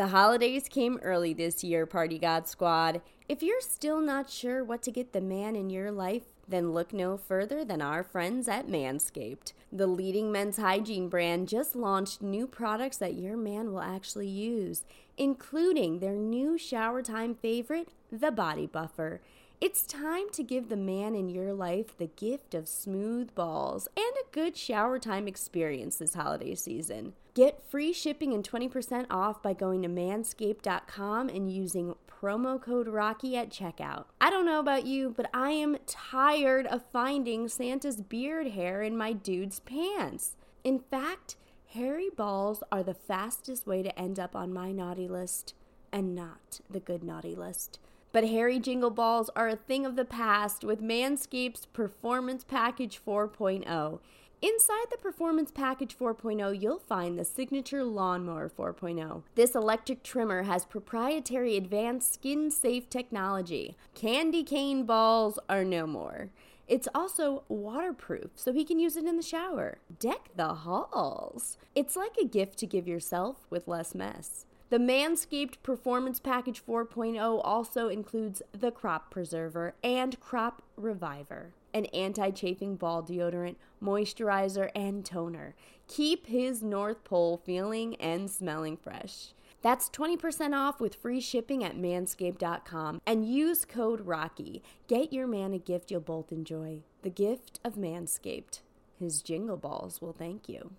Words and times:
The 0.00 0.06
holidays 0.06 0.66
came 0.66 0.98
early 1.02 1.34
this 1.34 1.62
year, 1.62 1.84
Party 1.84 2.18
God 2.18 2.48
Squad. 2.48 3.02
If 3.28 3.42
you're 3.42 3.60
still 3.60 4.00
not 4.00 4.30
sure 4.30 4.64
what 4.64 4.80
to 4.84 4.90
get 4.90 5.12
the 5.12 5.20
man 5.20 5.54
in 5.54 5.68
your 5.68 5.92
life, 5.92 6.22
then 6.48 6.72
look 6.72 6.94
no 6.94 7.18
further 7.18 7.66
than 7.66 7.82
our 7.82 8.02
friends 8.02 8.48
at 8.48 8.66
Manscaped. 8.66 9.52
The 9.70 9.86
leading 9.86 10.32
men's 10.32 10.56
hygiene 10.56 11.10
brand 11.10 11.50
just 11.50 11.76
launched 11.76 12.22
new 12.22 12.46
products 12.46 12.96
that 12.96 13.16
your 13.16 13.36
man 13.36 13.72
will 13.72 13.82
actually 13.82 14.28
use, 14.28 14.86
including 15.18 15.98
their 15.98 16.14
new 16.14 16.56
shower 16.56 17.02
time 17.02 17.34
favorite, 17.34 17.90
the 18.10 18.30
Body 18.30 18.66
Buffer. 18.66 19.20
It's 19.60 19.82
time 19.82 20.30
to 20.32 20.42
give 20.42 20.70
the 20.70 20.76
man 20.76 21.14
in 21.14 21.28
your 21.28 21.52
life 21.52 21.94
the 21.98 22.06
gift 22.06 22.54
of 22.54 22.66
smooth 22.66 23.34
balls 23.34 23.88
and 23.94 24.06
a 24.16 24.32
good 24.32 24.56
shower 24.56 24.98
time 24.98 25.28
experience 25.28 25.96
this 25.96 26.14
holiday 26.14 26.54
season. 26.54 27.12
Get 27.34 27.62
free 27.68 27.92
shipping 27.92 28.32
and 28.32 28.42
20% 28.42 29.04
off 29.10 29.42
by 29.42 29.52
going 29.52 29.82
to 29.82 29.88
manscaped.com 29.88 31.28
and 31.28 31.52
using 31.52 31.94
promo 32.08 32.58
code 32.58 32.88
Rocky 32.88 33.36
at 33.36 33.50
checkout. 33.50 34.06
I 34.18 34.30
don't 34.30 34.46
know 34.46 34.60
about 34.60 34.86
you, 34.86 35.12
but 35.14 35.28
I 35.34 35.50
am 35.50 35.76
tired 35.86 36.66
of 36.66 36.80
finding 36.90 37.46
Santa's 37.46 38.00
beard 38.00 38.52
hair 38.52 38.80
in 38.80 38.96
my 38.96 39.12
dude's 39.12 39.60
pants. 39.60 40.36
In 40.64 40.78
fact, 40.78 41.36
hairy 41.66 42.08
balls 42.08 42.62
are 42.72 42.82
the 42.82 42.94
fastest 42.94 43.66
way 43.66 43.82
to 43.82 43.98
end 43.98 44.18
up 44.18 44.34
on 44.34 44.54
my 44.54 44.72
naughty 44.72 45.06
list 45.06 45.52
and 45.92 46.14
not 46.14 46.60
the 46.70 46.80
good 46.80 47.04
naughty 47.04 47.34
list. 47.34 47.78
But 48.12 48.24
hairy 48.24 48.58
jingle 48.58 48.90
balls 48.90 49.30
are 49.36 49.48
a 49.48 49.56
thing 49.56 49.86
of 49.86 49.94
the 49.94 50.04
past 50.04 50.64
with 50.64 50.82
Manscaped's 50.82 51.66
Performance 51.66 52.42
Package 52.42 53.00
4.0. 53.06 54.00
Inside 54.42 54.86
the 54.90 54.96
Performance 54.96 55.52
Package 55.52 55.96
4.0, 55.96 56.60
you'll 56.60 56.78
find 56.78 57.18
the 57.18 57.24
Signature 57.24 57.84
Lawnmower 57.84 58.48
4.0. 58.48 59.22
This 59.36 59.54
electric 59.54 60.02
trimmer 60.02 60.42
has 60.42 60.64
proprietary 60.64 61.56
advanced 61.56 62.14
skin 62.14 62.50
safe 62.50 62.88
technology. 62.90 63.76
Candy 63.94 64.42
cane 64.42 64.84
balls 64.86 65.38
are 65.48 65.64
no 65.64 65.86
more. 65.86 66.30
It's 66.66 66.88
also 66.94 67.44
waterproof, 67.48 68.30
so 68.34 68.52
he 68.52 68.64
can 68.64 68.78
use 68.78 68.96
it 68.96 69.04
in 69.04 69.16
the 69.16 69.22
shower. 69.22 69.78
Deck 69.98 70.30
the 70.34 70.54
halls. 70.54 71.58
It's 71.74 71.94
like 71.94 72.16
a 72.16 72.26
gift 72.26 72.58
to 72.60 72.66
give 72.66 72.88
yourself 72.88 73.46
with 73.50 73.68
less 73.68 73.94
mess. 73.94 74.46
The 74.70 74.78
Manscaped 74.78 75.64
Performance 75.64 76.20
Package 76.20 76.64
4.0 76.64 77.40
also 77.42 77.88
includes 77.88 78.40
the 78.52 78.70
Crop 78.70 79.10
Preserver 79.10 79.74
and 79.82 80.20
Crop 80.20 80.62
Reviver, 80.76 81.54
an 81.74 81.86
anti 81.86 82.30
chafing 82.30 82.76
ball 82.76 83.02
deodorant, 83.02 83.56
moisturizer, 83.82 84.70
and 84.76 85.04
toner. 85.04 85.56
Keep 85.88 86.28
his 86.28 86.62
North 86.62 87.02
Pole 87.02 87.42
feeling 87.44 87.96
and 87.96 88.30
smelling 88.30 88.76
fresh. 88.76 89.34
That's 89.60 89.90
20% 89.90 90.56
off 90.56 90.80
with 90.80 90.94
free 90.94 91.20
shipping 91.20 91.64
at 91.64 91.76
manscaped.com 91.76 93.02
and 93.04 93.28
use 93.28 93.64
code 93.64 94.06
ROCKY. 94.06 94.62
Get 94.86 95.12
your 95.12 95.26
man 95.26 95.52
a 95.52 95.58
gift 95.58 95.90
you'll 95.90 96.00
both 96.00 96.30
enjoy 96.30 96.82
the 97.02 97.10
gift 97.10 97.58
of 97.64 97.74
Manscaped. 97.74 98.60
His 99.00 99.20
jingle 99.20 99.56
balls 99.56 100.00
will 100.00 100.12
thank 100.12 100.48
you. 100.48 100.70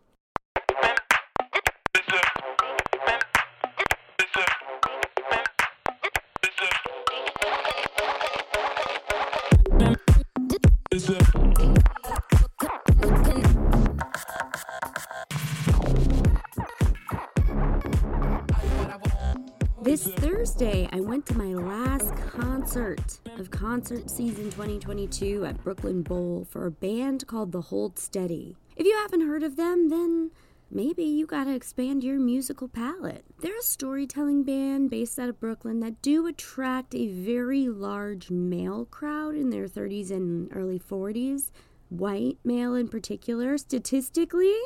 Concert 23.62 24.10
season 24.10 24.46
2022 24.46 25.46
at 25.46 25.64
Brooklyn 25.64 26.02
Bowl 26.02 26.48
for 26.50 26.66
a 26.66 26.72
band 26.72 27.28
called 27.28 27.52
The 27.52 27.62
Hold 27.62 28.00
Steady. 28.00 28.58
If 28.76 28.88
you 28.88 28.98
haven't 28.98 29.28
heard 29.28 29.44
of 29.44 29.56
them, 29.56 29.90
then 29.90 30.32
maybe 30.72 31.04
you 31.04 31.28
gotta 31.28 31.54
expand 31.54 32.04
your 32.04 32.18
musical 32.18 32.68
palette. 32.68 33.24
They're 33.40 33.60
a 33.60 33.62
storytelling 33.62 34.42
band 34.46 34.90
based 34.90 35.20
out 35.20 35.30
of 35.30 35.40
Brooklyn 35.40 35.80
that 35.82 36.02
do 36.02 36.26
attract 36.26 36.96
a 36.96 37.10
very 37.10 37.68
large 37.68 38.32
male 38.32 38.86
crowd 38.86 39.36
in 39.36 39.52
their 39.52 39.68
30s 39.68 40.10
and 40.10 40.50
early 40.56 40.80
40s, 40.80 41.52
white 41.90 42.40
male 42.44 42.74
in 42.74 42.88
particular. 42.88 43.60
Statistically, 43.60 44.58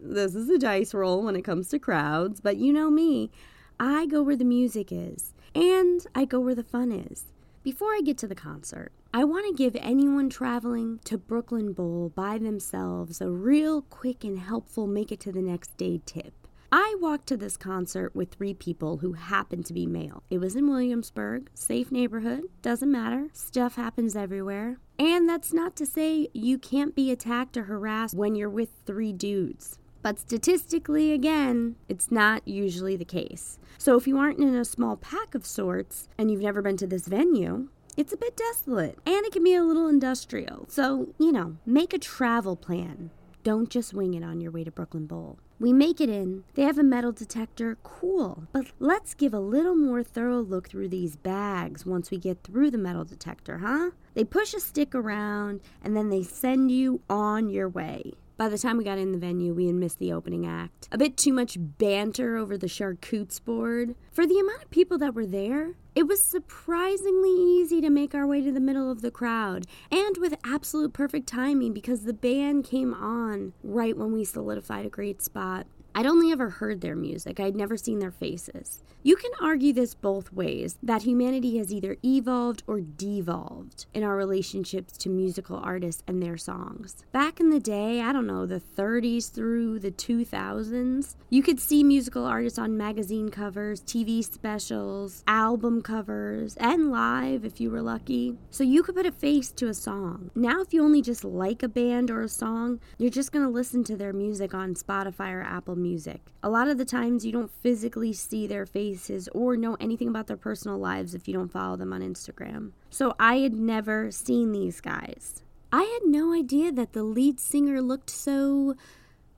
this 0.00 0.36
is 0.36 0.48
a 0.48 0.56
dice 0.58 0.94
roll 0.94 1.24
when 1.24 1.34
it 1.34 1.42
comes 1.42 1.66
to 1.70 1.80
crowds, 1.80 2.40
but 2.40 2.58
you 2.58 2.72
know 2.72 2.90
me. 2.90 3.32
I 3.80 4.06
go 4.06 4.22
where 4.22 4.36
the 4.36 4.44
music 4.44 4.92
is, 4.92 5.34
and 5.52 6.06
I 6.14 6.26
go 6.26 6.38
where 6.38 6.54
the 6.54 6.62
fun 6.62 6.92
is. 6.92 7.24
Before 7.66 7.92
I 7.94 8.00
get 8.00 8.16
to 8.18 8.28
the 8.28 8.36
concert, 8.36 8.92
I 9.12 9.24
want 9.24 9.44
to 9.48 9.52
give 9.52 9.76
anyone 9.80 10.30
traveling 10.30 11.00
to 11.04 11.18
Brooklyn 11.18 11.72
Bowl 11.72 12.12
by 12.14 12.38
themselves 12.38 13.20
a 13.20 13.28
real 13.28 13.82
quick 13.82 14.22
and 14.22 14.38
helpful 14.38 14.86
make 14.86 15.10
it 15.10 15.18
to 15.22 15.32
the 15.32 15.42
next 15.42 15.76
day 15.76 16.00
tip. 16.06 16.46
I 16.70 16.94
walked 17.00 17.26
to 17.26 17.36
this 17.36 17.56
concert 17.56 18.14
with 18.14 18.30
three 18.30 18.54
people 18.54 18.98
who 18.98 19.14
happened 19.14 19.66
to 19.66 19.72
be 19.72 19.84
male. 19.84 20.22
It 20.30 20.38
was 20.38 20.54
in 20.54 20.70
Williamsburg, 20.70 21.50
safe 21.54 21.90
neighborhood, 21.90 22.44
doesn't 22.62 22.92
matter, 22.92 23.30
stuff 23.32 23.74
happens 23.74 24.14
everywhere. 24.14 24.78
And 24.96 25.28
that's 25.28 25.52
not 25.52 25.74
to 25.76 25.86
say 25.86 26.28
you 26.32 26.58
can't 26.58 26.94
be 26.94 27.10
attacked 27.10 27.56
or 27.56 27.64
harassed 27.64 28.14
when 28.14 28.36
you're 28.36 28.48
with 28.48 28.70
three 28.86 29.12
dudes. 29.12 29.76
But 30.06 30.20
statistically, 30.20 31.10
again, 31.10 31.74
it's 31.88 32.12
not 32.12 32.46
usually 32.46 32.94
the 32.94 33.04
case. 33.04 33.58
So 33.76 33.96
if 33.96 34.06
you 34.06 34.18
aren't 34.18 34.38
in 34.38 34.54
a 34.54 34.64
small 34.64 34.96
pack 34.96 35.34
of 35.34 35.44
sorts 35.44 36.08
and 36.16 36.30
you've 36.30 36.42
never 36.42 36.62
been 36.62 36.76
to 36.76 36.86
this 36.86 37.08
venue, 37.08 37.70
it's 37.96 38.12
a 38.12 38.16
bit 38.16 38.36
desolate 38.36 39.00
and 39.04 39.26
it 39.26 39.32
can 39.32 39.42
be 39.42 39.56
a 39.56 39.64
little 39.64 39.88
industrial. 39.88 40.66
So, 40.68 41.08
you 41.18 41.32
know, 41.32 41.56
make 41.66 41.92
a 41.92 41.98
travel 41.98 42.54
plan. 42.54 43.10
Don't 43.42 43.68
just 43.68 43.94
wing 43.94 44.14
it 44.14 44.22
on 44.22 44.40
your 44.40 44.52
way 44.52 44.62
to 44.62 44.70
Brooklyn 44.70 45.06
Bowl. 45.06 45.40
We 45.58 45.72
make 45.72 46.00
it 46.00 46.08
in. 46.08 46.44
They 46.54 46.62
have 46.62 46.78
a 46.78 46.84
metal 46.84 47.10
detector. 47.10 47.76
Cool. 47.82 48.44
But 48.52 48.66
let's 48.78 49.12
give 49.12 49.34
a 49.34 49.40
little 49.40 49.74
more 49.74 50.04
thorough 50.04 50.40
look 50.40 50.68
through 50.68 50.90
these 50.90 51.16
bags 51.16 51.84
once 51.84 52.12
we 52.12 52.18
get 52.18 52.44
through 52.44 52.70
the 52.70 52.78
metal 52.78 53.04
detector, 53.04 53.58
huh? 53.58 53.90
They 54.14 54.22
push 54.22 54.54
a 54.54 54.60
stick 54.60 54.94
around 54.94 55.62
and 55.82 55.96
then 55.96 56.10
they 56.10 56.22
send 56.22 56.70
you 56.70 57.00
on 57.10 57.48
your 57.48 57.68
way. 57.68 58.12
By 58.38 58.50
the 58.50 58.58
time 58.58 58.76
we 58.76 58.84
got 58.84 58.98
in 58.98 59.12
the 59.12 59.18
venue, 59.18 59.54
we 59.54 59.66
had 59.66 59.76
missed 59.76 59.98
the 59.98 60.12
opening 60.12 60.46
act. 60.46 60.88
A 60.92 60.98
bit 60.98 61.16
too 61.16 61.32
much 61.32 61.56
banter 61.58 62.36
over 62.36 62.58
the 62.58 62.68
charcutes 62.68 63.40
board. 63.40 63.94
For 64.12 64.26
the 64.26 64.38
amount 64.38 64.62
of 64.62 64.70
people 64.70 64.98
that 64.98 65.14
were 65.14 65.24
there, 65.24 65.76
it 65.94 66.06
was 66.06 66.22
surprisingly 66.22 67.30
easy 67.30 67.80
to 67.80 67.88
make 67.88 68.14
our 68.14 68.26
way 68.26 68.42
to 68.42 68.52
the 68.52 68.60
middle 68.60 68.90
of 68.90 69.00
the 69.00 69.10
crowd, 69.10 69.66
and 69.90 70.18
with 70.18 70.34
absolute 70.44 70.92
perfect 70.92 71.26
timing 71.26 71.72
because 71.72 72.02
the 72.02 72.12
band 72.12 72.64
came 72.64 72.92
on 72.92 73.54
right 73.62 73.96
when 73.96 74.12
we 74.12 74.22
solidified 74.22 74.84
a 74.84 74.90
great 74.90 75.22
spot. 75.22 75.66
I'd 75.98 76.04
only 76.04 76.30
ever 76.30 76.50
heard 76.50 76.82
their 76.82 76.94
music, 76.94 77.40
I'd 77.40 77.56
never 77.56 77.78
seen 77.78 78.00
their 78.00 78.10
faces. 78.10 78.82
You 79.02 79.16
can 79.16 79.30
argue 79.40 79.72
this 79.72 79.94
both 79.94 80.30
ways 80.30 80.76
that 80.82 81.04
humanity 81.04 81.56
has 81.56 81.72
either 81.72 81.96
evolved 82.04 82.64
or 82.66 82.82
devolved 82.82 83.86
in 83.94 84.02
our 84.02 84.14
relationships 84.14 84.98
to 84.98 85.08
musical 85.08 85.56
artists 85.56 86.02
and 86.06 86.22
their 86.22 86.36
songs. 86.36 87.02
Back 87.12 87.40
in 87.40 87.48
the 87.48 87.60
day, 87.60 88.02
I 88.02 88.12
don't 88.12 88.26
know, 88.26 88.44
the 88.44 88.60
30s 88.60 89.32
through 89.32 89.78
the 89.78 89.90
2000s, 89.90 91.14
you 91.30 91.42
could 91.42 91.60
see 91.60 91.82
musical 91.82 92.26
artists 92.26 92.58
on 92.58 92.76
magazine 92.76 93.30
covers, 93.30 93.80
TV 93.80 94.22
specials, 94.22 95.24
album 95.26 95.80
covers, 95.80 96.56
and 96.56 96.90
live 96.90 97.42
if 97.42 97.58
you 97.58 97.70
were 97.70 97.80
lucky. 97.80 98.36
So 98.50 98.64
you 98.64 98.82
could 98.82 98.96
put 98.96 99.06
a 99.06 99.12
face 99.12 99.50
to 99.52 99.68
a 99.68 99.74
song. 99.74 100.30
Now, 100.34 100.60
if 100.60 100.74
you 100.74 100.84
only 100.84 101.00
just 101.00 101.24
like 101.24 101.62
a 101.62 101.68
band 101.68 102.10
or 102.10 102.20
a 102.20 102.28
song, 102.28 102.80
you're 102.98 103.08
just 103.08 103.32
going 103.32 103.46
to 103.46 103.50
listen 103.50 103.82
to 103.84 103.96
their 103.96 104.12
music 104.12 104.52
on 104.52 104.74
Spotify 104.74 105.32
or 105.32 105.42
Apple 105.42 105.76
Music 105.76 105.85
music. 105.86 106.20
A 106.42 106.50
lot 106.50 106.68
of 106.68 106.78
the 106.78 106.84
times 106.84 107.24
you 107.24 107.32
don't 107.32 107.50
physically 107.50 108.12
see 108.12 108.46
their 108.46 108.66
faces 108.66 109.28
or 109.32 109.56
know 109.56 109.76
anything 109.80 110.08
about 110.08 110.26
their 110.26 110.36
personal 110.36 110.78
lives 110.78 111.14
if 111.14 111.28
you 111.28 111.34
don't 111.34 111.52
follow 111.52 111.76
them 111.76 111.92
on 111.92 112.00
Instagram. 112.00 112.72
So 112.90 113.14
I 113.18 113.38
had 113.38 113.54
never 113.54 114.10
seen 114.10 114.52
these 114.52 114.80
guys. 114.80 115.42
I 115.72 115.82
had 115.82 116.10
no 116.10 116.32
idea 116.32 116.72
that 116.72 116.92
the 116.92 117.02
lead 117.02 117.38
singer 117.38 117.80
looked 117.80 118.10
so 118.10 118.74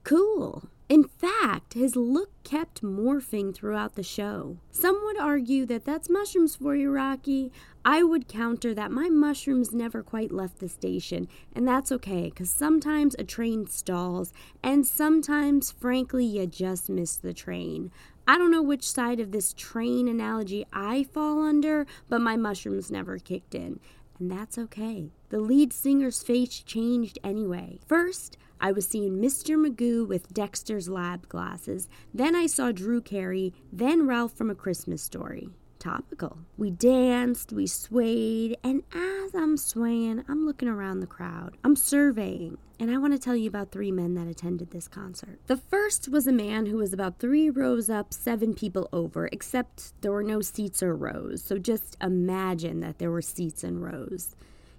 cool. 0.04 0.68
In 0.88 1.04
fact, 1.04 1.74
his 1.74 1.96
look 1.96 2.30
kept 2.44 2.82
morphing 2.82 3.54
throughout 3.54 3.94
the 3.94 4.02
show. 4.02 4.56
Some 4.70 5.02
would 5.04 5.18
argue 5.18 5.66
that 5.66 5.84
that's 5.84 6.08
mushrooms 6.08 6.56
for 6.56 6.74
you, 6.74 6.90
Rocky. 6.90 7.52
I 7.84 8.02
would 8.02 8.26
counter 8.26 8.72
that 8.72 8.90
my 8.90 9.10
mushrooms 9.10 9.74
never 9.74 10.02
quite 10.02 10.32
left 10.32 10.60
the 10.60 10.68
station, 10.68 11.28
and 11.54 11.68
that's 11.68 11.92
okay, 11.92 12.30
because 12.30 12.50
sometimes 12.50 13.14
a 13.18 13.24
train 13.24 13.66
stalls, 13.66 14.32
and 14.62 14.86
sometimes, 14.86 15.70
frankly, 15.70 16.24
you 16.24 16.46
just 16.46 16.88
miss 16.88 17.16
the 17.16 17.34
train. 17.34 17.90
I 18.26 18.38
don't 18.38 18.50
know 18.50 18.62
which 18.62 18.90
side 18.90 19.20
of 19.20 19.30
this 19.30 19.52
train 19.52 20.08
analogy 20.08 20.64
I 20.72 21.04
fall 21.04 21.42
under, 21.42 21.86
but 22.08 22.22
my 22.22 22.36
mushrooms 22.36 22.90
never 22.90 23.18
kicked 23.18 23.54
in, 23.54 23.78
and 24.18 24.30
that's 24.30 24.56
okay. 24.56 25.10
The 25.28 25.40
lead 25.40 25.74
singer's 25.74 26.22
face 26.22 26.60
changed 26.60 27.18
anyway. 27.22 27.78
First, 27.86 28.38
I 28.60 28.72
was 28.72 28.86
seeing 28.86 29.18
Mr. 29.18 29.56
Magoo 29.56 30.06
with 30.06 30.32
Dexter's 30.32 30.88
lab 30.88 31.28
glasses. 31.28 31.88
Then 32.12 32.34
I 32.34 32.46
saw 32.46 32.72
Drew 32.72 33.00
Carey, 33.00 33.54
then 33.72 34.06
Ralph 34.06 34.32
from 34.32 34.50
A 34.50 34.54
Christmas 34.54 35.02
Story. 35.02 35.50
Topical. 35.78 36.38
We 36.56 36.70
danced, 36.72 37.52
we 37.52 37.68
swayed, 37.68 38.56
and 38.64 38.82
as 38.92 39.32
I'm 39.32 39.56
swaying, 39.56 40.24
I'm 40.28 40.44
looking 40.44 40.68
around 40.68 41.00
the 41.00 41.06
crowd. 41.06 41.56
I'm 41.62 41.76
surveying, 41.76 42.58
and 42.80 42.90
I 42.90 42.98
want 42.98 43.12
to 43.12 43.18
tell 43.18 43.36
you 43.36 43.48
about 43.48 43.70
three 43.70 43.92
men 43.92 44.14
that 44.14 44.26
attended 44.26 44.72
this 44.72 44.88
concert. 44.88 45.38
The 45.46 45.56
first 45.56 46.08
was 46.08 46.26
a 46.26 46.32
man 46.32 46.66
who 46.66 46.78
was 46.78 46.92
about 46.92 47.20
three 47.20 47.48
rows 47.48 47.88
up, 47.88 48.12
seven 48.12 48.54
people 48.54 48.88
over, 48.92 49.28
except 49.30 49.92
there 50.00 50.10
were 50.10 50.24
no 50.24 50.40
seats 50.40 50.82
or 50.82 50.96
rows, 50.96 51.44
so 51.44 51.58
just 51.58 51.96
imagine 52.02 52.80
that 52.80 52.98
there 52.98 53.12
were 53.12 53.22
seats 53.22 53.62
and 53.62 53.80
rows. 53.80 54.34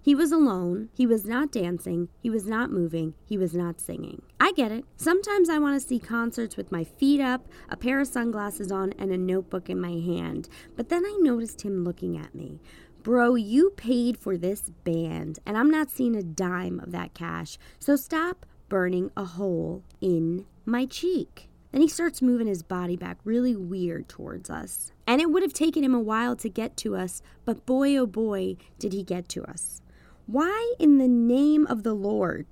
He 0.10 0.16
was 0.16 0.32
alone. 0.32 0.90
He 0.92 1.06
was 1.06 1.24
not 1.24 1.52
dancing. 1.52 2.10
He 2.20 2.32
was 2.32 2.48
not 2.48 2.72
moving. 2.72 3.14
He 3.28 3.38
was 3.38 3.54
not 3.54 3.80
singing. 3.80 4.24
I 4.40 4.54
get 4.54 4.72
it. 4.72 4.84
Sometimes 4.98 5.50
I 5.50 5.60
want 5.60 5.80
to 5.80 5.88
see 5.88 6.00
concerts 6.00 6.58
with 6.58 6.72
my 6.72 6.84
feet 6.84 7.22
up, 7.22 7.48
a 7.70 7.78
pair 7.78 8.00
of 8.00 8.08
sunglasses 8.08 8.72
on, 8.72 8.92
and 8.98 9.12
a 9.12 9.20
notebook 9.20 9.70
in 9.70 9.80
my 9.80 9.92
hand. 9.92 10.50
But 10.76 10.90
then 10.90 11.06
I 11.06 11.16
noticed 11.22 11.62
him 11.62 11.84
looking 11.84 12.18
at 12.18 12.34
me. 12.34 12.60
Bro, 13.04 13.36
you 13.36 13.70
paid 13.78 14.18
for 14.18 14.36
this 14.36 14.72
band, 14.84 15.38
and 15.46 15.56
I'm 15.56 15.70
not 15.70 15.92
seeing 15.92 16.16
a 16.16 16.24
dime 16.24 16.80
of 16.80 16.92
that 16.92 17.14
cash. 17.14 17.60
So 17.78 17.96
stop 17.96 18.48
burning 18.68 19.12
a 19.16 19.26
hole 19.26 19.84
in 20.02 20.48
my 20.66 20.88
cheek. 20.88 21.50
Then 21.72 21.82
he 21.82 21.88
starts 21.88 22.20
moving 22.20 22.48
his 22.48 22.64
body 22.64 22.98
back 22.98 23.20
really 23.24 23.56
weird 23.56 24.10
towards 24.10 24.50
us. 24.50 24.92
And 25.06 25.22
it 25.22 25.30
would 25.30 25.44
have 25.44 25.54
taken 25.54 25.84
him 25.84 25.94
a 25.94 26.00
while 26.00 26.36
to 26.38 26.50
get 26.50 26.78
to 26.78 26.96
us, 26.96 27.22
but 27.46 27.68
boy 27.68 27.96
oh 27.96 28.08
boy, 28.08 28.58
did 28.80 28.92
he 28.92 29.04
get 29.04 29.30
to 29.30 29.44
us. 29.44 29.84
Why 30.32 30.76
in 30.78 31.00
the 31.00 31.08
name 31.08 31.66
of 31.66 31.82
the 31.82 31.96
Lord 31.96 32.46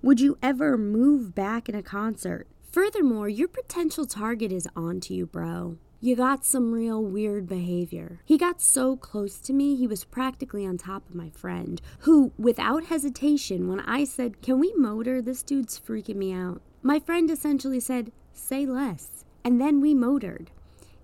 would 0.00 0.18
you 0.18 0.38
ever 0.42 0.78
move 0.78 1.34
back 1.34 1.68
in 1.68 1.74
a 1.74 1.82
concert? 1.82 2.46
Furthermore, 2.72 3.28
your 3.28 3.48
potential 3.48 4.06
target 4.06 4.50
is 4.50 4.66
onto 4.74 5.12
you, 5.12 5.26
bro. 5.26 5.76
You 6.00 6.16
got 6.16 6.46
some 6.46 6.72
real 6.72 7.04
weird 7.04 7.46
behavior. 7.46 8.20
He 8.24 8.38
got 8.38 8.62
so 8.62 8.96
close 8.96 9.40
to 9.40 9.52
me, 9.52 9.76
he 9.76 9.86
was 9.86 10.04
practically 10.04 10.64
on 10.64 10.78
top 10.78 11.06
of 11.06 11.14
my 11.14 11.28
friend, 11.28 11.82
who, 11.98 12.32
without 12.38 12.84
hesitation, 12.84 13.68
when 13.68 13.80
I 13.80 14.04
said, 14.04 14.40
Can 14.40 14.58
we 14.58 14.72
motor? 14.74 15.20
This 15.20 15.42
dude's 15.42 15.78
freaking 15.78 16.16
me 16.16 16.32
out. 16.32 16.62
My 16.82 16.98
friend 16.98 17.30
essentially 17.30 17.80
said, 17.80 18.10
Say 18.32 18.64
less. 18.64 19.26
And 19.44 19.60
then 19.60 19.82
we 19.82 19.92
motored. 19.92 20.50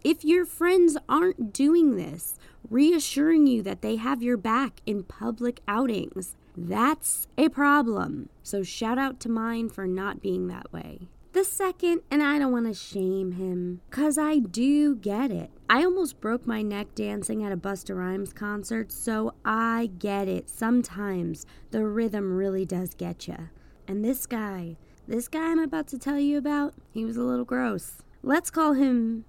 If 0.02 0.24
your 0.24 0.46
friends 0.46 0.96
aren't 1.06 1.52
doing 1.52 1.96
this, 1.96 2.38
reassuring 2.70 3.46
you 3.46 3.62
that 3.62 3.82
they 3.82 3.96
have 3.96 4.22
your 4.22 4.36
back 4.36 4.80
in 4.86 5.02
public 5.02 5.60
outings, 5.68 6.36
that's 6.56 7.26
a 7.36 7.48
problem. 7.48 8.28
So 8.42 8.62
shout 8.62 8.98
out 8.98 9.20
to 9.20 9.28
mine 9.28 9.68
for 9.68 9.86
not 9.86 10.22
being 10.22 10.48
that 10.48 10.72
way. 10.72 11.08
The 11.32 11.44
second, 11.44 12.00
and 12.10 12.22
I 12.22 12.38
don't 12.38 12.52
want 12.52 12.66
to 12.66 12.72
shame 12.72 13.32
him, 13.32 13.82
because 13.90 14.16
I 14.16 14.38
do 14.38 14.96
get 14.96 15.30
it. 15.30 15.50
I 15.68 15.84
almost 15.84 16.18
broke 16.18 16.46
my 16.46 16.62
neck 16.62 16.94
dancing 16.94 17.44
at 17.44 17.52
a 17.52 17.58
Busta 17.58 17.94
Rhymes 17.94 18.32
concert, 18.32 18.90
so 18.90 19.34
I 19.44 19.90
get 19.98 20.28
it. 20.28 20.48
Sometimes 20.48 21.44
the 21.72 21.84
rhythm 21.84 22.32
really 22.38 22.64
does 22.64 22.94
get 22.94 23.28
you. 23.28 23.50
And 23.86 24.02
this 24.02 24.24
guy, 24.24 24.78
this 25.06 25.28
guy 25.28 25.50
I'm 25.50 25.58
about 25.58 25.88
to 25.88 25.98
tell 25.98 26.18
you 26.18 26.38
about, 26.38 26.72
he 26.90 27.04
was 27.04 27.18
a 27.18 27.22
little 27.22 27.44
gross. 27.44 27.98
Let's 28.22 28.50
call 28.50 28.72
him 28.72 29.26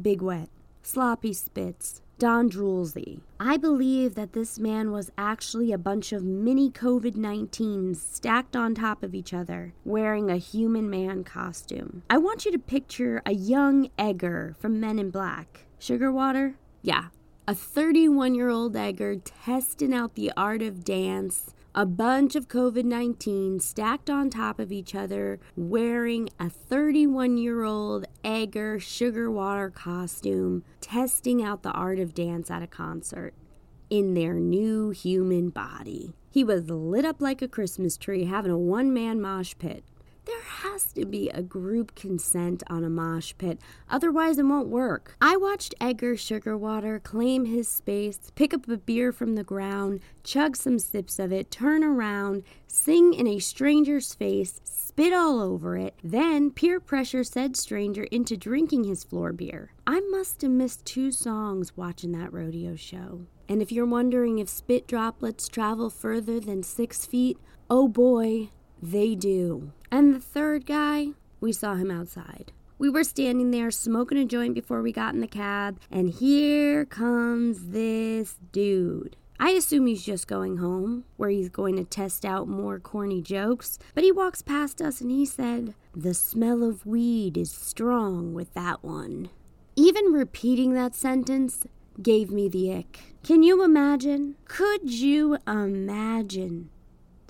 Big 0.00 0.22
Wet, 0.22 0.48
Sloppy 0.82 1.34
Spitz, 1.34 2.00
Don 2.20 2.50
Droolsy. 2.50 3.22
I 3.40 3.56
believe 3.56 4.14
that 4.14 4.34
this 4.34 4.58
man 4.58 4.92
was 4.92 5.10
actually 5.16 5.72
a 5.72 5.78
bunch 5.78 6.12
of 6.12 6.22
mini 6.22 6.70
COVID 6.70 7.14
19s 7.14 7.96
stacked 7.96 8.54
on 8.54 8.74
top 8.74 9.02
of 9.02 9.14
each 9.14 9.32
other, 9.32 9.72
wearing 9.86 10.30
a 10.30 10.36
human 10.36 10.90
man 10.90 11.24
costume. 11.24 12.02
I 12.10 12.18
want 12.18 12.44
you 12.44 12.52
to 12.52 12.58
picture 12.58 13.22
a 13.24 13.32
young 13.32 13.88
Edgar 13.98 14.54
from 14.58 14.78
Men 14.78 14.98
in 14.98 15.08
Black. 15.10 15.64
Sugar 15.78 16.12
water? 16.12 16.56
Yeah. 16.82 17.06
A 17.48 17.54
31 17.54 18.34
year 18.34 18.50
old 18.50 18.76
Edgar 18.76 19.16
testing 19.16 19.94
out 19.94 20.14
the 20.14 20.30
art 20.36 20.60
of 20.60 20.84
dance 20.84 21.54
a 21.74 21.86
bunch 21.86 22.34
of 22.34 22.48
COVID 22.48 22.84
19 22.84 23.60
stacked 23.60 24.10
on 24.10 24.28
top 24.28 24.58
of 24.58 24.72
each 24.72 24.94
other, 24.94 25.38
wearing 25.56 26.28
a 26.38 26.50
31 26.50 27.36
year 27.36 27.62
old 27.62 28.06
Edgar 28.24 28.80
sugar 28.80 29.30
water 29.30 29.70
costume, 29.70 30.64
testing 30.80 31.42
out 31.42 31.62
the 31.62 31.70
art 31.70 31.98
of 31.98 32.14
dance 32.14 32.50
at 32.50 32.62
a 32.62 32.66
concert 32.66 33.34
in 33.88 34.14
their 34.14 34.34
new 34.34 34.90
human 34.90 35.50
body. 35.50 36.12
He 36.30 36.44
was 36.44 36.70
lit 36.70 37.04
up 37.04 37.20
like 37.20 37.42
a 37.42 37.48
Christmas 37.48 37.96
tree, 37.96 38.24
having 38.24 38.52
a 38.52 38.58
one 38.58 38.92
man 38.92 39.20
mosh 39.20 39.54
pit 39.58 39.84
there 40.24 40.42
has 40.42 40.92
to 40.92 41.04
be 41.04 41.28
a 41.30 41.42
group 41.42 41.94
consent 41.94 42.62
on 42.68 42.84
a 42.84 42.90
mosh 42.90 43.32
pit, 43.38 43.60
otherwise, 43.88 44.38
it 44.38 44.44
won't 44.44 44.68
work. 44.68 45.16
I 45.20 45.36
watched 45.36 45.74
Edgar 45.80 46.14
Sugarwater 46.14 47.02
claim 47.02 47.46
his 47.46 47.68
space, 47.68 48.30
pick 48.34 48.52
up 48.54 48.68
a 48.68 48.76
beer 48.76 49.12
from 49.12 49.34
the 49.34 49.44
ground, 49.44 50.00
chug 50.22 50.56
some 50.56 50.78
sips 50.78 51.18
of 51.18 51.32
it, 51.32 51.50
turn 51.50 51.82
around, 51.82 52.42
sing 52.66 53.14
in 53.14 53.26
a 53.26 53.38
stranger's 53.38 54.14
face, 54.14 54.60
spit 54.64 55.12
all 55.12 55.40
over 55.40 55.76
it, 55.76 55.94
then 56.02 56.50
peer 56.50 56.80
pressure 56.80 57.24
said 57.24 57.56
stranger 57.56 58.04
into 58.04 58.36
drinking 58.36 58.84
his 58.84 59.04
floor 59.04 59.32
beer. 59.32 59.72
I 59.86 60.00
must 60.00 60.42
have 60.42 60.50
missed 60.50 60.84
two 60.84 61.10
songs 61.10 61.76
watching 61.76 62.12
that 62.12 62.32
rodeo 62.32 62.76
show. 62.76 63.26
And 63.48 63.62
if 63.62 63.72
you're 63.72 63.86
wondering 63.86 64.38
if 64.38 64.48
spit 64.48 64.86
droplets 64.86 65.48
travel 65.48 65.90
further 65.90 66.38
than 66.38 66.62
six 66.62 67.06
feet, 67.06 67.38
oh 67.68 67.88
boy, 67.88 68.50
they 68.82 69.14
do. 69.14 69.72
And 69.90 70.14
the 70.14 70.20
third 70.20 70.66
guy, 70.66 71.08
we 71.40 71.52
saw 71.52 71.74
him 71.74 71.90
outside. 71.90 72.52
We 72.78 72.88
were 72.88 73.04
standing 73.04 73.50
there 73.50 73.70
smoking 73.70 74.18
a 74.18 74.24
joint 74.24 74.54
before 74.54 74.82
we 74.82 74.92
got 74.92 75.14
in 75.14 75.20
the 75.20 75.26
cab, 75.26 75.80
and 75.90 76.08
here 76.08 76.84
comes 76.86 77.70
this 77.70 78.36
dude. 78.52 79.16
I 79.38 79.50
assume 79.50 79.86
he's 79.86 80.04
just 80.04 80.28
going 80.28 80.58
home, 80.58 81.04
where 81.16 81.30
he's 81.30 81.48
going 81.48 81.76
to 81.76 81.84
test 81.84 82.24
out 82.24 82.46
more 82.46 82.78
corny 82.78 83.20
jokes, 83.20 83.78
but 83.94 84.04
he 84.04 84.12
walks 84.12 84.42
past 84.42 84.80
us 84.80 85.00
and 85.00 85.10
he 85.10 85.26
said, 85.26 85.74
The 85.94 86.14
smell 86.14 86.62
of 86.62 86.86
weed 86.86 87.36
is 87.36 87.50
strong 87.50 88.32
with 88.32 88.54
that 88.54 88.84
one. 88.84 89.30
Even 89.76 90.12
repeating 90.12 90.74
that 90.74 90.94
sentence 90.94 91.66
gave 92.02 92.30
me 92.30 92.48
the 92.48 92.72
ick. 92.72 93.14
Can 93.22 93.42
you 93.42 93.64
imagine? 93.64 94.36
Could 94.44 94.90
you 94.90 95.38
imagine 95.46 96.70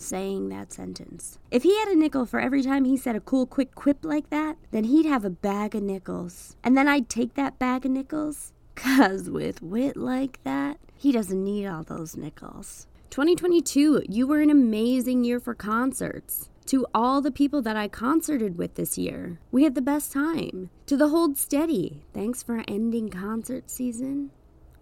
saying 0.00 0.48
that 0.48 0.72
sentence. 0.72 1.38
If 1.50 1.62
he 1.62 1.78
had 1.78 1.88
a 1.88 1.96
nickel 1.96 2.26
for 2.26 2.40
every 2.40 2.62
time 2.62 2.84
he 2.84 2.96
said 2.96 3.16
a 3.16 3.20
cool, 3.20 3.46
quick 3.46 3.74
quip 3.74 4.04
like 4.04 4.30
that, 4.30 4.56
then 4.70 4.84
he'd 4.84 5.06
have 5.06 5.24
a 5.24 5.30
bag 5.30 5.74
of 5.74 5.82
nickels. 5.82 6.56
And 6.64 6.76
then 6.76 6.88
I'd 6.88 7.08
take 7.08 7.34
that 7.34 7.58
bag 7.58 7.84
of 7.84 7.92
nickels, 7.92 8.52
cause 8.74 9.30
with 9.30 9.62
wit 9.62 9.96
like 9.96 10.42
that, 10.44 10.78
he 10.96 11.12
doesn't 11.12 11.44
need 11.44 11.66
all 11.66 11.82
those 11.82 12.16
nickels. 12.16 12.86
2022, 13.10 14.04
you 14.08 14.26
were 14.26 14.40
an 14.40 14.50
amazing 14.50 15.24
year 15.24 15.40
for 15.40 15.54
concerts. 15.54 16.48
To 16.66 16.86
all 16.94 17.20
the 17.20 17.32
people 17.32 17.62
that 17.62 17.76
I 17.76 17.88
concerted 17.88 18.56
with 18.56 18.76
this 18.76 18.96
year, 18.96 19.40
we 19.50 19.64
had 19.64 19.74
the 19.74 19.82
best 19.82 20.12
time. 20.12 20.70
To 20.86 20.96
the 20.96 21.08
Hold 21.08 21.36
Steady, 21.36 22.04
thanks 22.14 22.44
for 22.44 22.62
ending 22.68 23.08
concert 23.08 23.68
season 23.68 24.30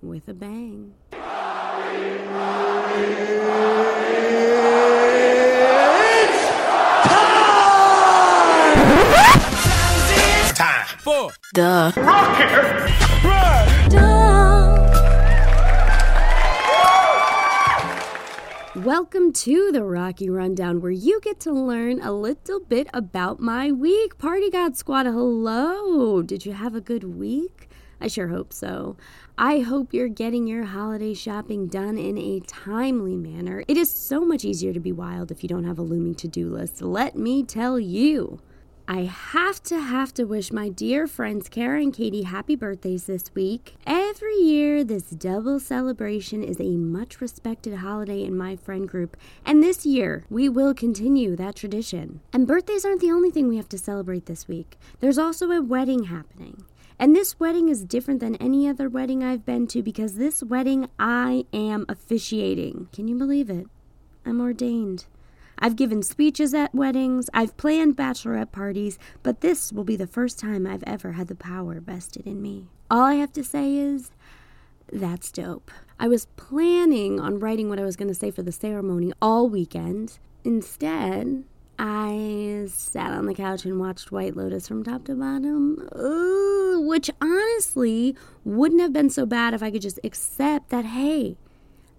with 0.02 0.28
a 0.28 0.34
bang. 0.34 0.92
For 11.08 11.30
the 11.54 11.92
Welcome 18.76 19.32
to 19.32 19.72
the 19.72 19.82
Rocky 19.82 20.30
Rundown, 20.30 20.80
where 20.80 20.90
you 20.90 21.20
get 21.20 21.40
to 21.40 21.52
learn 21.52 22.00
a 22.00 22.12
little 22.12 22.60
bit 22.60 22.88
about 22.94 23.40
my 23.40 23.72
week. 23.72 24.18
Party 24.18 24.50
God 24.50 24.76
Squad, 24.76 25.06
hello! 25.06 26.22
Did 26.22 26.46
you 26.46 26.52
have 26.52 26.74
a 26.74 26.80
good 26.80 27.04
week? 27.04 27.67
I 28.00 28.06
sure 28.06 28.28
hope 28.28 28.52
so. 28.52 28.96
I 29.36 29.60
hope 29.60 29.92
you're 29.92 30.08
getting 30.08 30.46
your 30.46 30.64
holiday 30.64 31.14
shopping 31.14 31.66
done 31.66 31.98
in 31.98 32.16
a 32.16 32.40
timely 32.40 33.16
manner. 33.16 33.64
It 33.66 33.76
is 33.76 33.90
so 33.90 34.24
much 34.24 34.44
easier 34.44 34.72
to 34.72 34.80
be 34.80 34.92
wild 34.92 35.30
if 35.30 35.42
you 35.42 35.48
don't 35.48 35.64
have 35.64 35.78
a 35.78 35.82
looming 35.82 36.14
to 36.16 36.28
do 36.28 36.48
list. 36.48 36.80
Let 36.80 37.16
me 37.16 37.42
tell 37.42 37.78
you. 37.78 38.40
I 38.90 39.02
have 39.02 39.62
to 39.64 39.78
have 39.78 40.14
to 40.14 40.24
wish 40.24 40.50
my 40.50 40.70
dear 40.70 41.06
friends 41.06 41.50
Kara 41.50 41.82
and 41.82 41.92
Katie 41.92 42.22
happy 42.22 42.56
birthdays 42.56 43.04
this 43.04 43.24
week. 43.34 43.74
Every 43.86 44.36
year, 44.36 44.82
this 44.82 45.10
double 45.10 45.60
celebration 45.60 46.42
is 46.42 46.58
a 46.58 46.78
much 46.78 47.20
respected 47.20 47.74
holiday 47.74 48.24
in 48.24 48.34
my 48.34 48.56
friend 48.56 48.88
group, 48.88 49.14
and 49.44 49.62
this 49.62 49.84
year 49.84 50.24
we 50.30 50.48
will 50.48 50.72
continue 50.72 51.36
that 51.36 51.56
tradition. 51.56 52.20
And 52.32 52.46
birthdays 52.46 52.86
aren't 52.86 53.02
the 53.02 53.12
only 53.12 53.30
thing 53.30 53.46
we 53.46 53.58
have 53.58 53.68
to 53.68 53.78
celebrate 53.78 54.24
this 54.24 54.48
week, 54.48 54.78
there's 55.00 55.18
also 55.18 55.50
a 55.50 55.60
wedding 55.60 56.04
happening. 56.04 56.64
And 56.98 57.14
this 57.14 57.38
wedding 57.38 57.68
is 57.68 57.84
different 57.84 58.20
than 58.20 58.34
any 58.36 58.68
other 58.68 58.88
wedding 58.88 59.22
I've 59.22 59.46
been 59.46 59.68
to 59.68 59.82
because 59.82 60.14
this 60.14 60.42
wedding 60.42 60.88
I 60.98 61.44
am 61.52 61.86
officiating. 61.88 62.88
Can 62.92 63.06
you 63.06 63.16
believe 63.16 63.48
it? 63.48 63.66
I'm 64.26 64.40
ordained. 64.40 65.06
I've 65.60 65.76
given 65.76 66.02
speeches 66.02 66.54
at 66.54 66.74
weddings, 66.74 67.28
I've 67.34 67.56
planned 67.56 67.96
bachelorette 67.96 68.52
parties, 68.52 68.98
but 69.22 69.40
this 69.40 69.72
will 69.72 69.84
be 69.84 69.96
the 69.96 70.06
first 70.06 70.38
time 70.38 70.66
I've 70.66 70.84
ever 70.84 71.12
had 71.12 71.26
the 71.26 71.34
power 71.34 71.80
vested 71.80 72.26
in 72.26 72.40
me. 72.40 72.68
All 72.90 73.02
I 73.02 73.14
have 73.14 73.32
to 73.32 73.44
say 73.44 73.76
is, 73.76 74.10
that's 74.92 75.32
dope. 75.32 75.70
I 75.98 76.08
was 76.08 76.26
planning 76.36 77.18
on 77.18 77.40
writing 77.40 77.68
what 77.68 77.80
I 77.80 77.84
was 77.84 77.96
going 77.96 78.08
to 78.08 78.14
say 78.14 78.30
for 78.30 78.42
the 78.42 78.52
ceremony 78.52 79.12
all 79.20 79.48
weekend. 79.48 80.18
Instead, 80.44 81.44
I 81.78 82.66
sat 82.68 83.12
on 83.12 83.26
the 83.26 83.34
couch 83.34 83.64
and 83.64 83.78
watched 83.78 84.10
White 84.10 84.36
Lotus 84.36 84.66
from 84.66 84.82
top 84.82 85.04
to 85.04 85.14
bottom, 85.14 85.88
Ooh, 85.96 86.84
which 86.84 87.08
honestly 87.20 88.16
wouldn't 88.44 88.80
have 88.80 88.92
been 88.92 89.10
so 89.10 89.24
bad 89.26 89.54
if 89.54 89.62
I 89.62 89.70
could 89.70 89.82
just 89.82 90.00
accept 90.02 90.70
that, 90.70 90.84
hey, 90.84 91.36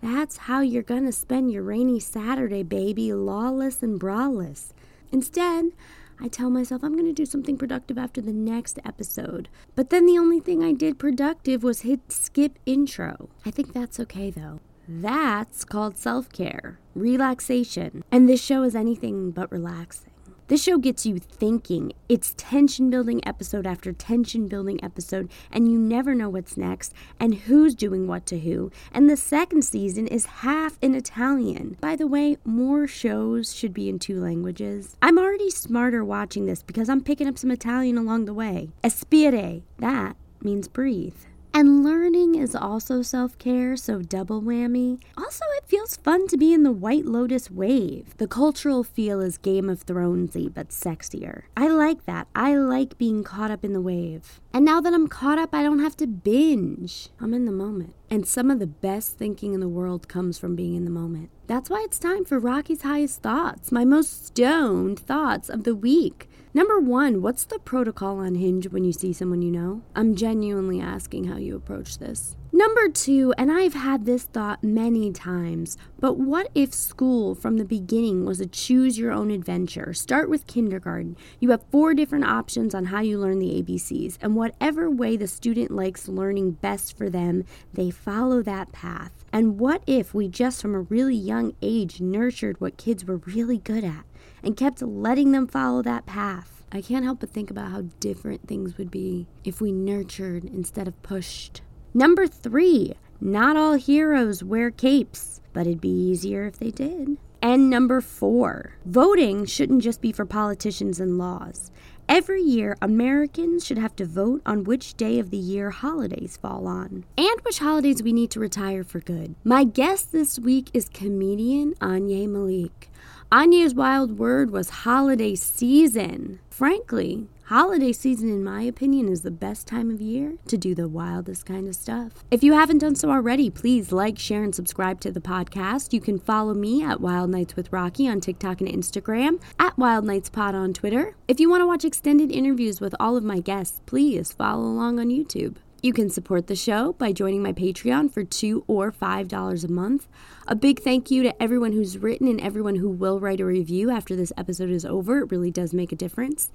that's 0.02 0.38
how 0.38 0.60
you're 0.62 0.84
gonna 0.84 1.12
spend 1.12 1.52
your 1.52 1.64
rainy 1.64 2.00
Saturday, 2.00 2.64
baby, 2.64 3.14
lawless 3.14 3.82
and 3.82 4.00
braless. 4.00 4.74
Instead, 5.12 5.72
I 6.20 6.28
tell 6.28 6.50
myself 6.50 6.84
I'm 6.84 6.98
gonna 6.98 7.14
do 7.14 7.26
something 7.26 7.58
productive 7.58 7.98
after 7.98 8.20
the 8.20 8.34
next 8.34 8.80
episode. 8.84 9.48
But 9.76 9.90
then 9.90 10.06
the 10.06 10.18
only 10.18 10.42
thing 10.42 10.62
I 10.62 10.74
did 10.74 11.00
productive 11.00 11.64
was 11.64 11.82
hit 11.82 12.12
skip 12.12 12.60
intro. 12.66 13.30
I 13.46 13.52
think 13.52 13.72
that's 13.72 14.00
okay 14.02 14.30
though. 14.30 14.60
That's 14.92 15.66
called 15.66 16.00
self 16.00 16.32
care, 16.32 16.80
relaxation, 16.96 18.04
and 18.12 18.28
this 18.28 18.44
show 18.44 18.64
is 18.64 18.76
anything 18.76 19.30
but 19.30 19.52
relaxing. 19.52 20.10
This 20.48 20.64
show 20.64 20.80
gets 20.80 21.06
you 21.06 21.20
thinking. 21.20 21.94
It's 22.10 22.34
tension 22.38 22.90
building 22.90 23.22
episode 23.24 23.68
after 23.68 23.94
tension 23.94 24.48
building 24.48 24.84
episode, 24.84 25.30
and 25.52 25.72
you 25.72 25.78
never 25.78 26.16
know 26.16 26.28
what's 26.28 26.58
next 26.58 26.96
and 27.20 27.36
who's 27.36 27.76
doing 27.76 28.08
what 28.08 28.26
to 28.26 28.40
who. 28.40 28.72
And 28.92 29.08
the 29.08 29.16
second 29.16 29.64
season 29.64 30.08
is 30.08 30.26
half 30.26 30.80
in 30.82 30.96
Italian. 30.96 31.78
By 31.80 31.96
the 31.96 32.08
way, 32.08 32.38
more 32.44 32.88
shows 32.88 33.54
should 33.54 33.76
be 33.76 33.90
in 33.90 34.00
two 34.00 34.20
languages. 34.20 34.98
I'm 35.04 35.20
already 35.20 35.52
smarter 35.52 36.04
watching 36.04 36.48
this 36.48 36.64
because 36.64 36.90
I'm 36.90 37.02
picking 37.02 37.28
up 37.28 37.38
some 37.38 37.52
Italian 37.52 38.00
along 38.00 38.26
the 38.26 38.34
way. 38.34 38.72
Espire, 38.84 39.62
that 39.78 40.16
means 40.42 40.68
breathe. 40.68 41.14
And 41.54 41.84
learning 41.84 42.36
is 42.36 42.56
also 42.56 43.02
self 43.02 43.38
care, 43.38 43.76
so 43.76 44.02
double 44.02 44.42
whammy. 44.42 45.02
Also, 45.18 45.46
it 45.58 45.66
feels 45.68 45.98
fun 45.98 46.28
to 46.28 46.38
be 46.38 46.54
in 46.54 46.64
the 46.64 46.72
White 46.72 47.06
Lotus 47.06 47.50
wave. 47.50 48.16
The 48.18 48.28
cultural 48.28 48.84
feel 48.84 49.20
is 49.20 49.38
Game 49.38 49.70
of 49.70 49.86
Thronesy, 49.86 50.54
but 50.54 50.70
sexier. 50.70 51.44
I 51.58 51.68
like 51.68 52.06
that. 52.06 52.28
I 52.36 52.56
like 52.56 52.98
being 52.98 53.24
caught 53.24 53.52
up 53.52 53.66
in 53.66 53.74
the 53.74 53.82
wave. 53.82 54.40
And 54.54 54.64
now 54.64 54.80
that 54.82 54.94
I'm 54.94 55.08
caught 55.08 55.38
up, 55.38 55.54
I 55.54 55.64
don't 55.64 55.80
have 55.80 55.98
to 55.98 56.08
binge. 56.08 57.10
I'm 57.20 57.34
in 57.34 57.46
the 57.46 57.52
moment. 57.52 57.94
And 58.12 58.26
some 58.26 58.50
of 58.50 58.58
the 58.58 58.68
best 58.68 59.18
thinking 59.20 59.54
in 59.54 59.60
the 59.60 59.70
world 59.70 60.08
comes 60.08 60.40
from 60.40 60.56
being 60.56 60.74
in 60.74 60.84
the 60.84 60.90
moment. 60.90 61.30
That's 61.46 61.70
why 61.70 61.84
it's 61.86 62.00
time 62.00 62.26
for 62.26 62.40
Rocky's 62.40 62.82
Highest 62.82 63.22
Thoughts, 63.22 63.72
my 63.72 63.86
most 63.86 64.26
stoned 64.26 65.00
thoughts 65.00 65.48
of 65.48 65.64
the 65.64 65.76
week. 65.76 66.28
Number 66.52 66.80
one, 66.80 67.22
what's 67.22 67.46
the 67.46 67.60
protocol 67.60 68.18
on 68.18 68.34
Hinge 68.34 68.68
when 68.70 68.84
you 68.84 68.94
see 68.94 69.14
someone 69.14 69.44
you 69.44 69.52
know? 69.52 69.84
I'm 69.96 70.16
genuinely 70.16 70.82
asking 70.82 71.26
how 71.26 71.38
you 71.38 71.56
approach 71.56 72.00
this. 72.00 72.36
Number 72.60 72.90
two, 72.90 73.34
and 73.38 73.50
I've 73.50 73.74
had 73.74 74.04
this 74.04 74.24
thought 74.24 74.66
many 74.66 75.14
times, 75.14 75.78
but 75.98 76.18
what 76.18 76.52
if 76.54 76.74
school 76.74 77.34
from 77.34 77.56
the 77.56 77.64
beginning 77.64 78.26
was 78.26 78.42
a 78.42 78.46
choose 78.46 78.98
your 78.98 79.14
own 79.14 79.32
adventure? 79.32 79.94
Start 79.94 80.30
with 80.30 80.46
kindergarten. 80.46 81.16
You 81.40 81.52
have 81.52 81.64
four 81.72 81.94
different 81.94 82.26
options 82.26 82.76
on 82.76 82.88
how 82.88 83.00
you 83.00 83.18
learn 83.18 83.40
the 83.40 83.64
ABCs, 83.64 84.18
and 84.20 84.36
whatever 84.36 84.92
way 84.92 85.16
the 85.16 85.26
student 85.26 85.72
likes 85.72 86.10
learning 86.10 86.58
best 86.60 86.98
for 86.98 87.10
them, 87.10 87.46
they 87.74 87.92
follow 87.92 88.42
that 88.42 88.74
path. 88.74 89.24
And 89.32 89.58
what 89.58 89.82
if 89.88 90.14
we 90.14 90.28
just 90.28 90.62
from 90.62 90.76
a 90.76 90.82
really 90.82 91.16
young 91.16 91.54
age 91.62 92.02
nurtured 92.02 92.60
what 92.60 92.76
kids 92.76 93.06
were 93.06 93.22
really 93.26 93.60
good 93.60 93.86
at? 93.86 94.04
and 94.44 94.56
kept 94.56 94.82
letting 94.82 95.32
them 95.32 95.48
follow 95.48 95.82
that 95.82 96.06
path. 96.06 96.64
I 96.72 96.82
can't 96.82 97.04
help 97.04 97.20
but 97.22 97.30
think 97.30 97.50
about 97.50 97.72
how 97.72 97.86
different 98.00 98.48
things 98.48 98.78
would 98.78 98.92
be 98.92 99.28
if 99.44 99.60
we 99.60 99.72
nurtured 99.72 100.46
instead 100.46 100.88
of 100.88 101.02
pushed. 101.02 101.62
Number 101.94 102.28
three, 102.28 102.94
not 103.20 103.58
all 103.58 103.74
heroes 103.74 104.44
wear 104.44 104.72
capes, 104.72 105.42
but 105.54 105.62
it'd 105.62 105.82
be 105.82 105.90
easier 105.90 106.46
if 106.46 106.60
they 106.60 106.72
did. 106.72 107.18
And 107.42 107.70
number 107.70 108.02
four, 108.02 108.74
voting 108.86 109.46
shouldn't 109.46 109.82
just 109.82 110.02
be 110.02 110.12
for 110.12 110.26
politicians 110.26 111.00
and 111.00 111.18
laws. 111.18 111.72
Every 112.08 112.42
year, 112.42 112.76
Americans 112.82 113.66
should 113.66 113.78
have 113.78 113.96
to 113.98 114.06
vote 114.06 114.42
on 114.46 114.64
which 114.64 114.96
day 114.96 115.20
of 115.20 115.30
the 115.30 115.38
year 115.38 115.70
holidays 115.70 116.38
fall 116.42 116.68
on 116.68 117.06
and 117.18 117.42
which 117.44 117.60
holidays 117.60 118.04
we 118.04 118.14
need 118.14 118.32
to 118.32 118.40
retire 118.40 118.84
for 118.84 119.00
good. 119.00 119.36
My 119.44 119.64
guest 119.64 120.12
this 120.12 120.40
week 120.40 120.70
is 120.74 120.90
comedian 120.90 121.76
Anya 121.82 122.28
Malik. 122.28 122.90
Anya's 123.32 123.76
wild 123.76 124.18
word 124.18 124.50
was 124.50 124.70
holiday 124.70 125.36
season. 125.36 126.40
Frankly, 126.50 127.28
holiday 127.50 127.92
season, 127.92 128.30
in 128.30 128.44
my 128.44 128.62
opinion, 128.62 129.10
is 129.10 129.24
the 129.24 129.32
best 129.32 129.66
time 129.66 129.90
of 129.90 130.00
year 130.00 130.36
to 130.48 130.56
do 130.56 130.76
the 130.76 130.88
wildest 130.88 131.48
kind 131.48 131.68
of 131.68 131.74
stuff. 131.74 132.24
If 132.30 132.44
you 132.44 132.54
haven't 132.54 132.78
done 132.78 132.94
so 132.94 133.10
already, 133.10 133.50
please 133.50 133.92
like, 133.92 134.20
share, 134.20 134.44
and 134.44 134.54
subscribe 134.54 135.02
to 135.02 135.12
the 135.12 135.20
podcast. 135.20 135.92
You 135.92 136.00
can 136.00 136.20
follow 136.20 136.54
me 136.54 136.84
at 136.84 137.02
Wild 137.02 137.32
Nights 137.32 137.56
with 137.56 137.74
Rocky 137.74 138.08
on 138.08 138.22
TikTok 138.22 138.62
and 138.62 138.70
Instagram, 138.70 139.42
at 139.58 139.76
Wild 139.80 140.06
Nights 140.06 140.30
Pod 140.30 140.54
on 140.54 140.74
Twitter. 140.74 141.16
If 141.28 141.40
you 141.40 141.50
want 141.50 141.62
to 141.62 141.68
watch 141.68 141.84
extended 141.84 142.32
interviews 142.32 142.80
with 142.80 142.94
all 143.00 143.18
of 143.18 143.24
my 143.24 143.40
guests, 143.40 143.82
please 143.88 144.32
follow 144.32 144.66
along 144.66 145.00
on 145.00 145.08
YouTube. 145.08 145.56
You 145.82 145.92
can 145.92 146.12
support 146.12 146.46
the 146.46 146.56
show 146.56 146.94
by 146.94 147.14
joining 147.14 147.42
my 147.42 147.54
Patreon 147.54 148.12
for 148.12 148.24
two 148.24 148.64
or 148.68 148.92
five 148.92 149.28
dollars 149.28 149.64
a 149.64 149.72
month. 149.72 150.08
A 150.48 150.54
big 150.54 150.82
thank 150.82 151.10
you 151.10 151.24
to 151.24 151.42
everyone 151.42 151.72
who's 151.72 151.98
written 151.98 152.28
and 152.28 152.40
everyone 152.42 152.76
who 152.76 152.90
will 152.90 153.20
write 153.20 153.40
a 153.40 153.46
review 153.46 153.90
after 153.90 154.16
this 154.16 154.34
episode 154.38 154.70
is 154.70 154.86
over. 154.86 155.22
It 155.22 155.32
really 155.32 155.50
does 155.50 155.74
make 155.74 155.92
a 155.92 155.96
difference. 155.96 156.52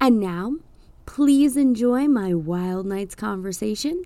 And 0.00 0.20
now, 0.20 0.56
please 1.06 1.56
enjoy 1.56 2.08
my 2.08 2.34
Wild 2.34 2.86
Nights 2.86 3.14
conversation 3.14 4.04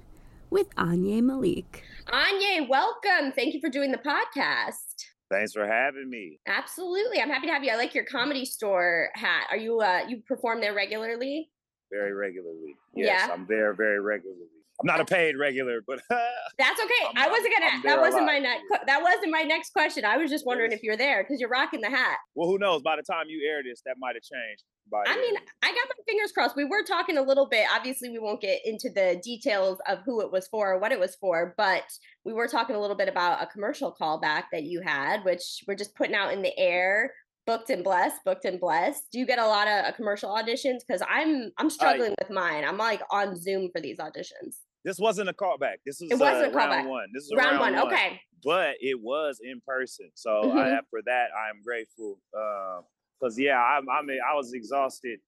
with 0.50 0.68
Anya 0.76 1.22
Malik. 1.22 1.84
Anya, 2.12 2.66
welcome. 2.68 3.32
Thank 3.32 3.54
you 3.54 3.60
for 3.60 3.68
doing 3.68 3.92
the 3.92 3.98
podcast. 3.98 5.06
Thanks 5.30 5.52
for 5.52 5.66
having 5.66 6.08
me. 6.08 6.40
Absolutely. 6.46 7.20
I'm 7.20 7.28
happy 7.28 7.46
to 7.48 7.52
have 7.52 7.62
you. 7.62 7.70
I 7.70 7.76
like 7.76 7.94
your 7.94 8.04
comedy 8.04 8.44
store 8.44 9.10
hat. 9.14 9.46
Are 9.50 9.58
you 9.58 9.80
uh 9.80 10.00
you 10.08 10.22
perform 10.26 10.60
there 10.60 10.74
regularly? 10.74 11.50
Very 11.92 12.14
regularly. 12.14 12.76
Yes, 12.94 13.24
yeah. 13.26 13.34
I'm 13.34 13.46
there 13.46 13.74
very 13.74 14.00
regularly. 14.00 14.46
I'm 14.80 14.86
not 14.86 15.00
a 15.00 15.04
paid 15.04 15.36
regular, 15.36 15.80
but 15.86 16.00
that's 16.10 16.80
okay. 16.80 17.08
I'm, 17.16 17.16
I 17.16 17.28
wasn't 17.28 17.52
gonna. 17.58 17.82
That 17.82 18.00
wasn't 18.00 18.26
my 18.26 18.38
next. 18.38 18.62
That 18.86 19.02
wasn't 19.02 19.32
my 19.32 19.42
next 19.42 19.72
question. 19.72 20.04
I 20.04 20.16
was 20.16 20.30
just 20.30 20.46
wondering 20.46 20.70
yes. 20.70 20.78
if 20.78 20.84
you're 20.84 20.96
there 20.96 21.24
because 21.24 21.40
you're 21.40 21.50
rocking 21.50 21.80
the 21.80 21.90
hat. 21.90 22.18
Well, 22.36 22.48
who 22.48 22.58
knows? 22.58 22.82
By 22.82 22.96
the 22.96 23.02
time 23.02 23.26
you 23.28 23.48
air 23.48 23.62
this, 23.62 23.82
that 23.86 23.96
might 23.98 24.14
have 24.14 24.22
changed. 24.22 24.62
By 24.90 25.02
I 25.06 25.16
mean, 25.16 25.34
I 25.62 25.68
got 25.68 25.88
my 25.88 26.04
fingers 26.06 26.32
crossed. 26.32 26.56
We 26.56 26.64
were 26.64 26.84
talking 26.86 27.18
a 27.18 27.22
little 27.22 27.48
bit. 27.48 27.66
Obviously, 27.74 28.08
we 28.08 28.20
won't 28.20 28.40
get 28.40 28.60
into 28.64 28.88
the 28.88 29.20
details 29.22 29.78
of 29.88 29.98
who 30.04 30.20
it 30.20 30.30
was 30.30 30.46
for 30.48 30.72
or 30.72 30.78
what 30.78 30.92
it 30.92 31.00
was 31.00 31.16
for, 31.16 31.54
but 31.56 31.84
we 32.24 32.32
were 32.32 32.46
talking 32.46 32.76
a 32.76 32.80
little 32.80 32.96
bit 32.96 33.08
about 33.08 33.42
a 33.42 33.46
commercial 33.46 33.94
callback 34.00 34.44
that 34.52 34.62
you 34.62 34.80
had, 34.80 35.24
which 35.24 35.64
we're 35.66 35.74
just 35.74 35.96
putting 35.96 36.14
out 36.14 36.32
in 36.32 36.42
the 36.42 36.56
air 36.56 37.12
booked 37.48 37.70
and 37.70 37.82
blessed 37.82 38.22
booked 38.26 38.44
and 38.44 38.60
blessed 38.60 39.04
do 39.10 39.18
you 39.18 39.24
get 39.24 39.38
a 39.38 39.46
lot 39.46 39.66
of 39.66 39.86
uh, 39.86 39.92
commercial 39.92 40.28
auditions 40.28 40.80
because 40.86 41.02
i'm 41.08 41.50
i'm 41.56 41.70
struggling 41.70 42.14
with 42.20 42.28
mine 42.28 42.62
i'm 42.62 42.76
like 42.76 43.00
on 43.10 43.34
zoom 43.34 43.70
for 43.72 43.80
these 43.80 43.96
auditions 43.96 44.56
this 44.84 44.98
wasn't 44.98 45.28
a 45.28 45.32
callback. 45.32 45.76
This 45.84 46.00
was 46.00 46.10
it 46.10 46.18
wasn't 46.18 46.46
uh, 46.46 46.50
a 46.50 46.52
round 46.52 46.88
one. 46.88 47.06
This 47.12 47.24
is 47.24 47.32
round, 47.36 47.60
round, 47.60 47.76
one. 47.76 47.86
Okay. 47.92 48.20
But 48.44 48.76
it 48.80 49.00
was 49.00 49.40
in 49.42 49.60
person, 49.66 50.10
so 50.14 50.30
mm-hmm. 50.44 50.58
I, 50.58 50.80
for 50.90 51.00
that 51.06 51.28
I'm 51.36 51.62
grateful. 51.62 52.18
Because 52.30 53.38
uh, 53.38 53.42
yeah, 53.42 53.58
I, 53.58 53.78
I 53.78 54.02
mean 54.02 54.18
I 54.30 54.34
was 54.34 54.52
exhausted 54.52 55.18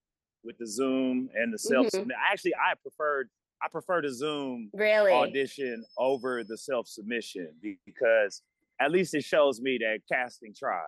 with 0.45 0.57
the 0.59 0.67
Zoom 0.67 1.29
and 1.35 1.53
the 1.53 1.59
self. 1.59 1.87
Mm-hmm. 1.89 2.11
Actually, 2.33 2.55
I 2.55 2.75
preferred 2.81 3.29
I 3.63 3.69
prefer 3.69 4.01
the 4.01 4.13
Zoom 4.13 4.71
really? 4.73 5.13
audition 5.13 5.85
over 5.99 6.43
the 6.45 6.57
self 6.57 6.89
submission 6.89 7.49
because 7.85 8.43
at 8.81 8.91
least 8.91 9.15
it 9.15 9.25
shows 9.25 9.61
me 9.61 9.79
that 9.79 10.01
casting 10.11 10.55
tried. 10.55 10.85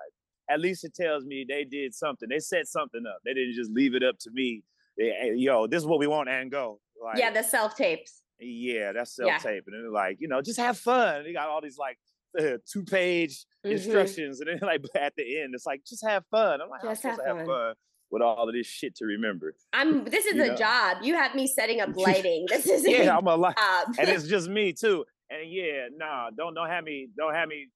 At 0.51 0.61
least 0.61 0.85
it 0.85 0.95
tells 0.95 1.25
me 1.25 1.45
they 1.49 1.65
did 1.65 1.95
something. 1.95 2.29
They 2.29 2.39
set 2.39 2.67
something 2.67 3.03
up. 3.07 3.19
They 3.25 3.35
didn't 3.35 3.55
just 3.55 3.71
leave 3.71 3.95
it 3.95 4.03
up 4.03 4.19
to 4.21 4.31
me. 4.33 4.65
They, 4.97 5.35
yo, 5.37 5.67
this 5.67 5.83
is 5.83 5.87
what 5.87 5.99
we 5.99 6.07
want 6.07 6.29
and 6.29 6.51
go. 6.51 6.81
Like, 7.03 7.19
yeah, 7.19 7.31
the 7.31 7.43
self 7.43 7.77
tapes. 7.77 8.22
Yeah, 8.43 8.93
that's 8.93 9.17
self 9.17 9.43
tape. 9.43 9.65
Yeah. 9.67 9.75
And 9.75 9.87
then 9.87 9.93
like, 9.93 10.19
you 10.21 10.29
know, 10.29 10.43
just 10.43 10.59
have 10.59 10.79
fun. 10.79 11.25
They 11.25 11.33
got 11.33 11.49
all 11.49 11.61
these 11.61 11.79
like 11.79 11.99
uh, 12.39 12.59
two 12.71 12.85
page 12.85 13.45
mm-hmm. 13.65 13.73
instructions. 13.73 14.41
And 14.41 14.49
then 14.49 14.59
like 14.63 14.85
at 14.95 15.15
the 15.17 15.41
end, 15.41 15.55
it's 15.55 15.67
like, 15.67 15.83
just 15.87 16.05
have 16.07 16.25
fun. 16.31 16.61
I'm 16.61 16.69
like, 16.69 16.83
just 16.83 17.03
have 17.03 17.17
fun. 17.17 17.39
have 17.39 17.47
fun. 17.47 17.75
with 18.11 18.23
all 18.23 18.49
of 18.49 18.55
this 18.55 18.67
shit 18.67 18.97
to 18.97 19.05
remember. 19.05 19.55
I'm 19.73 20.05
this 20.05 20.27
is 20.27 20.37
you 20.37 20.45
a 20.45 20.49
know? 20.49 20.57
job. 20.57 20.99
You 21.03 21.15
have 21.15 21.35
me 21.35 21.47
setting 21.47 21.81
up 21.81 21.91
lighting. 21.97 22.47
This 22.49 22.67
is 22.67 22.87
yeah, 22.87 23.17
I'm 23.17 23.27
a 23.27 23.37
lot. 23.37 23.57
and 23.99 24.09
it's 24.09 24.27
just 24.27 24.49
me 24.49 24.73
too. 24.73 25.05
And 25.31 25.51
yeah, 25.51 25.89
nah, 25.97 26.31
don't 26.31 26.55
don't 26.55 26.69
have 26.69 26.85
me 26.85 27.09
don't 27.17 27.35
have 27.35 27.49
me 27.49 27.69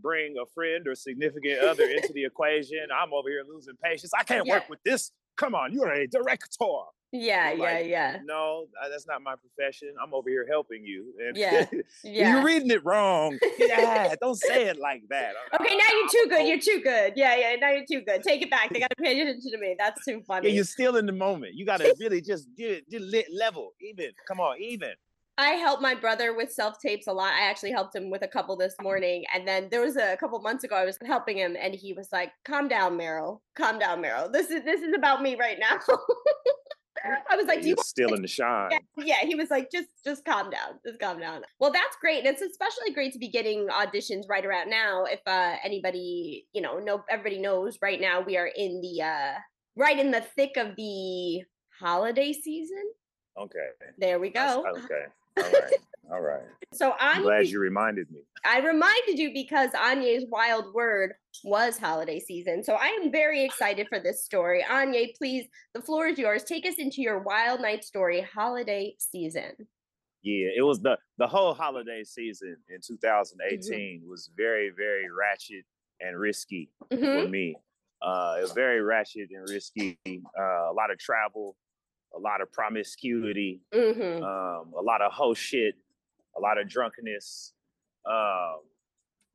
bring 0.00 0.34
a 0.40 0.46
friend 0.54 0.86
or 0.86 0.94
significant 0.94 1.60
other 1.60 1.84
into 1.84 2.12
the 2.12 2.24
equation. 2.24 2.86
I'm 2.94 3.12
over 3.12 3.28
here 3.28 3.42
losing 3.48 3.74
patience. 3.82 4.12
I 4.16 4.22
can't 4.22 4.46
yeah. 4.46 4.54
work 4.54 4.68
with 4.68 4.78
this. 4.84 5.10
Come 5.36 5.54
on, 5.54 5.72
you're 5.72 5.90
a 5.90 6.06
director. 6.06 6.46
Yeah, 7.10 7.52
yeah, 7.52 7.62
like, 7.62 7.86
yeah. 7.86 8.18
No, 8.24 8.66
that's 8.90 9.06
not 9.06 9.22
my 9.22 9.34
profession. 9.36 9.94
I'm 10.02 10.12
over 10.12 10.28
here 10.28 10.46
helping 10.48 10.84
you. 10.84 11.14
And 11.26 11.36
yeah, 11.36 11.64
yeah. 12.04 12.34
You're 12.34 12.44
reading 12.44 12.70
it 12.70 12.84
wrong. 12.84 13.38
Yeah, 13.58 14.14
don't 14.20 14.36
say 14.36 14.66
it 14.66 14.78
like 14.78 15.02
that. 15.08 15.32
Okay, 15.58 15.74
now 15.74 15.86
you're 15.90 16.08
too 16.08 16.28
good. 16.28 16.46
You're 16.46 16.60
too 16.60 16.82
good. 16.84 17.14
Yeah, 17.16 17.34
yeah. 17.36 17.56
Now 17.56 17.70
you're 17.70 17.86
too 17.90 18.02
good. 18.02 18.22
Take 18.22 18.42
it 18.42 18.50
back. 18.50 18.70
They 18.70 18.80
got 18.80 18.90
to 18.90 19.02
pay 19.02 19.18
attention 19.18 19.50
to 19.52 19.58
me. 19.58 19.74
That's 19.78 20.04
too 20.04 20.22
funny. 20.26 20.48
Yeah, 20.48 20.56
you're 20.56 20.64
still 20.64 20.96
in 20.96 21.06
the 21.06 21.12
moment. 21.12 21.54
You 21.54 21.64
got 21.64 21.80
to 21.80 21.94
really 21.98 22.20
just 22.20 22.46
get 22.56 22.84
it, 22.90 23.26
level, 23.32 23.72
even. 23.80 24.10
Come 24.26 24.40
on, 24.40 24.60
even. 24.60 24.92
I 25.38 25.50
help 25.50 25.80
my 25.80 25.94
brother 25.94 26.34
with 26.34 26.52
self 26.52 26.78
tapes 26.78 27.06
a 27.06 27.12
lot. 27.12 27.32
I 27.32 27.48
actually 27.48 27.70
helped 27.70 27.94
him 27.94 28.10
with 28.10 28.22
a 28.22 28.28
couple 28.28 28.56
this 28.56 28.74
morning. 28.82 29.24
And 29.32 29.48
then 29.48 29.68
there 29.70 29.80
was 29.80 29.96
a, 29.96 30.12
a 30.12 30.16
couple 30.16 30.38
months 30.40 30.64
ago 30.64 30.76
I 30.76 30.84
was 30.84 30.98
helping 31.06 31.38
him 31.38 31.56
and 31.58 31.74
he 31.74 31.94
was 31.94 32.08
like, 32.12 32.32
Calm 32.44 32.68
down, 32.68 32.98
Meryl. 32.98 33.40
Calm 33.56 33.78
down, 33.78 34.02
Meryl. 34.02 34.30
This 34.30 34.50
is 34.50 34.64
this 34.64 34.82
is 34.82 34.92
about 34.94 35.22
me 35.22 35.36
right 35.36 35.58
now. 35.58 35.78
I 37.30 37.36
was 37.36 37.46
like, 37.46 37.62
"Do 37.62 37.68
you 37.68 37.76
still 37.80 38.14
in 38.14 38.22
the 38.22 38.28
shine?" 38.28 38.70
Yeah, 38.70 38.78
yeah, 39.04 39.26
he 39.26 39.34
was 39.34 39.50
like, 39.50 39.70
"Just, 39.70 39.88
just 40.04 40.24
calm 40.24 40.50
down, 40.50 40.78
just 40.86 41.00
calm 41.00 41.20
down." 41.20 41.42
Well, 41.58 41.72
that's 41.72 41.96
great. 42.00 42.18
and 42.18 42.28
It's 42.28 42.42
especially 42.42 42.92
great 42.92 43.12
to 43.12 43.18
be 43.18 43.28
getting 43.28 43.68
auditions 43.68 44.22
right 44.28 44.44
around 44.44 44.70
now. 44.70 45.04
If 45.04 45.20
uh, 45.26 45.56
anybody, 45.64 46.46
you 46.52 46.62
know, 46.62 46.78
no, 46.78 47.04
everybody 47.10 47.40
knows 47.40 47.78
right 47.82 48.00
now 48.00 48.20
we 48.20 48.36
are 48.36 48.50
in 48.54 48.80
the 48.80 49.02
uh, 49.02 49.34
right 49.76 49.98
in 49.98 50.10
the 50.10 50.20
thick 50.20 50.56
of 50.56 50.76
the 50.76 51.42
holiday 51.78 52.32
season. 52.32 52.84
Okay. 53.38 53.68
There 53.98 54.18
we 54.18 54.30
go. 54.30 54.64
That's, 54.64 54.84
okay. 54.84 55.04
All 55.38 55.50
right. 55.52 55.72
All 56.10 56.20
right. 56.20 56.42
So 56.74 56.92
I'm 57.00 57.22
glad 57.22 57.46
you 57.46 57.60
reminded 57.60 58.10
me. 58.10 58.20
I 58.44 58.60
reminded 58.60 59.18
you 59.18 59.32
because 59.32 59.70
Anya's 59.74 60.26
wild 60.28 60.74
word 60.74 61.14
was 61.42 61.78
holiday 61.78 62.20
season. 62.20 62.62
So 62.62 62.74
I 62.74 62.88
am 62.88 63.10
very 63.10 63.42
excited 63.42 63.88
for 63.88 63.98
this 63.98 64.22
story. 64.22 64.62
Anya, 64.70 65.06
please, 65.16 65.46
the 65.74 65.80
floor 65.80 66.08
is 66.08 66.18
yours. 66.18 66.44
Take 66.44 66.66
us 66.66 66.74
into 66.76 67.00
your 67.00 67.20
wild 67.20 67.62
night 67.62 67.84
story, 67.84 68.20
holiday 68.20 68.94
season. 68.98 69.52
Yeah, 70.22 70.48
it 70.56 70.62
was 70.62 70.80
the 70.80 70.98
the 71.16 71.26
whole 71.26 71.54
holiday 71.54 72.04
season 72.04 72.56
in 72.68 72.80
2018 72.86 74.00
mm-hmm. 74.00 74.10
was 74.10 74.30
very 74.36 74.70
very 74.76 75.06
ratchet 75.10 75.64
and 76.00 76.18
risky 76.18 76.70
mm-hmm. 76.92 77.22
for 77.24 77.28
me. 77.28 77.56
Uh, 78.02 78.36
it 78.38 78.42
was 78.42 78.52
very 78.52 78.82
ratchet 78.82 79.30
and 79.30 79.48
risky. 79.48 79.98
Uh, 80.06 80.70
a 80.70 80.74
lot 80.76 80.90
of 80.90 80.98
travel, 80.98 81.56
a 82.14 82.18
lot 82.18 82.40
of 82.40 82.52
promiscuity, 82.52 83.60
mm-hmm. 83.74 84.22
um, 84.22 84.72
a 84.76 84.82
lot 84.82 85.02
of 85.02 85.12
hoe 85.12 85.34
shit, 85.34 85.74
a 86.36 86.40
lot 86.40 86.58
of 86.58 86.68
drunkenness. 86.68 87.52
Um, 88.08 88.60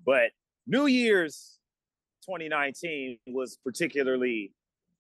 but 0.06 0.32
New 0.68 0.86
Year's 0.88 1.60
2019 2.26 3.20
was 3.28 3.58
particularly 3.64 4.52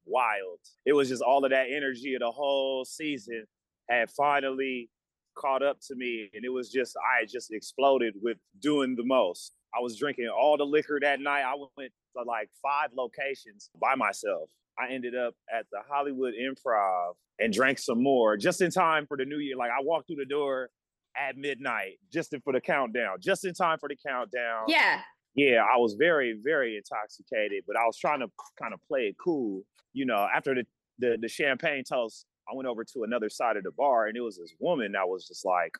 wild. 0.06 0.60
It 0.86 0.94
was 0.94 1.10
just 1.10 1.22
all 1.22 1.44
of 1.44 1.51
that 1.51 1.68
energy 1.74 2.13
of 2.15 2.20
the 2.20 2.32
whole 2.32 2.86
season 2.86 3.46
had 3.89 4.10
finally 4.12 4.89
caught 5.36 5.63
up 5.63 5.80
to 5.88 5.96
me. 5.96 6.30
And 6.34 6.46
it 6.46 6.50
was 6.50 6.70
just, 6.70 6.96
I 6.98 7.25
just 7.25 7.51
exploded 7.51 8.15
with 8.22 8.38
doing 8.62 8.96
the 8.96 9.03
most. 9.03 9.53
I 9.75 9.82
was 9.82 9.98
drinking 9.98 10.30
all 10.30 10.58
the 10.58 10.65
liquor 10.65 11.00
that 11.01 11.20
night. 11.20 11.44
I 11.44 11.56
went 11.77 11.92
to 12.15 12.24
like 12.24 12.50
five 12.62 12.92
locations 12.96 13.70
by 13.80 13.96
myself. 13.96 14.50
I 14.77 14.94
ended 14.94 15.15
up 15.15 15.36
at 15.53 15.65
the 15.72 15.80
Hollywood 15.88 16.34
Improv 16.34 17.13
and 17.39 17.53
drank 17.53 17.80
some 17.80 18.01
more 18.01 18.38
just 18.38 18.62
in 18.62 18.72
time 18.72 19.06
for 19.06 19.18
the 19.18 19.25
new 19.25 19.38
year. 19.38 19.56
Like 19.58 19.72
I 19.72 19.84
walked 19.84 20.08
through 20.08 20.18
the 20.18 20.25
door 20.25 20.70
at 21.15 21.38
midnight 21.38 22.00
just 22.12 22.34
in, 22.34 22.42
for 22.42 22.53
the 22.53 22.62
countdown, 22.62 23.18
just 23.20 23.46
in 23.46 23.53
time 23.53 23.77
for 23.80 23.89
the 23.89 23.96
countdown. 24.06 24.65
Yeah. 24.68 25.01
Yeah, 25.36 25.63
I 25.63 25.77
was 25.77 25.96
very, 25.98 26.38
very 26.44 26.77
intoxicated, 26.77 27.63
but 27.65 27.75
I 27.75 27.86
was 27.86 27.98
trying 27.98 28.20
to 28.20 28.27
kind 28.62 28.74
of 28.74 28.80
play 28.88 29.01
it 29.01 29.15
cool. 29.24 29.63
You 29.92 30.06
know, 30.06 30.27
after 30.34 30.53
the, 30.53 30.63
the, 31.00 31.18
the 31.20 31.27
champagne 31.27 31.84
toast, 31.84 32.25
I 32.48 32.56
went 32.56 32.68
over 32.68 32.84
to 32.84 33.03
another 33.03 33.30
side 33.30 33.58
of 33.58 33.63
the 33.63 33.72
bar 33.72 34.08
and 34.08 34.18
it 34.18 34.22
was 34.22 34.38
this 34.38 34.53
woman 34.60 34.92
that 34.92 35.08
was 35.08 35.27
just 35.27 35.46
like 35.46 35.75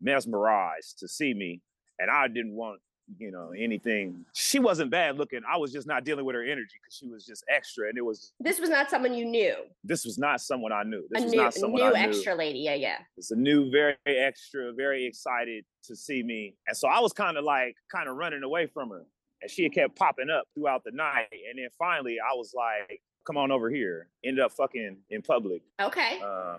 mesmerized 0.00 0.98
to 1.00 1.08
see 1.08 1.34
me. 1.34 1.60
And 1.98 2.10
I 2.10 2.28
didn't 2.28 2.54
want 2.54 2.80
you 3.18 3.30
know, 3.30 3.50
anything. 3.56 4.24
She 4.32 4.58
wasn't 4.58 4.90
bad 4.90 5.18
looking. 5.18 5.40
I 5.50 5.56
was 5.56 5.72
just 5.72 5.86
not 5.86 6.04
dealing 6.04 6.24
with 6.24 6.34
her 6.34 6.42
energy 6.42 6.74
because 6.80 6.94
she 6.94 7.06
was 7.06 7.26
just 7.26 7.44
extra, 7.48 7.88
and 7.88 7.98
it 7.98 8.04
was. 8.04 8.32
This 8.40 8.58
was 8.58 8.70
not 8.70 8.90
someone 8.90 9.14
you 9.14 9.26
knew. 9.26 9.54
This 9.82 10.04
was 10.04 10.18
not 10.18 10.40
someone 10.40 10.72
I 10.72 10.82
knew. 10.82 11.06
This 11.10 11.22
a 11.22 11.24
was 11.24 11.32
new, 11.32 11.42
not 11.42 11.54
someone 11.54 11.82
new 11.82 11.88
I 11.94 12.02
knew. 12.04 12.08
extra 12.08 12.34
lady. 12.34 12.60
Yeah, 12.60 12.74
yeah. 12.74 12.98
It's 13.16 13.30
a 13.30 13.36
new, 13.36 13.70
very 13.70 13.96
extra, 14.06 14.72
very 14.72 15.04
excited 15.04 15.64
to 15.84 15.94
see 15.96 16.22
me, 16.22 16.54
and 16.66 16.76
so 16.76 16.88
I 16.88 17.00
was 17.00 17.12
kind 17.12 17.36
of 17.36 17.44
like, 17.44 17.76
kind 17.92 18.08
of 18.08 18.16
running 18.16 18.42
away 18.42 18.66
from 18.66 18.90
her, 18.90 19.04
and 19.42 19.50
she 19.50 19.68
kept 19.68 19.96
popping 19.96 20.30
up 20.30 20.44
throughout 20.54 20.82
the 20.84 20.92
night, 20.92 21.28
and 21.30 21.58
then 21.58 21.68
finally 21.78 22.16
I 22.20 22.34
was 22.34 22.54
like, 22.56 23.02
come 23.26 23.36
on 23.36 23.50
over 23.50 23.70
here. 23.70 24.08
Ended 24.24 24.44
up 24.44 24.52
fucking 24.52 24.98
in 25.10 25.22
public. 25.22 25.62
Okay. 25.80 26.20
Uh, 26.24 26.58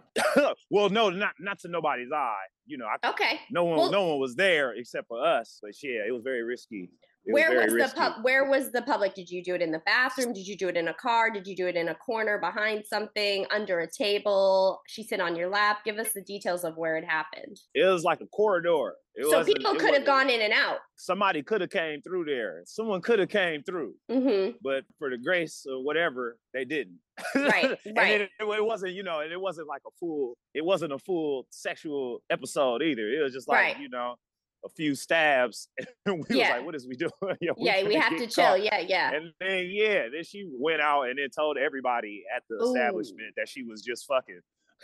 well, 0.70 0.90
no, 0.90 1.10
not 1.10 1.34
not 1.40 1.60
to 1.60 1.68
nobody's 1.68 2.12
eye. 2.12 2.46
You 2.66 2.78
know, 2.78 2.86
I, 2.86 3.10
okay. 3.10 3.40
No 3.52 3.66
one, 3.66 3.78
well, 3.78 3.92
no 3.92 4.08
one 4.08 4.20
was 4.20 4.36
there 4.36 4.74
except 4.74 5.08
for 5.08 5.24
us. 5.24 5.60
But 5.62 5.72
yeah, 5.84 6.02
it 6.08 6.12
was 6.12 6.24
very 6.24 6.44
risky. 6.44 6.90
Where 7.26 7.64
was, 7.64 7.74
was 7.74 7.92
the 7.92 7.98
pub? 7.98 8.14
Where 8.24 8.50
was 8.50 8.72
the 8.72 8.82
public? 8.82 9.16
Did 9.16 9.30
you 9.30 9.44
do 9.44 9.56
it 9.56 9.62
in 9.62 9.72
the 9.72 9.82
bathroom? 9.86 10.34
Did 10.34 10.48
you 10.48 10.58
do 10.58 10.68
it 10.68 10.78
in 10.78 10.88
a 10.88 10.94
car? 10.94 11.32
Did 11.32 11.48
you 11.48 11.56
do 11.56 11.68
it 11.68 11.76
in 11.76 11.90
a 11.90 11.96
corner 11.96 12.40
behind 12.40 12.86
something, 12.86 13.46
under 13.52 13.80
a 13.80 13.90
table? 13.90 14.82
She 14.88 15.04
sit 15.04 15.20
on 15.20 15.36
your 15.36 15.50
lap. 15.50 15.80
Give 15.84 15.98
us 15.98 16.14
the 16.14 16.22
details 16.22 16.64
of 16.64 16.78
where 16.78 16.98
it 16.98 17.06
happened. 17.06 17.60
It 17.74 17.86
was 17.86 18.04
like 18.04 18.22
a 18.22 18.28
corridor. 18.28 18.94
It 19.16 19.30
so 19.30 19.44
people 19.46 19.76
could 19.76 19.94
have 19.94 20.06
gone 20.06 20.30
in 20.30 20.42
and 20.42 20.52
out. 20.52 20.80
Somebody 20.98 21.42
could 21.42 21.62
have 21.62 21.70
came 21.70 22.02
through 22.02 22.26
there. 22.26 22.64
Someone 22.66 23.02
could 23.02 23.20
have 23.20 23.30
came 23.30 23.64
through. 23.64 23.94
Mm-hmm. 24.12 24.58
But 24.62 24.84
for 25.00 25.10
the 25.10 25.18
grace 25.18 25.66
or 25.70 25.84
whatever, 25.84 26.38
they 26.54 26.66
didn't. 26.66 27.00
Right, 27.34 27.78
right. 27.96 28.22
It, 28.22 28.30
it, 28.40 28.66
wasn't, 28.66 28.94
you 28.94 29.04
know, 29.04 29.22
and 29.22 29.32
it 29.32 29.40
wasn't 29.40 29.70
like 29.70 29.84
a 29.88 29.92
full. 30.00 30.36
It 30.54 30.66
wasn't 30.66 30.92
a 30.92 31.00
full 31.00 31.48
sexual 31.50 32.20
episode 32.30 32.84
either. 32.84 33.08
It 33.08 33.24
was 33.24 33.34
just 33.34 33.48
like, 33.48 33.58
right. 33.58 33.80
you 33.80 33.88
know, 33.88 34.16
a 34.66 34.70
few 34.70 34.96
stabs 34.96 35.70
and 36.06 36.26
we 36.28 36.38
yeah. 36.38 36.50
was 36.50 36.50
like 36.58 36.66
what 36.66 36.76
is 36.76 36.88
we 36.88 36.96
doing? 36.96 37.12
Yo, 37.42 37.54
yeah 37.58 37.84
we 37.88 37.96
have 37.96 38.18
to 38.18 38.28
chill. 38.28 38.58
yeah 38.58 38.80
yeah. 38.80 39.12
And 39.14 39.32
then 39.40 39.70
yeah 39.72 40.04
then 40.14 40.24
she 40.24 40.50
went 40.60 40.82
out 40.82 41.04
and 41.04 41.18
then 41.20 41.30
told 41.36 41.58
everybody 41.58 42.24
at 42.36 42.44
the 42.50 42.56
Ooh. 42.56 42.68
establishment 42.74 43.34
that 43.38 43.48
she 43.48 43.64
was 43.64 43.82
just 43.82 44.06
fucking 44.08 44.42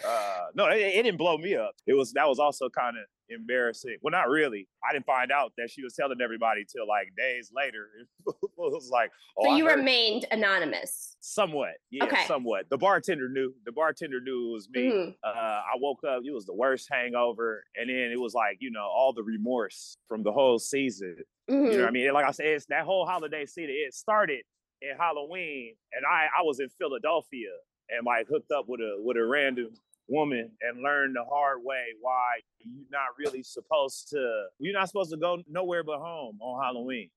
uh 0.07 0.45
no 0.55 0.67
it, 0.67 0.79
it, 0.79 1.03
didn't 1.03 1.17
blow 1.17 1.37
me 1.37 1.55
up. 1.55 1.73
It 1.87 1.93
was 1.93 2.13
that 2.13 2.27
was 2.27 2.39
also 2.39 2.69
kind 2.69 2.95
of 2.97 3.05
embarrassing 3.31 3.97
well 4.01 4.11
not 4.11 4.29
really 4.29 4.67
i 4.87 4.93
didn't 4.93 5.05
find 5.05 5.31
out 5.31 5.51
that 5.57 5.69
she 5.69 5.83
was 5.83 5.93
telling 5.93 6.21
everybody 6.21 6.65
till 6.65 6.87
like 6.87 7.07
days 7.17 7.51
later 7.55 7.87
it 8.27 8.35
was 8.57 8.89
like 8.91 9.11
oh, 9.37 9.45
so 9.45 9.55
you 9.55 9.67
remained 9.67 10.25
anonymous 10.31 11.15
somewhat 11.21 11.73
yeah 11.89 12.03
okay. 12.03 12.25
somewhat 12.27 12.69
the 12.69 12.77
bartender 12.77 13.29
knew 13.29 13.53
the 13.65 13.71
bartender 13.71 14.19
knew 14.21 14.49
it 14.49 14.53
was 14.53 14.69
me 14.69 14.81
mm-hmm. 14.83 15.09
uh 15.23 15.29
i 15.29 15.73
woke 15.77 16.03
up 16.07 16.21
it 16.25 16.33
was 16.33 16.45
the 16.45 16.53
worst 16.53 16.87
hangover 16.91 17.63
and 17.75 17.89
then 17.89 18.11
it 18.11 18.19
was 18.19 18.33
like 18.33 18.57
you 18.59 18.71
know 18.71 18.87
all 18.93 19.13
the 19.13 19.23
remorse 19.23 19.97
from 20.07 20.23
the 20.23 20.31
whole 20.31 20.59
season 20.59 21.15
mm-hmm. 21.49 21.65
you 21.65 21.71
know 21.71 21.77
what 21.77 21.79
i 21.79 21.85
mm-hmm. 21.85 21.93
mean 21.93 22.13
like 22.13 22.25
i 22.25 22.31
said 22.31 22.47
it's 22.47 22.65
that 22.67 22.83
whole 22.83 23.05
holiday 23.05 23.45
season 23.45 23.69
it 23.69 23.93
started 23.93 24.41
in 24.81 24.95
halloween 24.97 25.73
and 25.93 26.05
i 26.05 26.27
i 26.37 26.41
was 26.41 26.59
in 26.59 26.69
philadelphia 26.69 27.49
and 27.89 28.05
like 28.05 28.27
hooked 28.27 28.51
up 28.51 28.65
with 28.67 28.79
a 28.79 28.95
with 28.99 29.17
a 29.17 29.23
random 29.23 29.69
woman 30.11 30.51
and 30.61 30.83
learn 30.83 31.13
the 31.13 31.23
hard 31.23 31.59
way 31.63 31.83
why 32.01 32.33
you're 32.59 32.85
not 32.91 33.07
really 33.17 33.41
supposed 33.41 34.09
to 34.09 34.43
you're 34.59 34.73
not 34.73 34.87
supposed 34.87 35.11
to 35.11 35.17
go 35.17 35.41
nowhere 35.49 35.83
but 35.83 35.99
home 35.99 36.37
on 36.41 36.63
Halloween. 36.63 37.09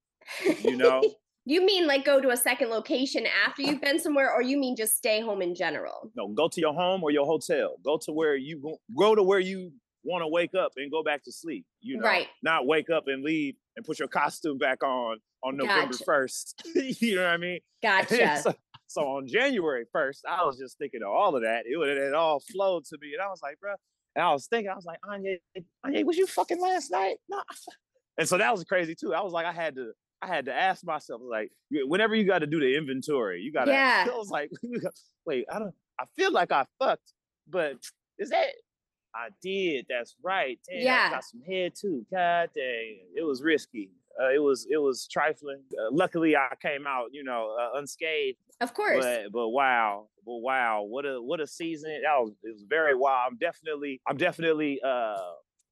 You 0.62 0.76
know? 0.76 1.02
you 1.44 1.64
mean 1.64 1.86
like 1.86 2.04
go 2.04 2.20
to 2.20 2.30
a 2.30 2.36
second 2.36 2.70
location 2.70 3.26
after 3.46 3.62
you've 3.62 3.80
been 3.80 3.98
somewhere 3.98 4.32
or 4.32 4.40
you 4.40 4.58
mean 4.58 4.76
just 4.76 4.96
stay 4.96 5.20
home 5.20 5.42
in 5.42 5.54
general? 5.54 6.10
No, 6.16 6.28
go 6.28 6.48
to 6.48 6.60
your 6.60 6.72
home 6.72 7.02
or 7.02 7.10
your 7.10 7.26
hotel. 7.26 7.76
Go 7.84 7.98
to 7.98 8.12
where 8.12 8.36
you 8.36 8.78
go 8.96 9.14
to 9.14 9.22
where 9.22 9.40
you 9.40 9.72
want 10.04 10.22
to 10.22 10.28
wake 10.28 10.54
up 10.54 10.72
and 10.76 10.90
go 10.90 11.02
back 11.02 11.24
to 11.24 11.32
sleep. 11.32 11.66
You 11.80 11.98
know, 11.98 12.06
right. 12.06 12.28
not 12.42 12.66
wake 12.66 12.90
up 12.90 13.04
and 13.08 13.22
leave 13.24 13.56
and 13.76 13.84
put 13.84 13.98
your 13.98 14.08
costume 14.20 14.58
back 14.58 14.82
on 14.82 15.18
on 15.42 15.56
November 15.56 15.96
first. 16.04 16.62
you 16.74 17.16
know 17.16 17.24
what 17.24 17.30
I 17.30 17.36
mean? 17.36 17.60
Gotcha. 17.82 18.40
so, 18.42 18.54
so, 18.86 19.02
on 19.02 19.26
January 19.26 19.84
first, 19.92 20.24
I 20.28 20.44
was 20.44 20.58
just 20.58 20.78
thinking 20.78 21.02
of 21.02 21.10
all 21.10 21.36
of 21.36 21.42
that. 21.42 21.64
It 21.70 21.76
would 21.76 21.88
it 21.88 22.14
all 22.14 22.40
flowed 22.40 22.84
to 22.86 22.98
me, 23.00 23.12
and 23.12 23.22
I 23.22 23.28
was 23.28 23.40
like, 23.42 23.58
bro. 23.60 23.74
And 24.16 24.24
I 24.24 24.32
was 24.32 24.46
thinking, 24.46 24.70
I 24.70 24.76
was 24.76 24.84
like, 24.84 25.00
Anya, 25.08 25.36
Anya, 25.84 26.04
was 26.04 26.16
you 26.16 26.26
fucking 26.26 26.60
last 26.60 26.90
night? 26.90 27.16
No. 27.28 27.42
And 28.16 28.28
so 28.28 28.38
that 28.38 28.52
was 28.52 28.62
crazy 28.62 28.94
too. 28.94 29.12
I 29.12 29.22
was 29.22 29.32
like, 29.32 29.44
I 29.44 29.52
had 29.52 29.74
to, 29.74 29.90
I 30.22 30.28
had 30.28 30.44
to 30.46 30.54
ask 30.54 30.84
myself, 30.84 31.20
like, 31.24 31.50
whenever 31.70 32.14
you 32.14 32.24
got 32.24 32.38
to 32.38 32.46
do 32.46 32.60
the 32.60 32.76
inventory, 32.76 33.40
you 33.40 33.52
got 33.52 33.64
to. 33.64 33.72
Yeah. 33.72 34.06
I 34.12 34.16
was 34.16 34.30
like, 34.30 34.50
wait, 35.26 35.46
I 35.52 35.58
don't. 35.58 35.74
I 35.98 36.04
feel 36.16 36.32
like 36.32 36.52
I 36.52 36.64
fucked, 36.78 37.12
but 37.48 37.76
is 38.18 38.30
that 38.30 38.50
I 39.14 39.28
did. 39.42 39.86
That's 39.88 40.14
right. 40.22 40.58
Damn, 40.68 40.82
yeah. 40.82 41.06
I 41.08 41.10
got 41.14 41.24
some 41.24 41.42
head 41.42 41.72
too. 41.74 42.04
God 42.12 42.50
dang. 42.54 42.98
It 43.16 43.22
was 43.22 43.42
risky. 43.42 43.90
Uh, 44.20 44.30
it 44.34 44.42
was 44.42 44.66
it 44.70 44.78
was 44.78 45.08
trifling. 45.10 45.62
Uh, 45.72 45.90
luckily, 45.90 46.36
I 46.36 46.48
came 46.60 46.86
out, 46.86 47.08
you 47.12 47.24
know, 47.24 47.56
uh, 47.60 47.78
unscathed. 47.78 48.38
Of 48.60 48.72
course. 48.74 49.04
But, 49.04 49.32
but 49.32 49.48
wow, 49.48 50.06
but 50.24 50.36
wow, 50.36 50.82
what 50.82 51.04
a 51.04 51.20
what 51.20 51.40
a 51.40 51.46
season! 51.46 52.00
That 52.02 52.16
was 52.18 52.32
it 52.42 52.52
was 52.52 52.64
very 52.68 52.94
wild. 52.94 53.32
I'm 53.32 53.38
definitely 53.38 54.00
I'm 54.06 54.16
definitely 54.16 54.80
uh 54.84 55.16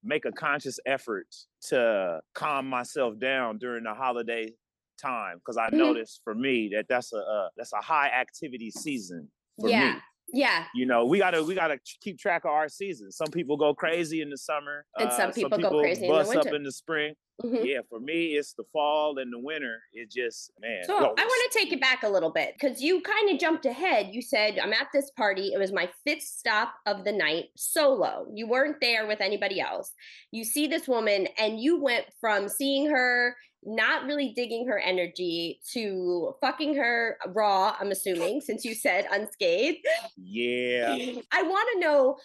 make 0.04 0.24
a 0.24 0.32
conscious 0.32 0.80
effort 0.86 1.28
to 1.68 2.20
calm 2.34 2.66
myself 2.66 3.18
down 3.18 3.58
during 3.58 3.84
the 3.84 3.94
holiday 3.94 4.52
time 5.00 5.38
because 5.38 5.56
I 5.56 5.66
mm-hmm. 5.66 5.78
noticed 5.78 6.20
for 6.24 6.34
me 6.34 6.70
that 6.74 6.86
that's 6.88 7.12
a 7.12 7.18
uh, 7.18 7.48
that's 7.56 7.72
a 7.72 7.80
high 7.80 8.08
activity 8.08 8.70
season 8.70 9.28
for 9.60 9.68
yeah. 9.68 9.94
me. 9.94 9.98
Yeah. 10.32 10.64
You 10.74 10.86
know, 10.86 11.04
we 11.04 11.18
gotta 11.18 11.42
we 11.44 11.54
gotta 11.54 11.78
keep 12.00 12.18
track 12.18 12.44
of 12.44 12.50
our 12.50 12.68
seasons. 12.68 13.16
Some 13.16 13.28
people 13.28 13.56
go 13.56 13.74
crazy 13.74 14.22
in 14.22 14.30
the 14.30 14.38
summer, 14.38 14.86
and 14.98 15.12
some, 15.12 15.30
uh, 15.30 15.32
people, 15.32 15.50
some 15.50 15.58
people, 15.58 15.70
go 15.70 15.80
crazy 15.80 16.08
bust 16.08 16.28
in 16.28 16.32
the 16.32 16.38
winter. 16.38 16.48
up 16.48 16.54
in 16.54 16.62
the 16.62 16.72
spring. 16.72 17.14
Mm-hmm. 17.42 17.64
Yeah, 17.64 17.80
for 17.88 17.98
me, 17.98 18.34
it's 18.34 18.54
the 18.54 18.64
fall 18.72 19.18
and 19.18 19.32
the 19.32 19.38
winter. 19.38 19.80
It 19.92 20.10
just 20.10 20.52
man. 20.60 20.84
So 20.84 20.96
I 20.96 21.00
want 21.00 21.52
to 21.52 21.58
take 21.58 21.72
it 21.72 21.80
back 21.80 22.02
a 22.02 22.08
little 22.08 22.30
bit 22.30 22.54
because 22.58 22.80
you 22.80 23.00
kind 23.02 23.30
of 23.30 23.38
jumped 23.38 23.66
ahead. 23.66 24.08
You 24.12 24.22
said 24.22 24.58
I'm 24.58 24.72
at 24.72 24.88
this 24.92 25.10
party. 25.16 25.52
It 25.52 25.58
was 25.58 25.72
my 25.72 25.90
fifth 26.06 26.22
stop 26.22 26.74
of 26.86 27.04
the 27.04 27.12
night, 27.12 27.46
solo. 27.56 28.26
You 28.32 28.46
weren't 28.48 28.76
there 28.80 29.06
with 29.06 29.20
anybody 29.20 29.60
else. 29.60 29.92
You 30.30 30.44
see 30.44 30.66
this 30.66 30.88
woman, 30.88 31.28
and 31.38 31.60
you 31.60 31.82
went 31.82 32.06
from 32.20 32.48
seeing 32.48 32.90
her 32.90 33.36
not 33.64 34.04
really 34.06 34.32
digging 34.34 34.66
her 34.66 34.78
energy 34.78 35.60
to 35.72 36.34
fucking 36.40 36.76
her 36.76 37.18
raw, 37.28 37.76
I'm 37.78 37.90
assuming, 37.90 38.40
since 38.40 38.64
you 38.64 38.74
said 38.74 39.06
unscathed. 39.10 39.86
Yeah. 40.16 40.94
I 41.32 41.42
want 41.42 41.68
to 41.74 41.80
know 41.80 42.16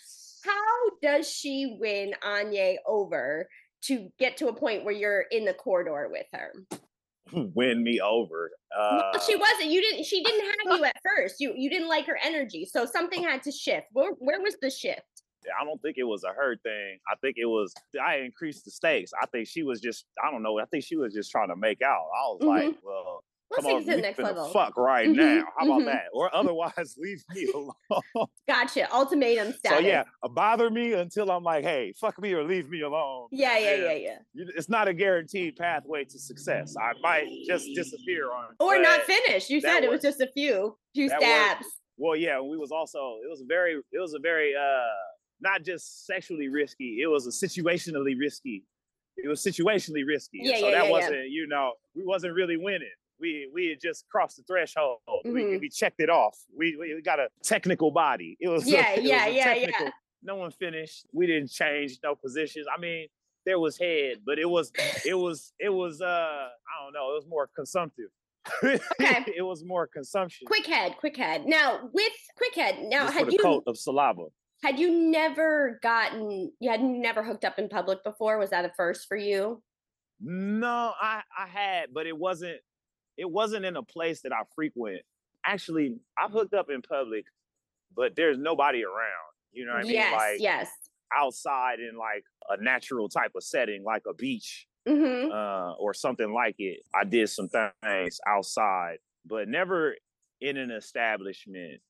how 0.45 0.89
does 1.01 1.29
she 1.29 1.77
win 1.79 2.13
Anya 2.23 2.77
over 2.87 3.47
to 3.83 4.09
get 4.17 4.37
to 4.37 4.47
a 4.47 4.53
point 4.53 4.83
where 4.83 4.93
you're 4.93 5.25
in 5.31 5.45
the 5.45 5.53
corridor 5.53 6.09
with 6.11 6.25
her? 6.33 6.53
win 7.55 7.83
me 7.83 7.99
over. 7.99 8.51
Uh, 8.77 9.11
no, 9.13 9.19
she 9.25 9.35
wasn't. 9.35 9.69
You 9.69 9.81
didn't. 9.81 10.05
She 10.05 10.23
didn't 10.23 10.45
have 10.45 10.79
you 10.79 10.85
at 10.85 10.95
first. 11.03 11.35
You 11.39 11.53
you 11.55 11.69
didn't 11.69 11.89
like 11.89 12.05
her 12.05 12.17
energy, 12.23 12.65
so 12.65 12.85
something 12.85 13.23
had 13.23 13.43
to 13.43 13.51
shift. 13.51 13.87
Where 13.91 14.11
where 14.19 14.41
was 14.41 14.55
the 14.61 14.69
shift? 14.69 15.01
I 15.59 15.63
don't 15.63 15.81
think 15.81 15.97
it 15.97 16.03
was 16.03 16.23
a 16.23 16.29
her 16.29 16.55
thing. 16.57 16.99
I 17.11 17.15
think 17.21 17.35
it 17.37 17.45
was 17.45 17.73
I 18.01 18.17
increased 18.17 18.65
the 18.65 18.71
stakes. 18.71 19.11
I 19.19 19.25
think 19.27 19.47
she 19.47 19.63
was 19.63 19.79
just 19.79 20.05
I 20.23 20.31
don't 20.31 20.43
know. 20.43 20.59
I 20.59 20.65
think 20.65 20.83
she 20.83 20.95
was 20.95 21.13
just 21.13 21.31
trying 21.31 21.49
to 21.49 21.55
make 21.55 21.81
out. 21.81 22.07
I 22.15 22.27
was 22.27 22.39
mm-hmm. 22.41 22.67
like, 22.67 22.75
well, 22.83 23.23
Let's 23.49 23.63
come 23.65 23.75
on, 23.75 23.85
we 23.85 24.01
next 24.01 24.19
level. 24.19 24.49
fuck 24.49 24.75
right 24.75 25.07
mm-hmm. 25.07 25.17
now. 25.17 25.45
How 25.57 25.65
about 25.65 25.77
mm-hmm. 25.79 25.85
that? 25.85 26.05
Or 26.13 26.33
otherwise, 26.35 26.95
leave 26.97 27.23
me 27.33 27.49
alone. 27.53 28.27
gotcha. 28.47 28.93
Ultimatum 28.93 29.53
status. 29.53 29.79
So 29.79 29.85
yeah, 29.85 30.03
bother 30.31 30.69
me 30.69 30.93
until 30.93 31.31
I'm 31.31 31.43
like, 31.43 31.63
hey, 31.63 31.93
fuck 31.99 32.19
me 32.21 32.33
or 32.33 32.43
leave 32.43 32.69
me 32.69 32.81
alone. 32.81 33.27
Yeah, 33.31 33.57
yeah, 33.57 33.75
yeah, 33.75 33.93
yeah. 33.93 34.17
yeah. 34.33 34.45
It's 34.55 34.67
not 34.67 34.89
a 34.89 34.93
guaranteed 34.93 35.55
pathway 35.55 36.03
to 36.05 36.19
success. 36.19 36.75
I 36.77 36.91
might 37.01 37.29
just 37.47 37.69
disappear 37.73 38.31
on. 38.31 38.47
Or 38.59 38.79
not 38.81 39.03
finish. 39.03 39.49
You 39.49 39.61
said 39.61 39.83
it 39.83 39.89
was 39.89 40.01
just 40.01 40.19
a 40.19 40.27
few, 40.33 40.77
few 40.93 41.07
stabs. 41.07 41.65
Well, 41.97 42.15
yeah, 42.15 42.39
we 42.39 42.57
was 42.57 42.71
also 42.71 43.17
it 43.23 43.29
was 43.29 43.43
very 43.47 43.73
it 43.91 43.99
was 43.99 44.13
a 44.13 44.19
very 44.19 44.53
uh 44.55 44.83
not 45.41 45.63
just 45.63 46.05
sexually 46.05 46.49
risky. 46.49 46.99
It 47.01 47.07
was 47.07 47.27
a 47.27 47.47
situationally 47.47 48.17
risky. 48.19 48.63
It 49.17 49.27
was 49.27 49.43
situationally 49.43 50.05
risky. 50.05 50.39
Yeah, 50.43 50.59
so 50.59 50.65
yeah, 50.69 50.71
that 50.71 50.85
yeah, 50.85 50.91
wasn't, 50.91 51.15
yeah. 51.15 51.23
you 51.23 51.47
know, 51.47 51.73
we 51.95 52.03
wasn't 52.05 52.33
really 52.33 52.57
winning. 52.57 52.87
We 53.19 53.49
we 53.51 53.69
had 53.69 53.79
just 53.81 54.07
crossed 54.09 54.37
the 54.37 54.43
threshold. 54.43 54.99
Mm-hmm. 55.09 55.33
We, 55.33 55.57
we 55.57 55.69
checked 55.69 55.99
it 55.99 56.09
off. 56.09 56.37
We, 56.55 56.75
we 56.77 57.01
got 57.01 57.19
a 57.19 57.29
technical 57.43 57.89
body. 57.89 58.37
It 58.39 58.47
was 58.47 58.67
yeah, 58.69 58.91
a, 58.91 58.97
it 58.97 59.03
yeah, 59.03 59.25
was 59.25 59.35
yeah, 59.35 59.53
yeah. 59.55 59.89
No 60.21 60.35
one 60.35 60.51
finished. 60.51 61.07
We 61.13 61.25
didn't 61.25 61.49
change 61.49 61.97
no 62.03 62.13
positions. 62.13 62.67
I 62.71 62.79
mean, 62.79 63.07
there 63.45 63.59
was 63.59 63.77
head, 63.79 64.19
but 64.25 64.37
it 64.37 64.47
was 64.47 64.71
it 65.05 65.15
was 65.15 65.53
it 65.59 65.69
was 65.69 66.01
uh 66.01 66.05
I 66.05 66.83
don't 66.83 66.93
know. 66.93 67.11
It 67.11 67.15
was 67.15 67.25
more 67.27 67.49
consumptive. 67.55 68.09
Okay. 68.63 68.79
it 69.35 69.41
was 69.41 69.63
more 69.63 69.87
consumption. 69.87 70.45
Quick 70.45 70.67
head, 70.67 70.95
quick 70.97 71.17
head. 71.17 71.45
Now 71.45 71.89
with 71.91 72.13
quick 72.35 72.55
head, 72.55 72.79
now 72.83 73.05
Just 73.05 73.17
had 73.17 73.33
you 73.33 73.39
cult 73.39 73.63
of 73.65 73.77
saliva 73.77 74.25
had 74.63 74.79
you 74.79 74.91
never 75.11 75.79
gotten 75.83 76.51
you 76.59 76.69
had 76.69 76.81
never 76.81 77.23
hooked 77.23 77.45
up 77.45 77.59
in 77.59 77.69
public 77.69 78.03
before? 78.03 78.37
Was 78.37 78.49
that 78.49 78.65
a 78.65 78.71
first 78.75 79.07
for 79.07 79.17
you? 79.17 79.61
No 80.19 80.93
i 80.99 81.21
i 81.37 81.47
had 81.47 81.89
but 81.93 82.07
it 82.07 82.17
wasn't 82.17 82.57
it 83.17 83.29
wasn't 83.29 83.65
in 83.65 83.75
a 83.75 83.83
place 83.83 84.21
that 84.21 84.33
i 84.33 84.41
frequent. 84.55 85.01
Actually 85.45 85.95
i've 86.17 86.31
hooked 86.31 86.53
up 86.53 86.69
in 86.69 86.81
public 86.81 87.25
but 87.95 88.15
there's 88.15 88.37
nobody 88.37 88.83
around 88.83 89.31
you 89.51 89.65
know 89.65 89.73
what 89.73 89.81
i 89.81 89.83
mean? 89.83 89.93
Yes, 89.93 90.13
like 90.13 90.39
yes. 90.39 90.69
outside 91.15 91.79
in 91.79 91.97
like 91.97 92.23
a 92.49 92.61
natural 92.61 93.09
type 93.09 93.31
of 93.35 93.43
setting 93.43 93.83
like 93.83 94.03
a 94.09 94.13
beach 94.13 94.67
mm-hmm. 94.87 95.31
uh, 95.31 95.73
or 95.73 95.93
something 95.93 96.33
like 96.33 96.55
it. 96.59 96.79
I 96.93 97.03
did 97.03 97.29
some 97.29 97.49
things 97.49 98.19
outside 98.27 98.97
but 99.27 99.47
never 99.47 99.95
in 100.41 100.57
an 100.57 100.71
establishment 100.71 101.81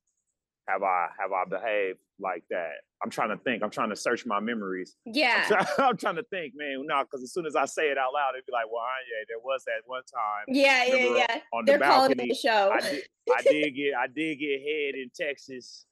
have 0.67 0.83
I 0.83 1.07
have 1.19 1.31
I 1.31 1.43
behaved 1.49 1.99
like 2.19 2.43
that? 2.49 2.73
I'm 3.03 3.09
trying 3.09 3.29
to 3.29 3.37
think. 3.37 3.63
I'm 3.63 3.69
trying 3.69 3.89
to 3.89 3.95
search 3.95 4.25
my 4.25 4.39
memories. 4.39 4.95
Yeah. 5.05 5.43
I'm, 5.43 5.47
try, 5.47 5.65
I'm 5.87 5.97
trying 5.97 6.15
to 6.15 6.23
think, 6.23 6.53
man. 6.55 6.83
No, 6.85 7.03
because 7.03 7.23
as 7.23 7.31
soon 7.31 7.45
as 7.45 7.55
I 7.55 7.65
say 7.65 7.89
it 7.89 7.97
out 7.97 8.13
loud, 8.13 8.31
it'd 8.33 8.45
be 8.45 8.51
like, 8.51 8.65
well, 8.71 8.83
yeah, 9.07 9.25
there 9.27 9.39
was 9.39 9.63
that 9.65 9.81
one 9.85 10.01
time. 10.11 10.45
Yeah, 10.47 10.85
yeah, 10.85 11.25
yeah. 11.29 11.39
On 11.53 11.63
They're 11.65 11.77
the 11.77 11.81
balcony, 11.81 12.15
calling 12.15 12.19
it 12.19 12.29
the 12.29 12.35
show. 12.35 12.71
I 12.73 12.79
did, 12.81 13.03
I 13.35 13.41
did 13.43 13.75
get 13.75 13.93
I 13.95 14.07
did 14.07 14.39
get 14.39 14.61
head 14.61 14.95
in 14.95 15.11
Texas 15.15 15.85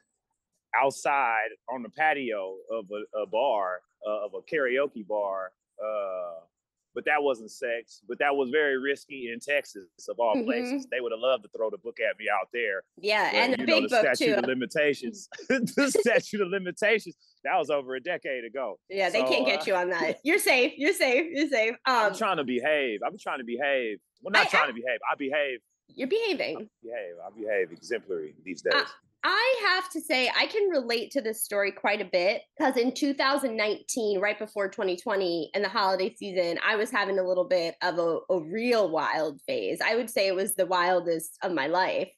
outside 0.81 1.49
on 1.71 1.83
the 1.83 1.89
patio 1.89 2.55
of 2.71 2.85
a, 2.91 3.19
a 3.21 3.25
bar 3.27 3.81
uh, 4.07 4.25
of 4.25 4.31
a 4.33 4.41
karaoke 4.53 5.07
bar. 5.07 5.51
Uh, 5.81 6.39
but 6.95 7.05
that 7.05 7.21
wasn't 7.21 7.51
sex. 7.51 8.01
But 8.08 8.17
that 8.19 8.36
was 8.36 8.49
very 8.49 8.79
risky 8.79 9.29
in 9.31 9.39
Texas, 9.39 9.86
of 10.10 10.19
all 10.19 10.36
mm-hmm. 10.36 10.45
places. 10.45 10.88
They 10.89 11.01
would 11.01 11.12
have 11.12 11.19
loved 11.19 11.43
to 11.43 11.49
throw 11.55 11.69
the 11.69 11.77
book 11.77 11.97
at 11.99 12.17
me 12.17 12.25
out 12.31 12.47
there. 12.53 12.81
Yeah, 12.97 13.29
but, 13.31 13.38
and 13.38 13.53
the 13.53 13.58
big 13.58 13.67
know, 13.67 13.81
the 13.81 13.88
book 13.89 14.15
statute 14.15 14.34
too. 14.34 14.39
of 14.39 14.45
limitations. 14.45 15.29
the 15.49 15.91
statute 15.99 16.41
of 16.41 16.47
limitations. 16.47 17.15
That 17.43 17.58
was 17.58 17.69
over 17.69 17.95
a 17.95 18.01
decade 18.01 18.45
ago. 18.45 18.79
Yeah, 18.89 19.10
they 19.10 19.19
so, 19.19 19.27
can't 19.27 19.45
get 19.45 19.62
uh, 19.62 19.63
you 19.67 19.75
on 19.75 19.89
that. 19.91 20.19
You're 20.23 20.39
safe. 20.39 20.73
You're 20.77 20.93
safe. 20.93 21.27
You're 21.31 21.49
safe. 21.49 21.75
Um, 21.86 21.95
I'm 21.95 22.15
trying 22.15 22.38
to 22.38 22.45
behave. 22.45 23.01
I'm 23.05 23.17
trying 23.19 23.39
to 23.39 23.45
behave. 23.45 23.99
Well, 24.23 24.31
not 24.31 24.47
I, 24.47 24.49
trying 24.49 24.63
I, 24.63 24.67
to 24.67 24.73
behave. 24.73 24.99
I 25.12 25.15
behave. 25.15 25.60
You're 25.89 26.08
behaving. 26.08 26.58
I 26.58 26.67
behave. 26.81 27.15
I 27.23 27.39
behave 27.39 27.71
exemplary 27.71 28.34
these 28.43 28.62
days. 28.62 28.73
Uh, 28.73 28.86
I 29.27 29.55
have 29.65 29.89
to 29.89 30.01
say, 30.01 30.29
I 30.38 30.45
can 30.45 30.69
relate 30.69 31.09
to 31.11 31.21
this 31.21 31.43
story 31.43 31.71
quite 31.71 31.99
a 31.99 32.05
bit 32.05 32.43
because 32.55 32.77
in 32.77 32.93
2019, 32.93 34.19
right 34.19 34.38
before 34.38 34.69
2020 34.69 35.49
and 35.55 35.63
the 35.63 35.69
holiday 35.69 36.13
season, 36.13 36.59
I 36.63 36.75
was 36.75 36.91
having 36.91 37.17
a 37.17 37.27
little 37.27 37.45
bit 37.45 37.73
of 37.81 37.97
a, 37.97 38.19
a 38.29 38.39
real 38.39 38.91
wild 38.91 39.41
phase. 39.47 39.79
I 39.83 39.95
would 39.95 40.11
say 40.11 40.27
it 40.27 40.35
was 40.35 40.53
the 40.53 40.67
wildest 40.67 41.39
of 41.41 41.53
my 41.53 41.65
life. 41.65 42.09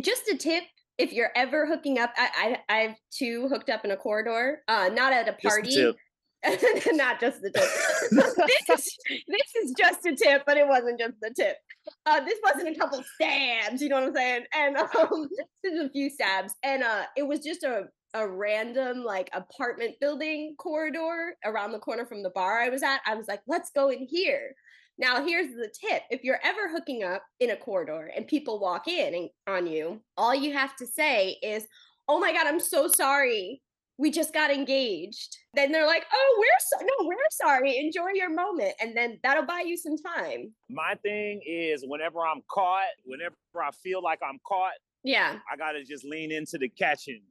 Just 0.00 0.26
a 0.28 0.36
tip 0.36 0.64
if 0.98 1.12
you're 1.12 1.30
ever 1.36 1.66
hooking 1.66 2.00
up, 2.00 2.12
I, 2.16 2.58
I, 2.68 2.76
have 2.78 2.96
two 3.12 3.48
hooked 3.48 3.70
up 3.70 3.84
in 3.84 3.92
a 3.92 3.96
corridor, 3.96 4.62
uh, 4.66 4.90
not 4.92 5.12
at 5.12 5.28
a 5.28 5.34
party. 5.34 5.92
not 6.92 7.20
just 7.20 7.42
the 7.42 7.50
tip. 7.50 7.62
this, 8.66 8.98
this 9.28 9.54
is 9.62 9.74
just 9.78 10.06
a 10.06 10.16
tip, 10.16 10.42
but 10.46 10.56
it 10.56 10.66
wasn't 10.66 10.98
just 10.98 11.14
the 11.20 11.32
tip. 11.36 11.56
Uh, 12.04 12.20
this 12.24 12.38
wasn't 12.42 12.74
a 12.74 12.78
couple 12.78 13.02
stabs, 13.14 13.80
you 13.80 13.88
know 13.88 13.96
what 13.96 14.08
I'm 14.08 14.14
saying? 14.14 14.44
And 14.54 14.76
um, 14.96 15.28
this 15.62 15.72
is 15.72 15.84
a 15.84 15.90
few 15.90 16.10
stabs, 16.10 16.54
and 16.62 16.82
uh, 16.82 17.04
it 17.16 17.26
was 17.26 17.40
just 17.40 17.62
a 17.62 17.84
a 18.14 18.26
random 18.26 19.04
like 19.04 19.28
apartment 19.34 19.94
building 20.00 20.54
corridor 20.58 21.36
around 21.44 21.72
the 21.72 21.78
corner 21.78 22.06
from 22.06 22.22
the 22.22 22.30
bar 22.30 22.60
I 22.60 22.70
was 22.70 22.82
at. 22.82 23.00
I 23.06 23.14
was 23.14 23.28
like, 23.28 23.40
let's 23.46 23.70
go 23.70 23.90
in 23.90 24.06
here. 24.08 24.54
Now, 24.98 25.24
here's 25.26 25.48
the 25.48 25.70
tip 25.78 26.02
if 26.10 26.24
you're 26.24 26.40
ever 26.42 26.70
hooking 26.70 27.02
up 27.04 27.22
in 27.40 27.50
a 27.50 27.56
corridor 27.56 28.10
and 28.16 28.26
people 28.26 28.58
walk 28.58 28.88
in 28.88 29.14
and, 29.14 29.28
on 29.46 29.66
you, 29.66 30.00
all 30.16 30.34
you 30.34 30.54
have 30.54 30.74
to 30.76 30.86
say 30.86 31.36
is, 31.42 31.66
Oh 32.08 32.18
my 32.18 32.32
God, 32.32 32.46
I'm 32.46 32.60
so 32.60 32.88
sorry 32.88 33.60
we 33.98 34.10
just 34.10 34.32
got 34.32 34.50
engaged. 34.50 35.36
Then 35.54 35.72
they're 35.72 35.86
like, 35.86 36.04
oh, 36.12 36.36
we're 36.38 36.46
so 36.58 36.84
no, 36.84 37.06
we're 37.06 37.16
sorry. 37.30 37.78
Enjoy 37.78 38.08
your 38.14 38.32
moment. 38.32 38.74
And 38.80 38.96
then 38.96 39.18
that'll 39.22 39.46
buy 39.46 39.62
you 39.66 39.76
some 39.76 39.96
time. 39.96 40.52
My 40.68 40.94
thing 41.02 41.40
is 41.46 41.84
whenever 41.86 42.20
I'm 42.20 42.42
caught, 42.50 42.84
whenever 43.04 43.34
I 43.56 43.70
feel 43.82 44.02
like 44.02 44.20
I'm 44.22 44.38
caught, 44.46 44.74
yeah, 45.02 45.38
I 45.50 45.56
gotta 45.56 45.82
just 45.84 46.04
lean 46.04 46.30
into 46.32 46.58
the 46.58 46.68
catching 46.68 47.22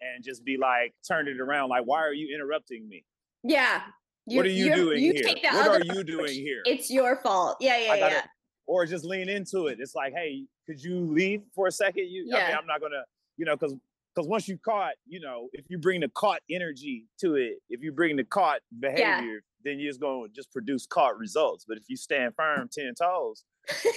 and 0.00 0.24
just 0.24 0.44
be 0.44 0.56
like, 0.56 0.94
turn 1.06 1.28
it 1.28 1.40
around. 1.40 1.68
Like, 1.68 1.84
why 1.84 2.00
are 2.00 2.12
you 2.12 2.34
interrupting 2.34 2.88
me? 2.88 3.04
Yeah. 3.42 3.82
You, 4.26 4.38
what 4.38 4.46
are 4.46 4.50
you 4.50 4.74
doing 4.74 5.02
you 5.02 5.12
here? 5.12 5.52
what 5.52 5.82
are 5.82 5.94
you 5.94 6.02
doing 6.02 6.32
here? 6.32 6.62
It's 6.64 6.90
your 6.90 7.16
fault. 7.16 7.58
Yeah, 7.60 7.78
yeah, 7.78 7.98
gotta, 7.98 8.14
yeah. 8.14 8.22
Or 8.66 8.86
just 8.86 9.04
lean 9.04 9.28
into 9.28 9.66
it. 9.66 9.78
It's 9.80 9.94
like, 9.94 10.14
hey, 10.14 10.46
could 10.66 10.82
you 10.82 11.00
leave 11.12 11.42
for 11.54 11.66
a 11.66 11.72
second? 11.72 12.08
You, 12.08 12.24
yeah. 12.26 12.36
I 12.36 12.48
mean, 12.48 12.56
I'm 12.60 12.66
not 12.66 12.80
gonna, 12.80 13.02
you 13.36 13.44
know, 13.44 13.54
because 13.54 13.74
because 14.14 14.28
once 14.28 14.48
you 14.48 14.58
caught, 14.58 14.94
you 15.06 15.20
know, 15.20 15.48
if 15.52 15.64
you 15.68 15.78
bring 15.78 16.00
the 16.00 16.08
caught 16.08 16.40
energy 16.50 17.06
to 17.20 17.34
it, 17.34 17.58
if 17.68 17.82
you 17.82 17.92
bring 17.92 18.16
the 18.16 18.24
caught 18.24 18.60
behavior, 18.78 19.02
yeah. 19.02 19.38
then 19.64 19.78
you're 19.78 19.90
just 19.90 20.00
going 20.00 20.28
to 20.28 20.34
just 20.34 20.52
produce 20.52 20.86
caught 20.86 21.18
results. 21.18 21.64
But 21.66 21.78
if 21.78 21.84
you 21.88 21.96
stand 21.96 22.34
firm, 22.36 22.68
ten 22.72 22.94
toes, 22.94 23.44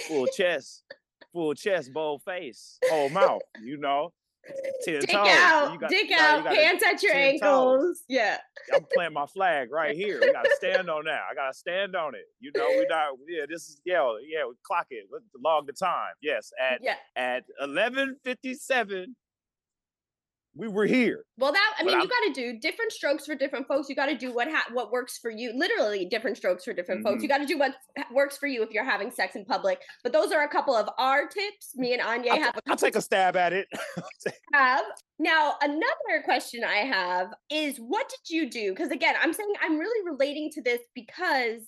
full 0.08 0.26
chest, 0.36 0.84
full 1.32 1.54
chest, 1.54 1.92
bold 1.92 2.22
face, 2.22 2.78
whole 2.88 3.10
mouth, 3.10 3.42
you 3.62 3.76
know, 3.76 4.12
ten 4.82 5.00
dick 5.00 5.10
toes. 5.10 5.28
out, 5.28 5.72
you 5.72 5.78
got, 5.78 5.90
dick 5.90 6.10
out, 6.10 6.44
pants 6.46 6.84
at 6.84 7.02
your 7.02 7.14
ankles. 7.14 7.80
Toes. 7.80 8.02
Yeah, 8.08 8.38
I'm 8.74 8.84
playing 8.92 9.12
my 9.12 9.26
flag 9.26 9.70
right 9.70 9.94
here. 9.96 10.18
We 10.20 10.32
gotta 10.32 10.50
stand 10.56 10.90
on 10.90 11.04
that. 11.04 11.20
I 11.30 11.34
gotta 11.34 11.54
stand 11.54 11.94
on 11.94 12.16
it. 12.16 12.26
You 12.40 12.50
know, 12.56 12.66
we 12.70 12.86
not. 12.88 13.10
Yeah, 13.28 13.44
this 13.48 13.68
is 13.68 13.80
yeah, 13.84 14.04
yeah. 14.28 14.46
We 14.48 14.54
clock 14.64 14.86
it. 14.90 15.04
Log 15.40 15.68
the 15.68 15.72
time. 15.72 16.14
Yes, 16.20 16.50
at 16.60 16.80
yeah. 16.82 16.96
at 17.14 17.44
11:57 17.62 19.14
we 20.58 20.66
were 20.66 20.86
here. 20.86 21.24
Well, 21.38 21.52
that 21.52 21.74
I 21.78 21.84
mean, 21.84 21.94
but 21.96 22.02
you 22.02 22.08
got 22.08 22.34
to 22.34 22.40
do 22.40 22.58
different 22.58 22.90
strokes 22.90 23.24
for 23.24 23.36
different 23.36 23.68
folks. 23.68 23.88
You 23.88 23.94
got 23.94 24.06
to 24.06 24.16
do 24.16 24.34
what 24.34 24.48
ha- 24.48 24.66
what 24.72 24.90
works 24.90 25.16
for 25.18 25.30
you. 25.30 25.52
Literally, 25.54 26.04
different 26.04 26.36
strokes 26.36 26.64
for 26.64 26.72
different 26.72 27.04
mm-hmm. 27.04 27.14
folks. 27.14 27.22
You 27.22 27.28
mm-hmm. 27.28 27.42
got 27.42 27.46
to 27.46 27.54
do 27.54 27.58
what 27.58 27.74
works 28.12 28.36
for 28.36 28.48
you 28.48 28.62
if 28.64 28.70
you're 28.72 28.84
having 28.84 29.12
sex 29.12 29.36
in 29.36 29.44
public. 29.44 29.80
But 30.02 30.12
those 30.12 30.32
are 30.32 30.42
a 30.42 30.48
couple 30.48 30.74
of 30.74 30.88
our 30.98 31.28
tips. 31.28 31.76
Me 31.76 31.92
and 31.92 32.02
Anya 32.02 32.32
I'll, 32.32 32.42
have. 32.42 32.56
i 32.56 32.70
I'll 32.70 32.76
take 32.76 32.96
a 32.96 33.00
stab 33.00 33.36
at 33.36 33.52
it. 33.52 33.68
have 34.52 34.84
now 35.20 35.54
another 35.62 36.22
question 36.24 36.64
I 36.64 36.78
have 36.78 37.28
is, 37.50 37.78
what 37.78 38.08
did 38.08 38.34
you 38.34 38.50
do? 38.50 38.70
Because 38.70 38.90
again, 38.90 39.14
I'm 39.22 39.32
saying 39.32 39.52
I'm 39.62 39.78
really 39.78 40.10
relating 40.10 40.50
to 40.54 40.62
this 40.62 40.80
because 40.94 41.62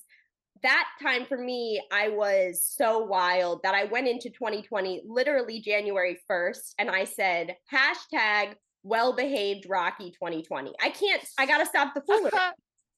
that 0.63 0.89
time 1.03 1.25
for 1.27 1.39
me, 1.39 1.81
I 1.91 2.09
was 2.09 2.63
so 2.63 2.99
wild 2.99 3.61
that 3.63 3.75
I 3.75 3.85
went 3.85 4.09
into 4.09 4.29
2020 4.31 5.03
literally 5.07 5.61
January 5.61 6.19
1st 6.31 6.75
and 6.79 6.91
I 6.91 7.05
said, 7.05 7.57
hashtag 7.73 8.55
well 8.83 9.15
behaved 9.15 9.67
Rocky 9.69 10.11
2020. 10.11 10.73
I 10.83 10.91
can't, 10.91 11.23
I 11.39 11.47
got 11.47 11.59
to 11.59 11.67
stop 11.67 11.95
the 11.95 12.01
foolery. 12.07 12.31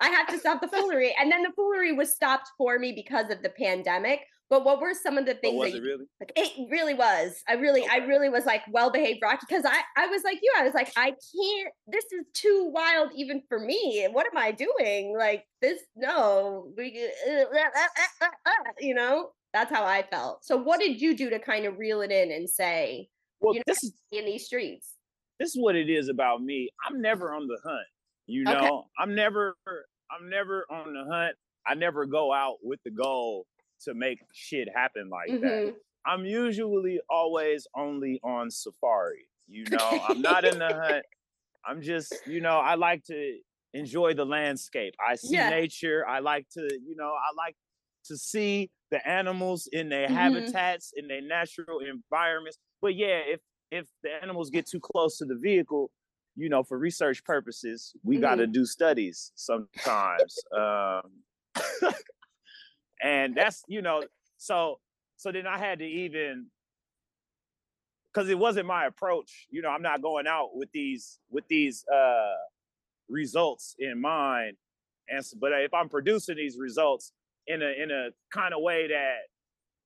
I 0.00 0.08
have 0.08 0.26
to 0.28 0.38
stop 0.38 0.60
the 0.60 0.68
foolery. 0.76 1.14
And 1.18 1.30
then 1.30 1.42
the 1.42 1.52
foolery 1.54 1.92
was 1.92 2.14
stopped 2.14 2.50
for 2.58 2.78
me 2.78 2.92
because 2.92 3.30
of 3.30 3.42
the 3.42 3.50
pandemic. 3.50 4.20
But 4.50 4.66
what 4.66 4.82
were 4.82 4.92
some 4.92 5.16
of 5.16 5.24
the 5.24 5.32
things? 5.32 5.62
that 5.62 5.70
you, 5.70 5.78
it 5.78 5.82
really? 5.82 6.04
Like, 6.20 6.32
it 6.36 6.70
really 6.70 6.92
was. 6.92 7.42
I 7.48 7.54
really, 7.54 7.84
okay. 7.84 7.90
I 7.90 8.04
really 8.04 8.28
was 8.28 8.44
like 8.44 8.60
well 8.70 8.90
behaved 8.90 9.20
Rocky 9.22 9.46
because 9.48 9.64
I, 9.64 9.80
I 9.96 10.08
was 10.08 10.24
like 10.24 10.40
you. 10.42 10.52
I 10.58 10.62
was 10.62 10.74
like, 10.74 10.92
I 10.94 11.06
can't. 11.06 11.72
This 11.86 12.04
is 12.12 12.26
too 12.34 12.70
wild 12.70 13.12
even 13.16 13.40
for 13.48 13.58
me. 13.58 14.06
What 14.12 14.26
am 14.26 14.36
I 14.36 14.52
doing? 14.52 15.16
Like 15.16 15.44
this? 15.62 15.80
No, 15.96 16.70
we, 16.76 17.08
you 18.80 18.94
know. 18.94 19.30
That's 19.54 19.70
how 19.70 19.84
I 19.84 20.02
felt. 20.10 20.44
So, 20.44 20.56
what 20.56 20.80
did 20.80 21.00
you 21.00 21.14
do 21.16 21.30
to 21.30 21.38
kind 21.38 21.66
of 21.66 21.78
reel 21.78 22.00
it 22.00 22.10
in 22.10 22.32
and 22.32 22.48
say, 22.48 23.08
well, 23.40 23.54
you 23.54 23.60
know, 23.60 23.64
this 23.66 23.84
is 23.84 23.92
in 24.10 24.24
these 24.24 24.46
streets? 24.46 24.94
This 25.38 25.50
is 25.50 25.60
what 25.60 25.76
it 25.76 25.90
is 25.90 26.08
about 26.08 26.42
me. 26.42 26.70
I'm 26.86 27.00
never 27.00 27.34
on 27.34 27.46
the 27.46 27.58
hunt. 27.64 27.86
You 28.26 28.44
know, 28.44 28.52
okay. 28.52 28.88
I'm 28.98 29.14
never, 29.14 29.56
I'm 29.66 30.30
never 30.30 30.64
on 30.70 30.94
the 30.94 31.04
hunt. 31.10 31.36
I 31.66 31.74
never 31.74 32.06
go 32.06 32.32
out 32.32 32.56
with 32.62 32.80
the 32.84 32.90
goal 32.90 33.46
to 33.84 33.94
make 33.94 34.20
shit 34.32 34.68
happen 34.74 35.08
like 35.08 35.30
mm-hmm. 35.30 35.42
that. 35.42 35.74
I'm 36.06 36.24
usually 36.24 37.00
always 37.08 37.66
only 37.76 38.20
on 38.24 38.50
safari. 38.50 39.28
You 39.48 39.64
know, 39.70 40.00
I'm 40.08 40.20
not 40.20 40.44
in 40.44 40.58
the 40.58 40.68
hunt. 40.82 41.04
I'm 41.64 41.82
just, 41.82 42.14
you 42.26 42.40
know, 42.40 42.58
I 42.58 42.74
like 42.74 43.04
to 43.04 43.38
enjoy 43.74 44.14
the 44.14 44.24
landscape. 44.24 44.94
I 45.04 45.14
see 45.16 45.34
yeah. 45.34 45.50
nature. 45.50 46.06
I 46.06 46.18
like 46.18 46.48
to, 46.54 46.60
you 46.60 46.96
know, 46.96 47.12
I 47.12 47.34
like 47.36 47.56
to 48.06 48.16
see 48.16 48.70
the 48.90 49.06
animals 49.08 49.68
in 49.72 49.88
their 49.88 50.06
mm-hmm. 50.06 50.14
habitats, 50.14 50.92
in 50.96 51.08
their 51.08 51.22
natural 51.22 51.78
environments. 51.80 52.58
But 52.80 52.96
yeah, 52.96 53.20
if 53.26 53.40
if 53.72 53.86
the 54.02 54.10
animals 54.22 54.50
get 54.50 54.66
too 54.66 54.80
close 54.80 55.18
to 55.18 55.24
the 55.24 55.34
vehicle, 55.34 55.90
you 56.36 56.48
know, 56.48 56.62
for 56.62 56.78
research 56.78 57.24
purposes, 57.24 57.94
we 58.04 58.16
mm-hmm. 58.16 58.22
got 58.22 58.34
to 58.36 58.46
do 58.46 58.64
studies 58.64 59.32
sometimes. 59.34 60.36
um, 60.56 61.02
and 63.02 63.34
that's 63.34 63.64
you 63.66 63.82
know 63.82 64.02
so 64.38 64.78
so 65.16 65.32
then 65.32 65.46
i 65.46 65.58
had 65.58 65.80
to 65.80 65.84
even 65.84 66.46
because 68.12 68.28
it 68.30 68.38
wasn't 68.38 68.64
my 68.64 68.86
approach 68.86 69.46
you 69.50 69.60
know 69.60 69.68
i'm 69.68 69.82
not 69.82 70.00
going 70.00 70.26
out 70.26 70.50
with 70.54 70.70
these 70.72 71.18
with 71.30 71.46
these 71.48 71.84
uh 71.92 72.34
results 73.08 73.74
in 73.78 74.00
mind 74.00 74.56
and 75.08 75.24
but 75.40 75.52
if 75.52 75.74
i'm 75.74 75.88
producing 75.88 76.36
these 76.36 76.56
results 76.58 77.12
in 77.48 77.60
a 77.60 77.82
in 77.82 77.90
a 77.90 78.08
kind 78.32 78.54
of 78.54 78.62
way 78.62 78.86
that 78.86 79.16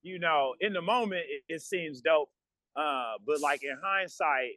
you 0.03 0.19
know 0.19 0.55
in 0.61 0.73
the 0.73 0.83
moment 0.83 1.23
it, 1.29 1.55
it 1.55 1.63
seems 1.63 2.01
dope 2.01 2.29
uh 2.77 3.13
but 3.27 3.41
like 3.41 3.63
in 3.63 3.77
hindsight 3.83 4.53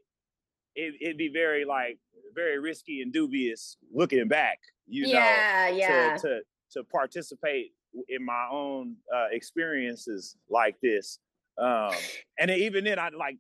it, 0.76 0.94
it'd 1.02 1.18
be 1.18 1.30
very 1.30 1.66
like 1.66 1.98
very 2.36 2.60
risky 2.60 3.02
and 3.02 3.12
dubious 3.12 3.78
looking 3.94 4.28
back 4.28 4.60
you 4.88 5.06
yeah, 5.08 5.68
know 5.70 5.78
yeah. 5.78 6.18
to, 6.18 6.22
to 6.22 6.40
to 6.72 6.84
participate 6.84 7.72
in 8.08 8.26
my 8.26 8.48
own 8.52 8.96
uh, 9.14 9.28
experiences 9.32 10.36
like 10.50 10.76
this. 10.82 11.20
Um, 11.58 11.92
and 12.40 12.52
even 12.52 12.84
then, 12.84 13.00
I 13.00 13.10
like 13.10 13.38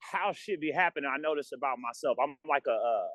how 0.00 0.32
shit 0.32 0.60
be 0.60 0.70
happening. 0.70 1.10
I 1.12 1.18
notice 1.18 1.50
about 1.54 1.78
myself. 1.78 2.18
I'm 2.22 2.36
like 2.48 2.64
a 2.68 2.72
uh, 2.72 3.06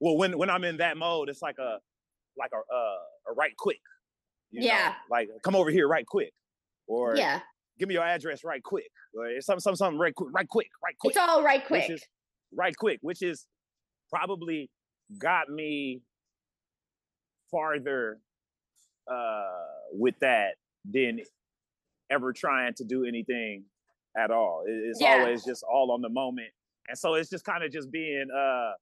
well, 0.00 0.16
when 0.16 0.36
when 0.38 0.50
I'm 0.50 0.64
in 0.64 0.78
that 0.78 0.96
mode, 0.96 1.28
it's 1.28 1.42
like 1.42 1.58
a 1.58 1.78
like 2.36 2.50
a 2.52 2.74
uh, 2.74 3.30
a 3.30 3.32
right 3.36 3.56
quick. 3.56 3.80
yeah. 4.50 4.88
Know? 4.88 4.94
Like 5.10 5.28
come 5.42 5.54
over 5.54 5.70
here 5.70 5.86
right 5.86 6.06
quick, 6.06 6.32
or 6.86 7.16
yeah, 7.16 7.40
give 7.78 7.88
me 7.88 7.94
your 7.94 8.04
address 8.04 8.42
right 8.42 8.62
quick, 8.62 8.90
or 9.14 9.40
some 9.40 9.60
some 9.60 9.76
something 9.76 9.98
right 9.98 10.14
quick, 10.14 10.30
right 10.32 10.48
quick, 10.48 10.68
right 10.84 10.94
quick. 10.98 11.10
It's 11.10 11.18
all 11.18 11.42
right 11.42 11.64
quick. 11.64 11.90
Is, 11.90 12.02
right 12.52 12.76
quick, 12.76 12.98
which 13.02 13.22
is 13.22 13.46
probably 14.12 14.70
got 15.18 15.48
me 15.48 16.02
farther 17.50 18.18
uh, 19.10 19.42
with 19.92 20.14
that 20.20 20.54
than 20.90 21.20
ever 22.10 22.32
trying 22.32 22.74
to 22.74 22.84
do 22.84 23.04
anything 23.04 23.64
at 24.16 24.30
all. 24.30 24.64
It's 24.66 25.00
yeah. 25.00 25.18
always 25.20 25.44
just 25.44 25.62
all 25.62 25.92
on 25.92 26.00
the 26.00 26.08
moment. 26.08 26.48
And 26.88 26.98
so 26.98 27.14
it's 27.14 27.30
just 27.30 27.44
kind 27.44 27.62
of 27.62 27.70
just 27.70 27.90
being 27.90 28.26
uh 28.36 28.72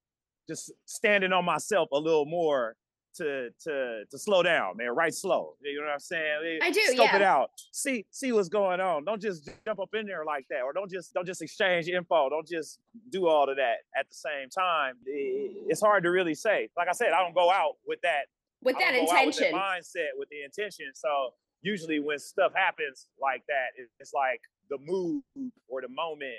just 0.49 0.73
standing 0.87 1.33
on 1.33 1.45
myself 1.45 1.89
a 1.93 1.99
little 1.99 2.25
more 2.25 2.75
to 3.19 3.51
to 3.65 4.05
to 4.11 4.19
slow 4.19 4.43
down, 4.43 4.77
man. 4.77 4.95
Right 4.95 5.15
slow. 5.15 5.55
You 5.63 5.81
know 5.81 5.87
what 5.87 5.93
I'm 5.93 6.01
saying? 6.01 6.59
Eh, 6.63 6.67
I 6.67 6.71
do. 6.71 6.81
Scope 6.81 6.99
yeah. 6.99 7.17
it 7.17 7.23
out. 7.23 7.51
See 7.73 8.07
see 8.11 8.33
what's 8.33 8.49
going 8.49 8.81
on. 8.81 9.05
Don't 9.05 9.21
just 9.21 9.49
jump 9.65 9.81
up 9.81 9.91
in 9.95 10.07
there 10.07 10.25
like 10.25 10.47
that, 10.51 10.63
or 10.63 10.73
don't 10.73 10.91
just 10.91 11.15
don't 11.15 11.27
just 11.27 11.43
exchange 11.43 11.89
info. 11.89 12.29
Don't 12.31 12.47
just 12.47 12.81
do 13.11 13.29
all 13.29 13.49
of 13.49 13.57
that 13.57 13.79
at 13.97 14.09
the 14.09 14.15
same 14.15 14.49
time. 14.49 14.95
It's 15.07 15.81
hard 15.81 16.03
to 16.05 16.11
really 16.11 16.35
say. 16.35 16.71
Like 16.77 16.89
I 16.89 16.93
said, 16.93 17.13
I 17.13 17.23
don't 17.23 17.35
go 17.35 17.51
out 17.51 17.77
with 17.87 18.01
that 18.03 18.27
with 18.63 18.77
that 18.79 18.95
intention 18.95 19.53
with 19.53 19.61
mindset 19.61 20.09
with 20.17 20.29
the 20.31 20.43
intention 20.43 20.87
so 20.95 21.31
usually 21.63 22.01
when 22.01 22.19
stuff 22.19 22.53
happens 22.55 23.07
like 23.21 23.43
that 23.47 23.69
it's 23.99 24.13
like 24.13 24.41
the 24.71 24.79
mood 24.85 25.23
or 25.69 25.81
the 25.81 25.89
moment 25.89 26.35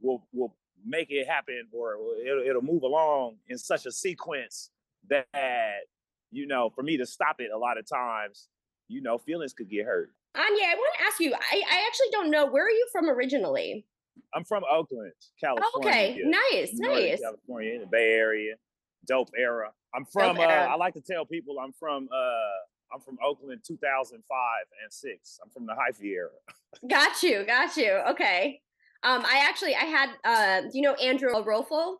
will 0.00 0.26
will 0.32 0.54
make 0.84 1.08
it 1.10 1.26
happen 1.26 1.66
or 1.72 1.96
it'll, 2.24 2.42
it'll 2.42 2.62
move 2.62 2.82
along 2.82 3.36
in 3.48 3.58
such 3.58 3.86
a 3.86 3.92
sequence 3.92 4.70
that 5.08 5.80
you 6.30 6.46
know 6.46 6.70
for 6.74 6.82
me 6.82 6.96
to 6.96 7.06
stop 7.06 7.36
it 7.38 7.50
a 7.54 7.58
lot 7.58 7.78
of 7.78 7.88
times 7.88 8.48
you 8.88 9.00
know 9.00 9.18
feelings 9.18 9.52
could 9.52 9.68
get 9.68 9.84
hurt 9.84 10.10
anya 10.34 10.64
i 10.64 10.74
want 10.74 10.94
to 10.98 11.04
ask 11.04 11.20
you 11.20 11.32
I, 11.32 11.62
I 11.70 11.86
actually 11.86 12.08
don't 12.12 12.30
know 12.30 12.46
where 12.46 12.66
are 12.66 12.70
you 12.70 12.86
from 12.92 13.08
originally 13.08 13.86
i'm 14.34 14.44
from 14.44 14.62
oakland 14.70 15.12
california 15.40 15.78
okay 15.78 16.18
nice 16.24 16.70
Northern 16.74 17.04
nice 17.04 17.20
california 17.20 17.74
in 17.74 17.80
the 17.80 17.86
bay 17.86 18.12
area 18.12 18.54
dope 19.06 19.30
era 19.38 19.70
I'm 19.96 20.04
from. 20.04 20.38
Uh, 20.38 20.42
I 20.42 20.76
like 20.76 20.94
to 20.94 21.00
tell 21.00 21.24
people 21.24 21.58
I'm 21.58 21.72
from. 21.72 22.08
Uh, 22.12 22.94
I'm 22.94 23.00
from 23.00 23.18
Oakland, 23.24 23.62
2005 23.66 24.20
and 24.82 24.92
six. 24.92 25.40
I'm 25.42 25.50
from 25.50 25.66
the 25.66 25.72
hyphy 25.72 26.12
era. 26.12 26.30
got 26.88 27.22
you, 27.22 27.44
got 27.44 27.76
you. 27.76 28.00
Okay. 28.10 28.60
Um, 29.02 29.24
I 29.24 29.44
actually 29.48 29.74
I 29.74 29.84
had. 29.84 30.10
Uh, 30.24 30.60
do 30.62 30.70
you 30.74 30.82
know 30.82 30.94
Andrew 30.94 31.30
Orolfo? 31.30 31.96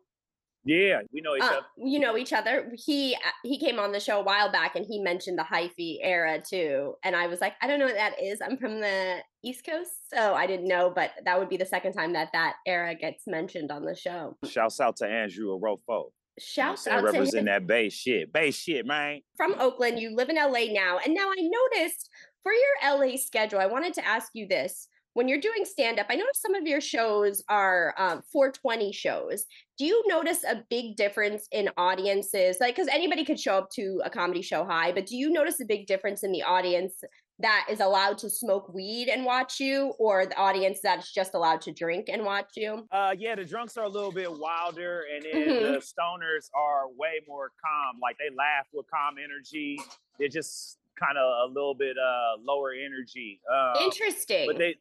Yeah, 0.67 0.99
we 1.13 1.21
know 1.21 1.35
each 1.35 1.43
uh, 1.43 1.45
other. 1.45 1.65
You 1.77 1.99
know 1.99 2.17
each 2.17 2.33
other. 2.33 2.71
He 2.75 3.15
uh, 3.15 3.29
he 3.43 3.57
came 3.57 3.79
on 3.79 3.93
the 3.93 3.99
show 3.99 4.19
a 4.19 4.23
while 4.23 4.51
back 4.51 4.75
and 4.75 4.85
he 4.85 4.99
mentioned 4.99 5.39
the 5.39 5.43
hyphy 5.43 5.97
era 6.01 6.41
too. 6.41 6.95
And 7.03 7.15
I 7.15 7.27
was 7.27 7.39
like, 7.39 7.53
I 7.61 7.67
don't 7.67 7.79
know 7.79 7.85
what 7.85 7.95
that 7.95 8.21
is. 8.21 8.39
I'm 8.41 8.57
from 8.57 8.81
the 8.81 9.19
East 9.43 9.65
Coast, 9.65 10.09
so 10.13 10.33
I 10.33 10.45
didn't 10.45 10.67
know. 10.67 10.91
But 10.93 11.11
that 11.23 11.39
would 11.39 11.49
be 11.49 11.57
the 11.57 11.65
second 11.65 11.93
time 11.93 12.13
that 12.13 12.29
that 12.33 12.55
era 12.65 12.95
gets 12.95 13.23
mentioned 13.27 13.71
on 13.71 13.85
the 13.85 13.95
show. 13.95 14.35
Shouts 14.45 14.81
out 14.81 14.97
to 14.97 15.07
Andrew 15.07 15.57
Orolfo. 15.57 16.09
Shouts 16.39 16.85
you 16.85 16.91
know 16.91 16.97
out 16.99 17.03
represent 17.05 17.45
that 17.45 17.65
Bay 17.65 17.89
shit. 17.89 18.33
Bay 18.33 18.51
shit, 18.51 18.85
man. 18.85 19.21
From 19.37 19.55
Oakland, 19.59 19.99
you 19.99 20.15
live 20.15 20.29
in 20.29 20.35
LA 20.35 20.71
now. 20.71 20.99
And 21.03 21.15
now 21.15 21.29
I 21.29 21.49
noticed 21.73 22.09
for 22.43 22.51
your 22.51 22.97
LA 22.97 23.17
schedule, 23.17 23.59
I 23.59 23.65
wanted 23.65 23.93
to 23.95 24.05
ask 24.05 24.31
you 24.33 24.47
this. 24.47 24.87
When 25.17 25.27
you're 25.27 25.41
doing 25.41 25.65
stand 25.65 25.99
up, 25.99 26.05
I 26.11 26.15
noticed 26.15 26.43
some 26.43 26.53
of 26.53 26.67
your 26.67 26.79
shows 26.79 27.43
are 27.49 27.95
um, 27.97 28.21
420 28.31 28.91
shows. 28.91 29.45
Do 29.75 29.83
you 29.83 30.03
notice 30.05 30.43
a 30.43 30.63
big 30.69 30.95
difference 30.95 31.47
in 31.51 31.71
audiences? 31.75 32.57
Like, 32.61 32.75
because 32.75 32.87
anybody 32.87 33.25
could 33.25 33.39
show 33.39 33.57
up 33.57 33.71
to 33.71 33.99
a 34.05 34.11
comedy 34.11 34.43
show 34.43 34.63
high, 34.63 34.91
but 34.91 35.07
do 35.07 35.17
you 35.17 35.31
notice 35.31 35.59
a 35.59 35.65
big 35.65 35.87
difference 35.87 36.21
in 36.21 36.31
the 36.31 36.43
audience 36.43 37.03
that 37.39 37.65
is 37.67 37.79
allowed 37.79 38.19
to 38.19 38.29
smoke 38.29 38.71
weed 38.71 39.09
and 39.09 39.25
watch 39.25 39.59
you 39.59 39.95
or 39.97 40.27
the 40.27 40.37
audience 40.37 40.81
that's 40.83 41.11
just 41.11 41.33
allowed 41.33 41.61
to 41.61 41.71
drink 41.71 42.09
and 42.09 42.23
watch 42.23 42.51
you? 42.55 42.87
Uh 42.91 43.15
yeah, 43.17 43.33
the 43.33 43.43
drunks 43.43 43.75
are 43.75 43.85
a 43.85 43.89
little 43.89 44.11
bit 44.11 44.31
wilder 44.31 45.05
and 45.11 45.25
then 45.25 45.47
mm-hmm. 45.47 45.71
the 45.73 45.79
stoners 45.79 46.51
are 46.53 46.89
way 46.95 47.21
more 47.27 47.51
calm. 47.59 47.99
Like 47.99 48.17
they 48.19 48.35
laugh 48.35 48.67
with 48.71 48.85
calm 48.91 49.15
energy. 49.17 49.79
They're 50.19 50.29
just 50.29 50.77
kind 50.99 51.17
of 51.17 51.49
a 51.49 51.53
little 51.53 51.75
bit 51.75 51.95
uh 51.97 52.41
lower 52.43 52.71
energy. 52.71 53.39
Um, 53.51 53.83
Interesting. 53.83 54.47
But 54.47 54.57
they 54.57 54.75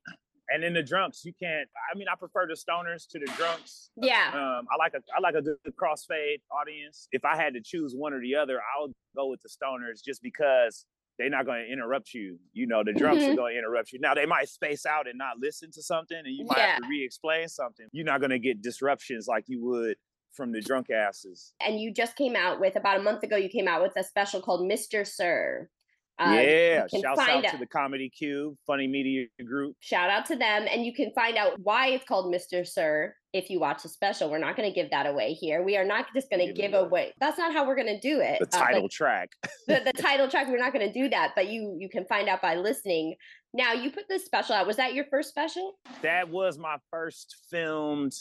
and 0.49 0.63
then 0.63 0.75
the 0.75 0.83
drunks, 0.83 1.25
you 1.25 1.33
can't. 1.41 1.69
I 1.93 1.99
mean, 1.99 2.07
I 2.11 2.17
prefer 2.17 2.47
the 2.47 2.55
stoners 2.55 3.07
to 3.11 3.19
the 3.19 3.31
drunks. 3.37 3.91
Yeah. 3.97 4.31
Um, 4.33 4.67
I 4.71 4.77
like 4.79 4.95
a 4.95 5.03
I 5.17 5.21
like 5.21 5.35
a 5.35 5.43
good 5.43 5.57
crossfade 5.81 6.41
audience. 6.51 7.09
If 7.13 7.25
I 7.25 7.37
had 7.37 7.55
to 7.55 7.61
choose 7.61 7.95
one 7.97 8.13
or 8.13 8.21
the 8.21 8.35
other, 8.35 8.59
I 8.59 8.83
would 8.83 8.93
go 9.17 9.29
with 9.29 9.41
the 9.43 9.49
stoners 9.49 10.03
just 10.05 10.23
because 10.23 10.85
they're 11.19 11.31
not 11.31 11.47
going 11.47 11.65
to 11.67 11.73
interrupt 11.73 12.13
you. 12.15 12.39
You 12.53 12.67
know, 12.67 12.83
the 12.85 12.93
drunks 12.93 13.23
mm-hmm. 13.23 13.33
are 13.33 13.37
going 13.37 13.55
to 13.55 13.59
interrupt 13.59 13.93
you. 13.93 13.99
Now 14.01 14.15
they 14.15 14.27
might 14.27 14.49
space 14.49 14.87
out 14.87 15.09
and 15.09 15.19
not 15.19 15.39
listen 15.41 15.71
to 15.73 15.83
something, 15.83 16.19
and 16.19 16.35
you 16.35 16.45
might 16.45 16.59
yeah. 16.59 16.67
have 16.75 16.83
to 16.83 16.89
re-explain 16.89 17.49
something. 17.49 17.87
You're 17.93 18.05
not 18.05 18.21
going 18.21 18.31
to 18.31 18.39
get 18.39 18.63
disruptions 18.63 19.27
like 19.27 19.45
you 19.47 19.65
would 19.65 19.97
from 20.33 20.53
the 20.53 20.61
drunk 20.61 20.91
asses. 20.91 21.55
And 21.61 21.81
you 21.81 21.93
just 21.93 22.15
came 22.15 22.37
out 22.37 22.61
with 22.61 22.77
about 22.77 23.01
a 23.01 23.03
month 23.03 23.23
ago. 23.23 23.37
You 23.37 23.49
came 23.49 23.67
out 23.67 23.83
with 23.83 23.97
a 23.97 24.05
special 24.05 24.41
called 24.41 24.71
Mr. 24.71 25.07
Sir. 25.07 25.71
Uh, 26.19 26.41
yeah, 26.41 26.87
shout 26.87 27.19
out, 27.19 27.45
to 27.45 27.59
the 27.59 27.67
Comedy 27.67 28.09
Cube, 28.09 28.55
funny 28.67 28.87
media 28.87 29.27
group. 29.47 29.77
Shout 29.81 30.09
out 30.09 30.25
to 30.27 30.37
them. 30.37 30.67
And 30.71 30.85
you 30.85 30.95
can 30.95 31.13
find 31.15 31.37
out 31.37 31.59
why 31.63 31.89
it's 31.89 32.07
called 32.07 32.35
Mr. 32.35 32.67
Sir 32.67 33.15
if 33.35 33.51
you 33.51 33.61
watch 33.61 33.83
the 33.83 33.91
special. 33.91 34.31
We're 34.31 34.39
not 34.39 34.57
going 34.57 34.69
to 34.69 34.75
give 34.75 34.91
that 34.93 35.07
away 35.07 35.35
here. 35.35 35.63
We 35.63 35.77
are 35.77 35.85
not 35.85 36.07
just 36.15 36.31
going 36.31 36.47
to 36.47 36.55
give 36.55 36.73
away. 36.73 36.87
away. 36.87 37.13
That's 37.21 37.37
not 37.37 37.53
how 37.53 37.67
we're 37.67 37.77
going 37.77 37.95
to 37.95 38.01
do 38.01 38.21
it. 38.21 38.39
The 38.41 38.57
uh, 38.57 38.65
title 38.65 38.87
uh, 38.87 38.89
track. 38.91 39.29
the, 39.67 39.83
the 39.85 39.93
title 40.03 40.29
track. 40.29 40.49
We're 40.49 40.57
not 40.57 40.73
going 40.73 40.91
to 40.91 40.93
do 40.93 41.11
that, 41.11 41.33
but 41.37 41.49
you 41.49 41.77
you 41.79 41.91
can 41.91 42.07
find 42.07 42.29
out 42.31 42.41
by 42.41 42.55
listening. 42.55 43.17
Now 43.53 43.75
you 43.75 43.91
put 43.91 44.05
this 44.09 44.25
special 44.25 44.55
out. 44.55 44.67
Was 44.67 44.77
that 44.77 44.95
your 44.95 45.05
first 45.11 45.29
special? 45.29 45.75
That 46.01 46.31
was 46.31 46.59
my 46.59 46.77
first 46.91 47.37
filmed 47.51 48.15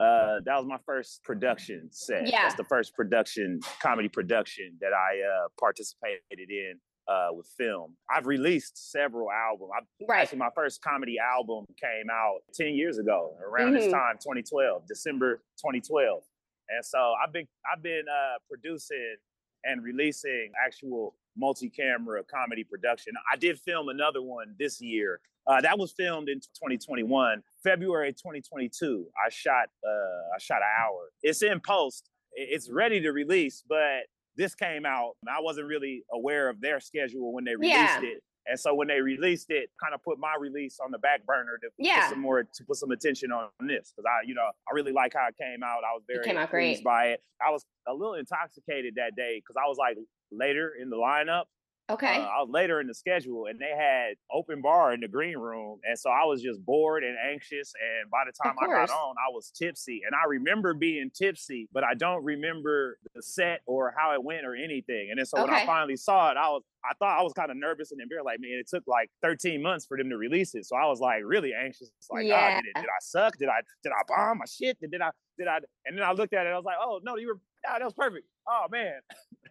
uh, 0.00 0.40
that 0.44 0.56
was 0.56 0.66
my 0.66 0.78
first 0.84 1.22
production 1.22 1.88
set. 1.92 2.26
Yeah. 2.26 2.42
That's 2.42 2.56
the 2.56 2.64
first 2.64 2.94
production, 2.94 3.60
comedy 3.80 4.08
production 4.08 4.76
that 4.80 4.92
I 4.92 5.20
uh, 5.20 5.48
participated 5.60 6.20
in 6.50 6.80
uh, 7.12 7.32
with 7.32 7.46
film. 7.58 7.94
I've 8.14 8.26
released 8.26 8.90
several 8.90 9.28
albums. 9.30 9.70
I, 9.76 10.04
right. 10.08 10.22
Actually, 10.22 10.38
my 10.38 10.50
first 10.54 10.82
comedy 10.82 11.16
album 11.18 11.66
came 11.80 12.08
out 12.10 12.40
10 12.54 12.74
years 12.74 12.98
ago, 12.98 13.34
around 13.44 13.72
mm-hmm. 13.72 13.82
this 13.82 13.92
time, 13.92 14.16
2012, 14.16 14.86
December 14.86 15.36
2012. 15.58 16.22
And 16.68 16.84
so 16.84 17.12
I've 17.22 17.32
been 17.32 17.46
I've 17.70 17.82
been 17.82 18.04
uh, 18.08 18.38
producing 18.48 19.16
and 19.64 19.82
releasing 19.82 20.50
actual 20.64 21.14
multi-camera 21.36 22.22
comedy 22.24 22.64
production. 22.64 23.14
I 23.32 23.36
did 23.36 23.58
film 23.58 23.88
another 23.88 24.22
one 24.22 24.54
this 24.58 24.80
year. 24.80 25.20
Uh, 25.46 25.60
that 25.60 25.78
was 25.78 25.92
filmed 25.92 26.28
in 26.28 26.38
2021, 26.38 27.42
February 27.62 28.12
2022. 28.12 29.06
I 29.14 29.28
shot 29.28 29.68
uh, 29.84 30.34
I 30.34 30.38
shot 30.38 30.58
an 30.58 30.70
hour. 30.80 31.10
It's 31.22 31.42
in 31.42 31.60
post. 31.60 32.08
It's 32.34 32.70
ready 32.70 33.00
to 33.00 33.10
release, 33.10 33.62
but 33.68 34.06
this 34.36 34.54
came 34.54 34.86
out. 34.86 35.12
I 35.28 35.40
wasn't 35.40 35.66
really 35.66 36.04
aware 36.12 36.48
of 36.48 36.60
their 36.60 36.80
schedule 36.80 37.32
when 37.32 37.44
they 37.44 37.56
released 37.56 37.74
yeah. 37.74 38.00
it. 38.02 38.22
And 38.46 38.58
so 38.58 38.74
when 38.74 38.88
they 38.88 39.00
released 39.00 39.50
it, 39.50 39.70
kind 39.80 39.94
of 39.94 40.02
put 40.02 40.18
my 40.18 40.34
release 40.38 40.78
on 40.84 40.90
the 40.90 40.98
back 40.98 41.24
burner 41.24 41.58
to 41.62 41.68
yeah. 41.78 42.02
put 42.02 42.10
some 42.10 42.20
more 42.20 42.42
to 42.42 42.64
put 42.64 42.76
some 42.76 42.90
attention 42.90 43.30
on 43.30 43.48
this 43.60 43.92
because 43.94 44.04
I, 44.06 44.26
you 44.26 44.34
know, 44.34 44.42
I 44.42 44.74
really 44.74 44.92
like 44.92 45.12
how 45.14 45.28
it 45.28 45.36
came 45.40 45.62
out. 45.62 45.82
I 45.88 45.94
was 45.94 46.02
very 46.08 46.24
pleased 46.24 46.50
great. 46.50 46.84
by 46.84 47.04
it. 47.10 47.22
I 47.44 47.50
was 47.50 47.64
a 47.86 47.94
little 47.94 48.14
intoxicated 48.14 48.94
that 48.96 49.14
day 49.16 49.38
because 49.38 49.56
I 49.56 49.68
was 49.68 49.78
like 49.78 49.96
later 50.32 50.72
in 50.80 50.90
the 50.90 50.96
lineup, 50.96 51.44
Okay. 51.92 52.16
Uh, 52.16 52.24
I 52.24 52.40
was 52.40 52.48
later 52.50 52.80
in 52.80 52.86
the 52.86 52.94
schedule 52.94 53.46
and 53.46 53.58
they 53.58 53.72
had 53.76 54.14
open 54.32 54.62
bar 54.62 54.94
in 54.94 55.00
the 55.00 55.08
green 55.08 55.36
room. 55.36 55.78
And 55.84 55.98
so 55.98 56.10
I 56.10 56.24
was 56.24 56.42
just 56.42 56.64
bored 56.64 57.04
and 57.04 57.16
anxious. 57.30 57.72
And 57.80 58.10
by 58.10 58.22
the 58.26 58.32
time 58.32 58.56
I 58.62 58.66
got 58.66 58.90
on, 58.90 59.14
I 59.18 59.30
was 59.30 59.50
tipsy. 59.50 60.02
And 60.06 60.14
I 60.14 60.26
remember 60.26 60.74
being 60.74 61.10
tipsy, 61.14 61.68
but 61.72 61.84
I 61.84 61.94
don't 61.94 62.24
remember 62.24 62.98
the 63.14 63.22
set 63.22 63.60
or 63.66 63.94
how 63.96 64.14
it 64.14 64.24
went 64.24 64.46
or 64.46 64.54
anything. 64.56 65.08
And 65.10 65.18
then 65.18 65.26
so 65.26 65.38
okay. 65.38 65.50
when 65.50 65.54
I 65.60 65.66
finally 65.66 65.96
saw 65.96 66.30
it, 66.30 66.36
I 66.36 66.48
was 66.48 66.62
I 66.84 66.94
thought 66.98 67.18
I 67.18 67.22
was 67.22 67.32
kind 67.32 67.50
of 67.50 67.56
nervous 67.56 67.92
and 67.92 68.00
embarrassed. 68.00 68.26
Like, 68.26 68.40
man, 68.40 68.58
it 68.58 68.68
took 68.68 68.82
like 68.86 69.08
13 69.22 69.62
months 69.62 69.86
for 69.86 69.96
them 69.96 70.10
to 70.10 70.16
release 70.16 70.54
it. 70.54 70.66
So 70.66 70.76
I 70.76 70.86
was 70.86 70.98
like 70.98 71.22
really 71.24 71.52
anxious. 71.54 71.90
Like, 72.10 72.26
yeah. 72.26 72.56
oh, 72.58 72.60
did, 72.60 72.68
it, 72.70 72.80
did 72.80 72.88
I 72.88 73.00
suck? 73.00 73.38
Did 73.38 73.48
I 73.48 73.60
did 73.82 73.92
I 73.92 74.02
bomb 74.08 74.38
my 74.38 74.44
shit? 74.46 74.80
Did, 74.80 74.90
did 74.90 75.00
I 75.00 75.10
did 75.38 75.46
I 75.46 75.58
and 75.86 75.96
then 75.96 76.04
I 76.04 76.12
looked 76.12 76.34
at 76.34 76.46
it, 76.46 76.50
I 76.50 76.56
was 76.56 76.64
like, 76.64 76.76
oh 76.80 77.00
no, 77.04 77.16
you 77.16 77.28
were 77.28 77.38
oh, 77.68 77.74
that 77.78 77.84
was 77.84 77.94
perfect. 77.94 78.26
Oh 78.48 78.66
man. 78.70 79.00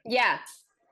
Yeah. 0.04 0.40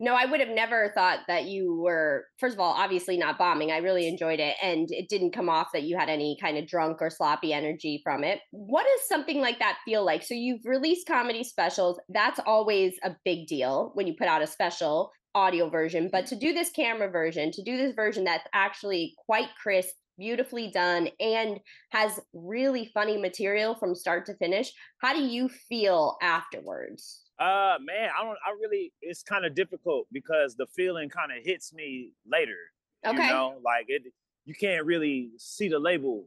No, 0.02 0.16
I 0.16 0.26
would 0.26 0.40
have 0.40 0.50
never 0.50 0.92
thought 0.96 1.20
that 1.28 1.46
you 1.46 1.76
were, 1.76 2.26
first 2.40 2.54
of 2.54 2.60
all, 2.62 2.72
obviously 2.72 3.18
not 3.18 3.38
bombing. 3.38 3.70
I 3.72 3.78
really 3.78 4.08
enjoyed 4.08 4.40
it. 4.40 4.56
And 4.64 4.88
it 4.92 5.10
didn't 5.10 5.34
come 5.34 5.50
off 5.50 5.68
that 5.74 5.84
you 5.84 5.98
had 5.98 6.08
any 6.08 6.38
kind 6.42 6.58
of 6.58 6.68
drunk 6.68 7.02
or 7.02 7.10
sloppy 7.10 7.52
energy 7.52 8.00
from 8.02 8.24
it. 8.24 8.40
What 8.52 8.86
does 8.86 9.08
something 9.10 9.42
like 9.42 9.60
that 9.60 9.80
feel 9.84 10.06
like? 10.06 10.24
So 10.24 10.34
you've 10.36 10.64
released 10.64 11.06
comedy 11.06 11.44
specials. 11.44 12.00
That's 12.08 12.40
always 12.46 12.94
a 13.04 13.16
big 13.26 13.48
deal 13.48 13.92
when 13.94 14.08
you 14.08 14.16
put 14.18 14.30
out 14.30 14.42
a 14.42 14.48
special 14.48 15.12
audio 15.36 15.70
version. 15.70 16.10
But 16.10 16.28
to 16.28 16.36
do 16.38 16.54
this 16.54 16.70
camera 16.70 17.10
version, 17.10 17.52
to 17.52 17.64
do 17.64 17.76
this 17.76 17.94
version 17.94 18.24
that's 18.24 18.48
actually 18.54 19.16
quite 19.26 19.50
crisp, 19.62 19.96
beautifully 20.18 20.72
done, 20.72 21.10
and 21.20 21.60
has 21.92 22.20
really 22.34 22.90
funny 22.94 23.18
material 23.18 23.76
from 23.76 23.96
start 23.96 24.26
to 24.28 24.36
finish, 24.36 24.72
how 25.02 25.14
do 25.14 25.22
you 25.22 25.50
feel 25.50 26.18
afterwards? 26.22 27.29
Uh, 27.40 27.78
man, 27.82 28.10
I 28.18 28.24
don't. 28.24 28.38
I 28.46 28.52
really. 28.60 28.92
It's 29.02 29.24
kind 29.24 29.46
of 29.46 29.56
difficult 29.56 30.08
because 30.12 30.56
the 30.56 30.68
feeling 30.76 31.10
kind 31.10 31.32
of 31.32 31.44
hits 31.44 31.74
me 31.74 32.12
later. 32.30 32.58
Okay. 33.06 33.24
You 33.24 33.30
know, 33.30 33.56
like 33.64 33.86
it. 33.88 34.04
You 34.46 34.54
can't 34.56 34.86
really 34.86 35.30
see 35.38 35.70
the 35.70 35.80
label 35.80 36.26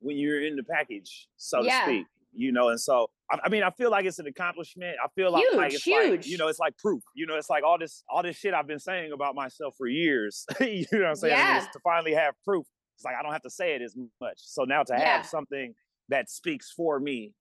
when 0.00 0.16
you're 0.16 0.44
in 0.44 0.54
the 0.54 0.62
package, 0.62 1.28
so 1.36 1.62
yeah. 1.62 1.80
to 1.80 1.84
speak. 1.84 2.06
You 2.36 2.52
know, 2.52 2.68
and 2.68 2.80
so 2.80 3.08
I, 3.30 3.38
I, 3.44 3.48
mean, 3.48 3.62
I 3.62 3.70
feel 3.70 3.90
like 3.90 4.06
it's 4.06 4.18
an 4.18 4.26
accomplishment. 4.26 4.96
I 5.02 5.08
feel 5.14 5.30
like, 5.32 5.42
huge, 5.42 5.56
like 5.56 5.72
it's 5.72 5.82
huge. 5.84 6.10
like 6.10 6.26
you 6.26 6.36
know, 6.36 6.48
it's 6.48 6.58
like 6.58 6.76
proof. 6.78 7.02
You 7.14 7.26
know, 7.26 7.36
it's 7.36 7.50
like 7.50 7.64
all 7.64 7.78
this 7.78 8.04
all 8.08 8.22
this 8.22 8.36
shit 8.36 8.54
I've 8.54 8.66
been 8.66 8.78
saying 8.78 9.12
about 9.12 9.34
myself 9.34 9.74
for 9.76 9.88
years. 9.88 10.46
you 10.60 10.86
know 10.92 11.00
what 11.00 11.08
I'm 11.08 11.16
saying? 11.16 11.36
Yeah. 11.36 11.66
to 11.72 11.78
finally 11.80 12.14
have 12.14 12.34
proof. 12.44 12.66
It's 12.96 13.04
like 13.04 13.14
I 13.18 13.22
don't 13.22 13.32
have 13.32 13.42
to 13.42 13.50
say 13.50 13.74
it 13.74 13.82
as 13.82 13.96
much. 14.20 14.36
So 14.36 14.62
now 14.62 14.84
to 14.84 14.94
yeah. 14.96 15.16
have 15.16 15.26
something 15.26 15.74
that 16.10 16.30
speaks 16.30 16.70
for 16.70 17.00
me, 17.00 17.32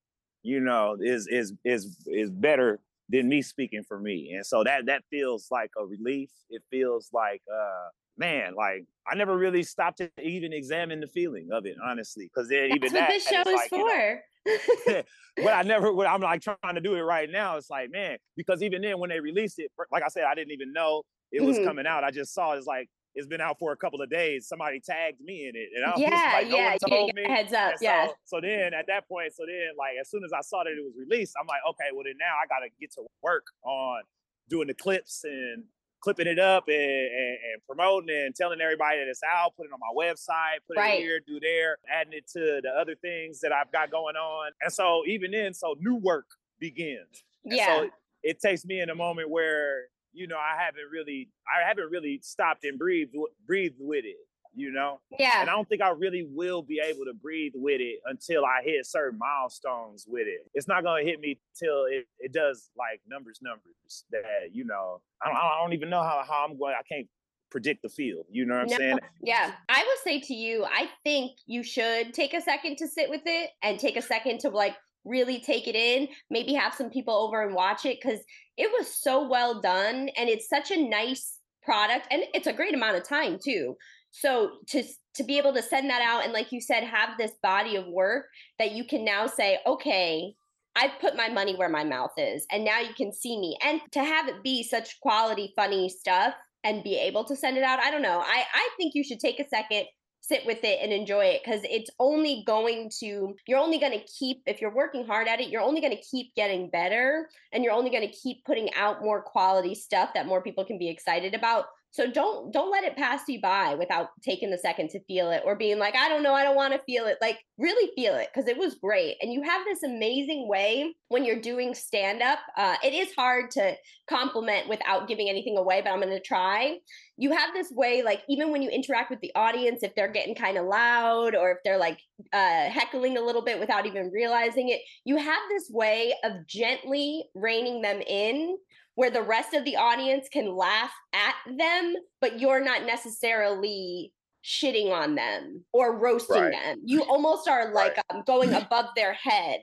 you 0.41 0.59
know, 0.59 0.97
is 0.99 1.27
is 1.27 1.53
is 1.63 1.97
is 2.07 2.31
better 2.31 2.79
than 3.09 3.29
me 3.29 3.41
speaking 3.41 3.83
for 3.83 3.99
me. 3.99 4.31
And 4.35 4.45
so 4.45 4.63
that 4.63 4.85
that 4.87 5.03
feels 5.09 5.47
like 5.51 5.71
a 5.77 5.85
relief. 5.85 6.29
It 6.49 6.63
feels 6.69 7.09
like 7.13 7.41
uh 7.51 7.89
man, 8.17 8.53
like 8.55 8.85
I 9.07 9.15
never 9.15 9.37
really 9.37 9.63
stopped 9.63 9.97
to 9.97 10.09
even 10.21 10.53
examine 10.53 10.99
the 10.99 11.07
feeling 11.07 11.49
of 11.51 11.65
it, 11.65 11.77
honestly. 11.83 12.29
Because 12.33 12.49
then 12.49 12.69
That's 12.69 12.75
even 12.77 12.93
what 12.93 12.99
that, 12.99 13.09
this 13.09 13.27
show 13.27 13.41
is 13.41 13.45
like, 13.47 13.69
for. 13.69 13.77
You 13.77 14.57
know, 14.87 15.01
what 15.43 15.53
I 15.53 15.61
never, 15.65 15.93
what 15.93 16.07
I'm 16.07 16.21
like 16.21 16.41
trying 16.41 16.75
to 16.75 16.81
do 16.81 16.95
it 16.95 17.01
right 17.01 17.29
now. 17.29 17.57
It's 17.57 17.69
like, 17.69 17.91
man, 17.91 18.17
because 18.37 18.61
even 18.61 18.81
then 18.81 18.99
when 18.99 19.09
they 19.09 19.19
released 19.19 19.59
it, 19.59 19.71
like 19.91 20.03
I 20.03 20.07
said, 20.07 20.23
I 20.23 20.35
didn't 20.35 20.51
even 20.51 20.73
know 20.73 21.03
it 21.31 21.41
was 21.41 21.57
mm-hmm. 21.57 21.65
coming 21.65 21.87
out. 21.87 22.03
I 22.03 22.11
just 22.11 22.33
saw 22.33 22.53
it's 22.53 22.67
like 22.67 22.87
it's 23.15 23.27
been 23.27 23.41
out 23.41 23.59
for 23.59 23.71
a 23.71 23.77
couple 23.77 24.01
of 24.01 24.09
days. 24.09 24.47
Somebody 24.47 24.79
tagged 24.79 25.21
me 25.21 25.47
in 25.47 25.55
it, 25.55 25.69
and 25.75 25.85
I 25.85 25.89
was 25.91 26.01
yeah, 26.01 26.31
like, 26.33 26.47
no 26.47 26.57
yeah, 26.57 26.69
one 26.69 26.89
told 26.89 27.11
me. 27.15 27.23
Heads 27.25 27.53
up, 27.53 27.77
so, 27.77 27.83
yeah. 27.83 28.07
So 28.25 28.41
then 28.41 28.73
at 28.73 28.87
that 28.87 29.07
point, 29.07 29.33
so 29.33 29.43
then 29.45 29.75
like 29.77 29.95
as 29.99 30.09
soon 30.09 30.23
as 30.23 30.33
I 30.33 30.41
saw 30.41 30.63
that 30.63 30.71
it 30.71 30.83
was 30.83 30.93
released, 30.97 31.33
I'm 31.39 31.47
like, 31.47 31.61
okay, 31.71 31.89
well 31.93 32.03
then 32.05 32.17
now 32.19 32.33
I 32.41 32.47
got 32.47 32.65
to 32.65 32.69
get 32.79 32.91
to 32.93 33.05
work 33.21 33.45
on 33.63 34.01
doing 34.49 34.67
the 34.67 34.73
clips 34.73 35.23
and 35.23 35.65
clipping 36.03 36.27
it 36.27 36.37
up 36.37 36.65
and, 36.67 36.75
and, 36.75 37.37
and, 37.53 37.65
promoting 37.65 38.09
and 38.13 38.35
telling 38.35 38.59
everybody 38.59 38.99
that 38.99 39.07
it's 39.07 39.21
out, 39.23 39.55
putting 39.55 39.71
it 39.71 39.73
on 39.73 39.79
my 39.79 39.93
website, 39.95 40.59
putting 40.67 40.83
right. 40.83 40.99
it 40.99 41.01
here, 41.01 41.21
do 41.25 41.39
there, 41.39 41.77
adding 41.89 42.11
it 42.11 42.27
to 42.27 42.59
the 42.61 42.69
other 42.69 42.93
things 42.95 43.39
that 43.39 43.53
I've 43.53 43.71
got 43.71 43.89
going 43.89 44.17
on. 44.17 44.51
And 44.61 44.71
so 44.71 45.03
even 45.07 45.31
then, 45.31 45.53
so 45.53 45.75
new 45.79 45.95
work 45.95 46.25
begins. 46.59 47.23
And 47.45 47.55
yeah. 47.55 47.77
So 47.77 47.89
it 48.21 48.41
takes 48.41 48.65
me 48.65 48.81
in 48.81 48.89
a 48.89 48.95
moment 48.95 49.29
where 49.29 49.83
you 50.13 50.27
know, 50.27 50.37
I 50.37 50.61
haven't 50.61 50.89
really, 50.91 51.29
I 51.47 51.67
haven't 51.67 51.89
really 51.91 52.19
stopped 52.21 52.63
and 52.63 52.77
breathed, 52.77 53.15
breathed 53.45 53.77
with 53.79 54.05
it. 54.05 54.17
You 54.55 54.71
know, 54.71 54.99
yeah. 55.17 55.41
And 55.41 55.49
I 55.49 55.53
don't 55.53 55.67
think 55.67 55.81
I 55.81 55.89
really 55.89 56.27
will 56.29 56.61
be 56.61 56.79
able 56.79 57.05
to 57.05 57.13
breathe 57.19 57.53
with 57.55 57.81
it 57.81 58.01
until 58.05 58.45
I 58.45 58.61
hit 58.63 58.85
certain 58.85 59.17
milestones 59.17 60.05
with 60.07 60.27
it. 60.27 60.41
It's 60.53 60.67
not 60.67 60.83
gonna 60.83 61.03
hit 61.03 61.19
me 61.19 61.39
till 61.57 61.85
it, 61.85 62.05
it 62.19 62.33
does 62.33 62.69
like 62.77 63.01
numbers, 63.07 63.39
numbers 63.41 64.05
that 64.11 64.51
you 64.51 64.63
know. 64.63 65.01
I 65.23 65.29
don't, 65.29 65.37
I 65.37 65.57
don't 65.59 65.73
even 65.73 65.89
know 65.89 66.03
how 66.03 66.23
how 66.27 66.45
I'm 66.47 66.55
going. 66.55 66.75
I 66.77 66.83
can't 66.83 67.07
predict 67.53 67.83
the 67.83 67.89
field. 67.89 68.25
You 68.31 68.45
know 68.45 68.55
what 68.55 68.63
I'm 68.63 68.67
no, 68.67 68.77
saying? 68.77 68.99
Yeah. 69.23 69.51
I 69.69 69.83
will 69.83 69.97
say 70.03 70.19
to 70.19 70.33
you, 70.33 70.65
I 70.65 70.89
think 71.03 71.33
you 71.45 71.63
should 71.63 72.13
take 72.13 72.33
a 72.33 72.41
second 72.41 72.77
to 72.77 72.87
sit 72.87 73.09
with 73.09 73.21
it 73.25 73.51
and 73.61 73.79
take 73.79 73.95
a 73.95 74.01
second 74.01 74.39
to 74.39 74.49
like 74.49 74.75
really 75.05 75.39
take 75.39 75.67
it 75.67 75.75
in, 75.75 76.07
maybe 76.29 76.53
have 76.53 76.73
some 76.73 76.89
people 76.89 77.13
over 77.13 77.41
and 77.41 77.55
watch 77.55 77.85
it 77.85 77.99
because 78.01 78.19
it 78.57 78.69
was 78.77 78.87
so 79.01 79.27
well 79.27 79.61
done 79.61 80.09
and 80.17 80.29
it's 80.29 80.49
such 80.49 80.71
a 80.71 80.89
nice 80.89 81.39
product 81.63 82.07
and 82.11 82.23
it's 82.33 82.47
a 82.47 82.53
great 82.53 82.73
amount 82.73 82.97
of 82.97 83.07
time 83.07 83.37
too. 83.43 83.75
So 84.11 84.51
to 84.69 84.83
to 85.15 85.23
be 85.23 85.37
able 85.37 85.53
to 85.53 85.61
send 85.61 85.89
that 85.89 86.01
out 86.01 86.23
and 86.23 86.33
like 86.33 86.51
you 86.51 86.61
said 86.61 86.83
have 86.83 87.17
this 87.17 87.31
body 87.41 87.75
of 87.75 87.87
work 87.87 88.25
that 88.59 88.71
you 88.71 88.85
can 88.85 89.03
now 89.03 89.27
say 89.27 89.59
okay, 89.65 90.33
I've 90.75 90.99
put 90.99 91.15
my 91.15 91.29
money 91.29 91.55
where 91.55 91.69
my 91.69 91.83
mouth 91.83 92.13
is 92.17 92.45
and 92.51 92.63
now 92.63 92.79
you 92.79 92.93
can 92.95 93.11
see 93.11 93.39
me 93.39 93.57
and 93.63 93.81
to 93.91 94.03
have 94.03 94.27
it 94.27 94.43
be 94.43 94.63
such 94.63 94.99
quality 95.01 95.53
funny 95.55 95.89
stuff 95.89 96.33
and 96.63 96.83
be 96.83 96.95
able 96.95 97.25
to 97.25 97.35
send 97.35 97.57
it 97.57 97.63
out. 97.63 97.79
I 97.79 97.91
don't 97.91 98.01
know. 98.01 98.19
I 98.19 98.43
I 98.53 98.69
think 98.77 98.93
you 98.95 99.03
should 99.03 99.19
take 99.19 99.39
a 99.39 99.47
second 99.47 99.85
sit 100.23 100.45
with 100.45 100.63
it 100.63 100.79
and 100.81 100.93
enjoy 100.93 101.25
it 101.25 101.41
because 101.43 101.61
it's 101.69 101.89
only 101.99 102.43
going 102.47 102.89
to 102.99 103.35
you're 103.45 103.59
only 103.59 103.77
going 103.77 103.91
to 103.91 104.05
keep 104.05 104.41
if 104.45 104.61
you're 104.61 104.73
working 104.73 105.05
hard 105.05 105.27
at 105.27 105.41
it 105.41 105.49
you're 105.49 105.61
only 105.61 105.81
going 105.81 105.95
to 105.95 106.01
keep 106.01 106.33
getting 106.33 106.69
better 106.69 107.29
and 107.51 107.63
you're 107.63 107.73
only 107.73 107.89
going 107.89 108.07
to 108.07 108.15
keep 108.15 108.43
putting 108.45 108.73
out 108.73 109.03
more 109.03 109.21
quality 109.21 109.75
stuff 109.75 110.11
that 110.13 110.25
more 110.25 110.41
people 110.41 110.63
can 110.63 110.79
be 110.79 110.89
excited 110.89 111.33
about 111.35 111.65
So 111.93 112.09
don't 112.09 112.51
don't 112.51 112.71
let 112.71 112.83
it 112.83 112.97
pass 112.97 113.21
you 113.27 113.39
by 113.39 113.75
without 113.75 114.09
taking 114.23 114.49
the 114.49 114.57
second 114.57 114.89
to 114.89 115.03
feel 115.05 115.29
it 115.29 115.43
or 115.45 115.55
being 115.55 115.77
like, 115.77 115.95
I 115.95 116.09
don't 116.09 116.23
know, 116.23 116.33
I 116.33 116.43
don't 116.43 116.55
want 116.55 116.73
to 116.73 116.81
feel 116.87 117.05
it. 117.05 117.17
Like 117.21 117.37
really 117.59 117.91
feel 117.95 118.15
it 118.15 118.29
because 118.33 118.49
it 118.49 118.57
was 118.57 118.73
great. 118.81 119.17
And 119.21 119.31
you 119.31 119.43
have 119.43 119.63
this 119.63 119.83
amazing 119.83 120.47
way 120.47 120.95
when 121.09 121.23
you're 121.23 121.39
doing 121.39 121.75
stand 121.75 122.23
up. 122.23 122.39
Uh, 122.57 122.77
it 122.83 122.95
is 122.95 123.13
hard 123.13 123.51
to 123.51 123.75
compliment 124.09 124.67
without 124.67 125.07
giving 125.07 125.29
anything 125.29 125.55
away, 125.55 125.81
but 125.83 125.91
I'm 125.91 126.01
going 126.01 126.09
to 126.09 126.19
try. 126.19 126.79
You 127.15 127.31
have 127.31 127.53
this 127.53 127.71
way, 127.71 128.01
like 128.01 128.23
even 128.27 128.51
when 128.51 128.63
you 128.63 128.71
interact 128.71 129.11
with 129.11 129.21
the 129.21 129.31
audience, 129.35 129.83
if 129.83 129.93
they're 129.93 130.11
getting 130.11 130.33
kind 130.33 130.57
of 130.57 130.65
loud 130.65 131.35
or 131.35 131.51
if 131.51 131.57
they're 131.63 131.77
like 131.77 131.99
uh, 132.33 132.69
heckling 132.69 133.17
a 133.17 133.21
little 133.21 133.43
bit 133.43 133.59
without 133.59 133.85
even 133.85 134.09
realizing 134.11 134.69
it, 134.69 134.81
you 135.05 135.17
have 135.17 135.41
this 135.47 135.69
way 135.69 136.15
of 136.23 136.47
gently 136.47 137.25
reining 137.35 137.83
them 137.83 138.01
in 138.01 138.57
where 138.95 139.11
the 139.11 139.21
rest 139.21 139.53
of 139.53 139.65
the 139.65 139.75
audience 139.75 140.27
can 140.31 140.55
laugh 140.55 140.91
at 141.13 141.35
them, 141.57 141.93
but 142.21 142.39
you're 142.39 142.63
not 142.63 142.85
necessarily 142.85 144.13
shitting 144.43 144.91
on 144.91 145.15
them 145.15 145.63
or 145.71 145.97
roasting 145.97 146.41
right. 146.41 146.51
them. 146.51 146.81
You 146.85 147.03
almost 147.03 147.47
are 147.47 147.73
like 147.73 147.97
right. 147.97 148.05
um, 148.13 148.23
going 148.25 148.53
above 148.53 148.87
their 148.95 149.13
head 149.13 149.61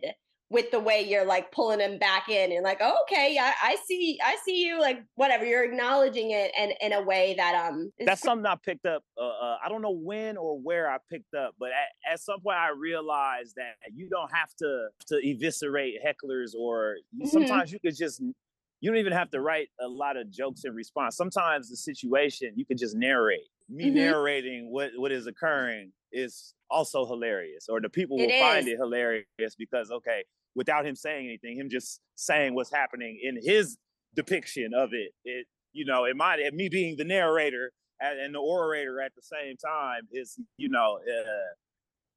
with 0.53 0.69
the 0.73 0.81
way 0.81 1.01
you're 1.01 1.25
like 1.25 1.53
pulling 1.53 1.79
them 1.79 1.97
back 1.97 2.29
in 2.29 2.51
and 2.51 2.65
like, 2.65 2.79
oh, 2.81 2.97
okay, 3.03 3.39
I, 3.41 3.53
I 3.63 3.77
see, 3.87 4.19
I 4.23 4.37
see 4.45 4.67
you. 4.67 4.81
Like 4.81 5.05
whatever, 5.15 5.45
you're 5.45 5.63
acknowledging 5.63 6.33
it 6.33 6.51
and 6.59 6.73
in 6.81 6.93
a 6.93 7.03
way 7.03 7.35
that 7.37 7.55
um. 7.69 7.93
That's 8.05 8.21
something 8.21 8.47
I 8.47 8.57
picked 8.57 8.85
up. 8.85 9.05
Uh, 9.17 9.29
uh, 9.29 9.59
I 9.65 9.69
don't 9.69 9.81
know 9.81 9.97
when 9.97 10.37
or 10.37 10.59
where 10.59 10.91
I 10.91 10.97
picked 11.09 11.35
up, 11.35 11.55
but 11.61 11.69
at, 11.69 12.15
at 12.15 12.21
some 12.21 12.41
point 12.41 12.57
I 12.57 12.71
realized 12.71 13.55
that 13.57 13.93
you 13.95 14.09
don't 14.09 14.31
have 14.35 14.53
to 14.59 14.89
to 15.09 15.21
eviscerate 15.25 15.95
hecklers 16.05 16.55
or 16.59 16.97
mm-hmm. 17.15 17.29
sometimes 17.29 17.71
you 17.71 17.79
could 17.79 17.97
just 17.97 18.21
you 18.81 18.91
don't 18.91 18.99
even 18.99 19.13
have 19.13 19.31
to 19.31 19.41
write 19.41 19.69
a 19.81 19.89
lot 19.89 20.17
of 20.17 20.31
jokes 20.31 20.65
in 20.65 20.75
response. 20.75 21.17
Sometimes 21.17 21.69
the 21.69 21.77
situation 21.77 22.53
you 22.57 22.65
can 22.65 22.77
just 22.77 22.97
narrate. 22.97 23.41
Me 23.69 23.87
mm-hmm. 23.87 23.95
narrating 23.95 24.73
what 24.73 24.91
what 24.97 25.13
is 25.13 25.27
occurring 25.27 25.93
is 26.13 26.55
also 26.71 27.07
hilarious, 27.07 27.67
or 27.69 27.81
the 27.81 27.89
people 27.89 28.17
will 28.17 28.29
it 28.29 28.41
find 28.41 28.67
it 28.67 28.77
hilarious 28.79 29.55
because 29.59 29.91
okay, 29.91 30.25
without 30.55 30.85
him 30.85 30.97
saying 30.97 31.27
anything, 31.27 31.59
him 31.59 31.69
just 31.71 32.01
saying 32.17 32.55
what's 32.55 32.73
happening 32.73 33.21
in 33.23 33.39
his 33.41 33.77
depiction 34.15 34.73
of 34.75 34.91
it, 34.93 35.13
it 35.25 35.47
you 35.73 35.85
know, 35.85 36.05
it 36.05 36.17
might 36.17 36.41
me 36.53 36.69
being 36.69 36.97
the 36.97 37.05
narrator 37.05 37.73
and 38.01 38.35
the 38.35 38.39
orator 38.39 39.01
at 39.01 39.13
the 39.15 39.23
same 39.23 39.57
time 39.57 40.09
is 40.11 40.39
you 40.57 40.69
know 40.69 40.99
uh, 40.99 41.55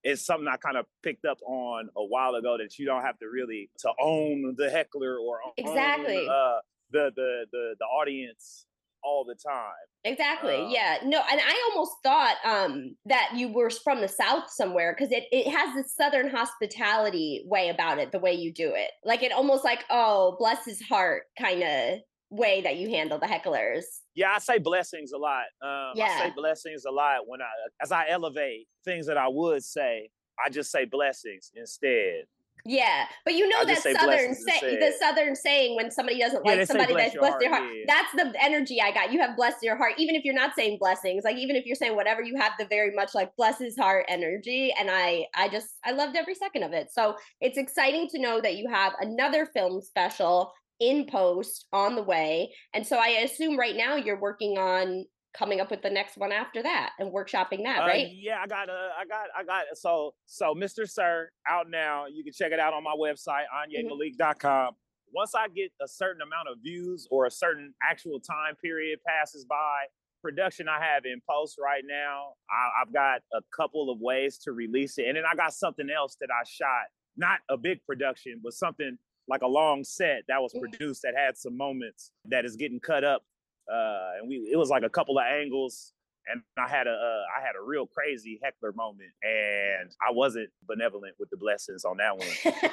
is 0.04 0.26
something 0.26 0.48
I 0.48 0.58
kind 0.58 0.78
of 0.78 0.86
picked 1.02 1.26
up 1.26 1.40
on 1.46 1.90
a 1.96 2.04
while 2.04 2.36
ago 2.36 2.58
that 2.58 2.78
you 2.78 2.86
don't 2.86 3.04
have 3.04 3.18
to 3.20 3.28
really 3.28 3.70
to 3.80 3.92
own 4.02 4.56
the 4.58 4.70
heckler 4.70 5.18
or 5.18 5.40
exactly 5.58 6.18
own, 6.18 6.30
uh, 6.30 6.60
the 6.92 7.12
the 7.16 7.46
the 7.52 7.76
the 7.80 7.86
audience 7.86 8.66
all 9.04 9.26
the 9.26 9.36
time. 9.36 9.74
Exactly. 10.06 10.56
Um, 10.56 10.70
yeah. 10.70 10.98
No, 11.04 11.22
and 11.30 11.40
I 11.40 11.70
almost 11.72 11.92
thought 12.04 12.36
um 12.46 12.96
that 13.06 13.32
you 13.36 13.52
were 13.52 13.70
from 13.70 14.02
the 14.02 14.08
south 14.08 14.50
somewhere 14.50 14.96
because 14.98 15.12
it 15.12 15.26
it 15.32 15.50
has 15.52 15.76
this 15.76 15.96
southern 15.96 16.30
hospitality 16.30 17.44
way 17.46 17.70
about 17.70 18.00
it, 18.00 18.12
the 18.12 18.20
way 18.20 18.34
you 18.34 18.54
do 18.54 18.74
it. 18.76 18.92
Like 19.04 19.24
it 19.24 19.32
almost 19.32 19.64
like, 19.64 19.84
oh, 19.90 20.36
bless 20.40 20.66
his 20.66 20.82
heart 20.82 21.24
kind 21.38 21.64
of 21.64 22.00
way 22.34 22.62
that 22.62 22.78
you 22.78 22.90
handle 22.90 23.20
the 23.20 23.28
hecklers. 23.28 23.84
Yeah, 24.16 24.34
I 24.36 24.40
say 24.40 24.58
blessings 24.58 25.12
a 25.12 25.18
lot. 25.18 25.46
Um, 25.62 25.94
yeah. 25.96 26.18
I 26.20 26.24
say 26.26 26.34
blessings 26.36 26.86
a 26.86 26.92
lot 26.92 27.22
when 27.28 27.42
I, 27.42 27.46
as 27.82 27.92
I 27.92 28.10
elevate 28.10 28.68
things 28.84 29.06
that 29.08 29.18
I 29.18 29.28
would 29.28 29.64
say, 29.64 30.10
I 30.44 30.50
just 30.50 30.72
say 30.72 30.86
blessings 30.86 31.52
instead. 31.56 32.26
Yeah, 32.66 33.08
but 33.26 33.34
you 33.34 33.50
know 33.50 33.60
I 33.60 33.66
that 33.66 33.84
southern 33.84 34.36
say, 34.36 34.80
the 34.80 34.94
southern 34.98 35.36
saying 35.36 35.76
when 35.76 35.92
somebody 35.92 36.20
doesn't 36.20 36.46
yeah, 36.46 36.54
like 36.54 36.68
somebody 36.68 36.94
that's 36.94 37.14
blessed 37.14 37.40
their 37.42 37.50
heart. 37.50 37.64
Yeah. 37.64 37.84
That's 37.88 38.12
the 38.14 38.42
energy 38.42 38.82
I 38.82 38.92
got. 38.92 39.12
You 39.12 39.20
have 39.20 39.36
blessed 39.36 39.58
your 39.62 39.76
heart, 39.76 39.96
even 39.98 40.16
if 40.16 40.24
you're 40.24 40.34
not 40.34 40.56
saying 40.56 40.78
blessings. 40.80 41.26
Like 41.26 41.36
even 41.36 41.58
if 41.58 41.66
you're 41.66 41.76
saying 41.76 41.98
whatever, 41.98 42.22
you 42.22 42.38
have 42.38 42.54
the 42.58 42.66
very 42.66 42.96
much 42.96 43.14
like 43.14 43.36
bless 43.36 43.60
his 43.60 43.78
heart 43.78 44.06
energy. 44.08 44.74
And 44.80 44.90
I, 44.90 45.26
I 45.36 45.50
just, 45.50 45.76
I 45.84 45.92
loved 45.92 46.16
every 46.16 46.36
second 46.36 46.64
of 46.64 46.72
it. 46.72 46.88
So 46.90 47.18
it's 47.42 47.58
exciting 47.58 48.08
to 48.10 48.22
know 48.22 48.40
that 48.40 48.56
you 48.56 48.70
have 48.70 48.94
another 49.02 49.46
film 49.46 49.82
special 49.82 50.54
in 50.84 51.06
post 51.06 51.66
on 51.72 51.96
the 51.96 52.04
way. 52.04 52.54
And 52.74 52.86
so 52.86 52.98
I 52.98 53.22
assume 53.24 53.58
right 53.58 53.76
now 53.76 53.96
you're 53.96 54.20
working 54.20 54.58
on 54.58 55.06
coming 55.34 55.62
up 55.62 55.72
with 55.72 55.82
the 55.82 55.90
next 55.90 56.18
one 56.18 56.32
after 56.32 56.62
that 56.62 56.92
and 57.00 57.12
workshopping 57.12 57.64
that, 57.64 57.84
uh, 57.84 57.88
right? 57.88 58.08
Yeah, 58.12 58.40
I 58.44 58.48
got 58.48 58.70
uh, 58.70 58.90
I 59.00 59.06
got 59.06 59.26
I 59.38 59.44
got 59.44 59.64
so 59.76 60.14
so 60.26 60.54
Mr. 60.54 60.88
Sir 60.88 61.30
out 61.48 61.70
now. 61.70 62.06
You 62.12 62.24
can 62.24 62.34
check 62.34 62.52
it 62.52 62.60
out 62.60 62.74
on 62.74 62.84
my 62.84 62.96
website, 62.96 63.46
anyimalik.com. 63.56 64.68
Mm-hmm. 64.68 64.76
Once 65.16 65.34
I 65.36 65.48
get 65.48 65.72
a 65.82 65.88
certain 65.88 66.22
amount 66.22 66.50
of 66.52 66.58
views 66.62 67.08
or 67.10 67.26
a 67.26 67.32
certain 67.32 67.74
actual 67.82 68.20
time 68.20 68.56
period 68.62 69.00
passes 69.08 69.46
by, 69.46 69.86
production 70.22 70.68
I 70.68 70.84
have 70.84 71.06
in 71.06 71.22
post 71.30 71.58
right 71.64 71.84
now, 71.88 72.34
I, 72.50 72.82
I've 72.82 72.94
got 72.94 73.22
a 73.34 73.42
couple 73.56 73.92
of 73.92 74.00
ways 74.00 74.38
to 74.40 74.52
release 74.52 74.98
it. 74.98 75.06
And 75.08 75.18
then 75.18 75.24
I 75.32 75.36
got 75.36 75.54
something 75.54 75.88
else 75.96 76.18
that 76.20 76.30
I 76.32 76.44
shot, 76.46 76.88
not 77.16 77.40
a 77.50 77.58
big 77.58 77.86
production, 77.86 78.42
but 78.44 78.54
something 78.54 78.98
like 79.28 79.42
a 79.42 79.48
long 79.48 79.84
set 79.84 80.24
that 80.28 80.42
was 80.42 80.54
mm. 80.54 80.60
produced 80.60 81.02
that 81.04 81.14
had 81.16 81.38
some 81.38 81.56
moments 81.56 82.12
that 82.26 82.46
is 82.46 82.56
getting 82.56 82.80
cut 82.80 83.04
up. 83.04 83.24
Uh, 83.72 84.20
and 84.20 84.28
we 84.28 84.36
it 84.52 84.58
was 84.58 84.70
like 84.70 84.84
a 84.84 84.90
couple 84.90 85.18
of 85.18 85.24
angles 85.26 85.94
and 86.28 86.42
I 86.58 86.68
had 86.68 86.88
a 86.88 86.92
uh, 86.92 87.24
I 87.38 87.42
had 87.42 87.56
a 87.60 87.64
real 87.64 87.86
crazy 87.86 88.40
heckler 88.44 88.72
moment, 88.74 89.12
and 89.24 89.92
I 90.02 90.12
wasn't 90.12 90.50
benevolent 90.68 91.16
with 91.20 91.30
the 91.30 91.38
blessings 91.38 91.86
on 91.86 91.98
that 91.98 92.18
one. 92.18 92.28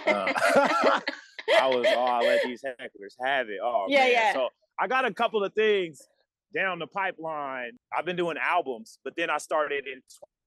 uh, 0.06 0.32
I 1.60 1.66
was 1.66 1.86
oh, 1.88 2.04
I 2.04 2.20
let 2.20 2.42
these 2.44 2.62
hecklers 2.62 3.14
have 3.22 3.48
it. 3.48 3.58
Oh 3.62 3.86
yeah, 3.88 3.98
man. 4.00 4.12
yeah. 4.12 4.32
So 4.34 4.48
I 4.78 4.86
got 4.86 5.04
a 5.04 5.12
couple 5.12 5.42
of 5.44 5.52
things 5.54 6.00
down 6.54 6.78
the 6.78 6.86
pipeline. 6.86 7.72
I've 7.96 8.04
been 8.04 8.16
doing 8.16 8.36
albums, 8.40 8.98
but 9.04 9.14
then 9.16 9.30
I 9.30 9.38
started 9.38 9.86
in 9.86 10.00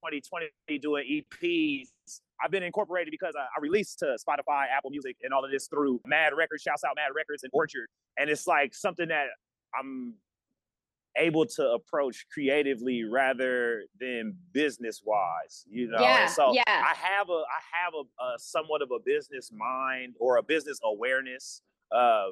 2020 0.03 0.79
doing 0.79 1.23
EPs 1.33 1.89
I've 2.43 2.51
been 2.51 2.63
incorporated 2.63 3.11
because 3.11 3.35
I, 3.37 3.43
I 3.43 3.61
released 3.61 3.99
to 3.99 4.17
Spotify, 4.27 4.65
Apple 4.75 4.89
Music, 4.89 5.15
and 5.23 5.33
all 5.33 5.45
of 5.45 5.51
this 5.51 5.67
through 5.67 6.01
Mad 6.05 6.33
Records. 6.35 6.61
Shouts 6.61 6.83
out 6.83 6.95
Mad 6.95 7.11
Records 7.15 7.43
and 7.43 7.51
Orchard, 7.53 7.87
and 8.17 8.29
it's 8.29 8.47
like 8.47 8.73
something 8.73 9.07
that 9.07 9.27
I'm 9.77 10.15
able 11.17 11.45
to 11.45 11.69
approach 11.71 12.25
creatively 12.33 13.03
rather 13.03 13.83
than 13.99 14.35
business 14.51 15.03
wise 15.05 15.63
you 15.69 15.87
know 15.87 15.99
yeah, 15.99 16.25
so 16.25 16.51
yeah. 16.55 16.63
i 16.67 16.95
have 16.95 17.29
a 17.29 17.33
i 17.33 17.61
have 17.71 17.93
a, 17.93 18.23
a, 18.23 18.39
somewhat 18.39 18.81
of 18.81 18.89
a 18.89 18.97
business 19.05 19.51
mind 19.53 20.15
or 20.19 20.37
a 20.37 20.41
business 20.41 20.79
awareness 20.83 21.61
uh 21.91 22.29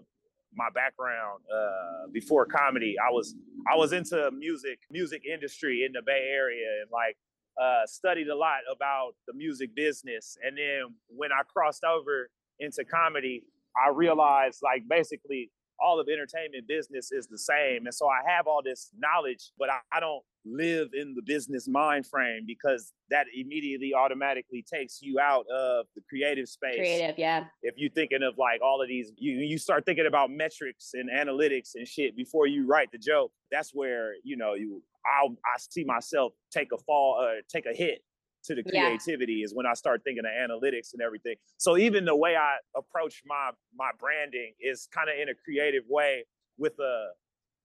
my 0.55 0.67
background 0.73 1.41
uh 1.53 2.07
before 2.11 2.43
comedy 2.43 2.95
i 3.07 3.11
was 3.11 3.35
i 3.71 3.75
was 3.75 3.93
into 3.93 4.31
music 4.31 4.79
music 4.89 5.21
industry 5.31 5.83
in 5.85 5.91
the 5.91 6.01
bay 6.03 6.31
area 6.33 6.65
and 6.81 6.89
like 6.91 7.15
uh, 7.59 7.85
studied 7.85 8.27
a 8.27 8.35
lot 8.35 8.59
about 8.71 9.13
the 9.27 9.33
music 9.33 9.75
business. 9.75 10.37
And 10.43 10.57
then 10.57 10.95
when 11.07 11.31
I 11.31 11.41
crossed 11.43 11.83
over 11.83 12.29
into 12.59 12.83
comedy, 12.85 13.43
I 13.75 13.89
realized 13.89 14.59
like 14.63 14.83
basically 14.87 15.49
all 15.79 15.99
of 15.99 16.07
entertainment 16.07 16.67
business 16.67 17.11
is 17.11 17.27
the 17.27 17.37
same. 17.37 17.85
And 17.85 17.93
so 17.93 18.07
I 18.07 18.19
have 18.29 18.47
all 18.47 18.61
this 18.63 18.91
knowledge, 18.97 19.51
but 19.57 19.69
I, 19.69 19.79
I, 19.91 19.99
don't 19.99 20.23
live 20.45 20.89
in 20.93 21.13
the 21.15 21.21
business 21.21 21.67
mind 21.67 22.05
frame 22.05 22.43
because 22.45 22.93
that 23.09 23.27
immediately 23.35 23.93
automatically 23.93 24.63
takes 24.71 25.01
you 25.01 25.19
out 25.19 25.45
of 25.49 25.85
the 25.95 26.01
creative 26.09 26.47
space. 26.47 26.77
Creative, 26.77 27.17
yeah. 27.17 27.45
If 27.61 27.75
you're 27.77 27.91
thinking 27.91 28.23
of 28.23 28.37
like 28.37 28.61
all 28.61 28.81
of 28.81 28.87
these, 28.87 29.11
you 29.17 29.33
you 29.33 29.57
start 29.57 29.85
thinking 29.85 30.07
about 30.07 30.31
metrics 30.31 30.91
and 30.93 31.09
analytics 31.09 31.71
and 31.75 31.87
shit 31.87 32.15
before 32.15 32.47
you 32.47 32.65
write 32.65 32.91
the 32.91 32.97
joke. 32.97 33.31
That's 33.51 33.71
where, 33.73 34.13
you 34.23 34.37
know, 34.37 34.53
you 34.53 34.81
I'll 35.05 35.35
I 35.45 35.57
see 35.57 35.83
myself 35.83 36.33
take 36.51 36.71
a 36.73 36.77
fall, 36.77 37.19
uh, 37.21 37.41
take 37.49 37.65
a 37.65 37.75
hit 37.75 37.99
to 38.45 38.55
the 38.55 38.63
creativity 38.63 39.33
yeah. 39.33 39.45
is 39.45 39.53
when 39.53 39.65
I 39.65 39.73
start 39.73 40.01
thinking 40.03 40.23
of 40.25 40.31
analytics 40.31 40.93
and 40.93 41.01
everything. 41.01 41.35
So 41.57 41.77
even 41.77 42.05
the 42.05 42.15
way 42.15 42.35
I 42.35 42.55
approach 42.75 43.21
my 43.25 43.51
my 43.75 43.91
branding 43.99 44.53
is 44.59 44.87
kind 44.93 45.09
of 45.09 45.15
in 45.21 45.29
a 45.29 45.35
creative 45.45 45.83
way 45.87 46.25
with 46.57 46.73
a 46.79 47.09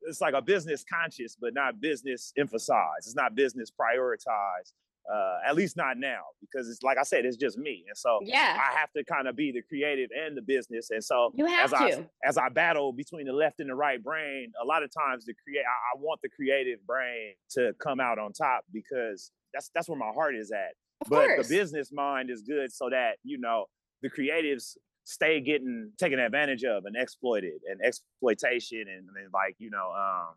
it's 0.02 0.20
like 0.20 0.34
a 0.34 0.42
business 0.42 0.84
conscious 0.84 1.36
but 1.40 1.54
not 1.54 1.80
business 1.80 2.32
emphasized. 2.36 3.06
It's 3.06 3.16
not 3.16 3.34
business 3.34 3.70
prioritized. 3.70 4.72
Uh, 5.12 5.38
at 5.46 5.54
least 5.54 5.76
not 5.76 5.96
now 5.96 6.18
because 6.40 6.68
it's 6.68 6.82
like 6.82 6.98
I 6.98 7.04
said, 7.04 7.24
it's 7.24 7.36
just 7.36 7.56
me, 7.56 7.84
and 7.86 7.96
so 7.96 8.18
yeah, 8.24 8.58
I 8.60 8.76
have 8.76 8.90
to 8.96 9.04
kind 9.04 9.28
of 9.28 9.36
be 9.36 9.52
the 9.52 9.62
creative 9.62 10.10
and 10.10 10.36
the 10.36 10.42
business, 10.42 10.90
and 10.90 11.04
so 11.04 11.30
you 11.36 11.46
have 11.46 11.72
as 11.72 11.78
to. 11.78 12.00
I 12.00 12.28
as 12.28 12.36
I 12.36 12.48
battle 12.48 12.92
between 12.92 13.26
the 13.26 13.32
left 13.32 13.60
and 13.60 13.70
the 13.70 13.76
right 13.76 14.02
brain, 14.02 14.50
a 14.60 14.66
lot 14.66 14.82
of 14.82 14.90
times 14.92 15.24
the 15.24 15.34
create 15.44 15.62
I, 15.64 15.96
I 15.96 16.00
want 16.00 16.22
the 16.22 16.28
creative 16.28 16.84
brain 16.84 17.34
to 17.50 17.72
come 17.78 18.00
out 18.00 18.18
on 18.18 18.32
top 18.32 18.64
because 18.72 19.30
that's 19.54 19.70
that's 19.76 19.88
where 19.88 19.96
my 19.96 20.10
heart 20.10 20.34
is 20.34 20.50
at. 20.50 20.74
Of 21.02 21.10
but 21.10 21.26
course. 21.26 21.46
the 21.46 21.56
business 21.56 21.92
mind 21.92 22.28
is 22.28 22.42
good 22.42 22.72
so 22.72 22.90
that 22.90 23.18
you 23.22 23.38
know 23.38 23.66
the 24.02 24.10
creatives 24.10 24.76
stay 25.06 25.40
getting 25.40 25.92
taken 25.98 26.18
advantage 26.18 26.64
of 26.64 26.84
and 26.84 26.96
exploited 26.96 27.60
and 27.70 27.80
exploitation 27.80 28.80
and, 28.80 29.06
and 29.16 29.32
like 29.32 29.54
you 29.58 29.70
know 29.70 29.92
um 29.92 30.34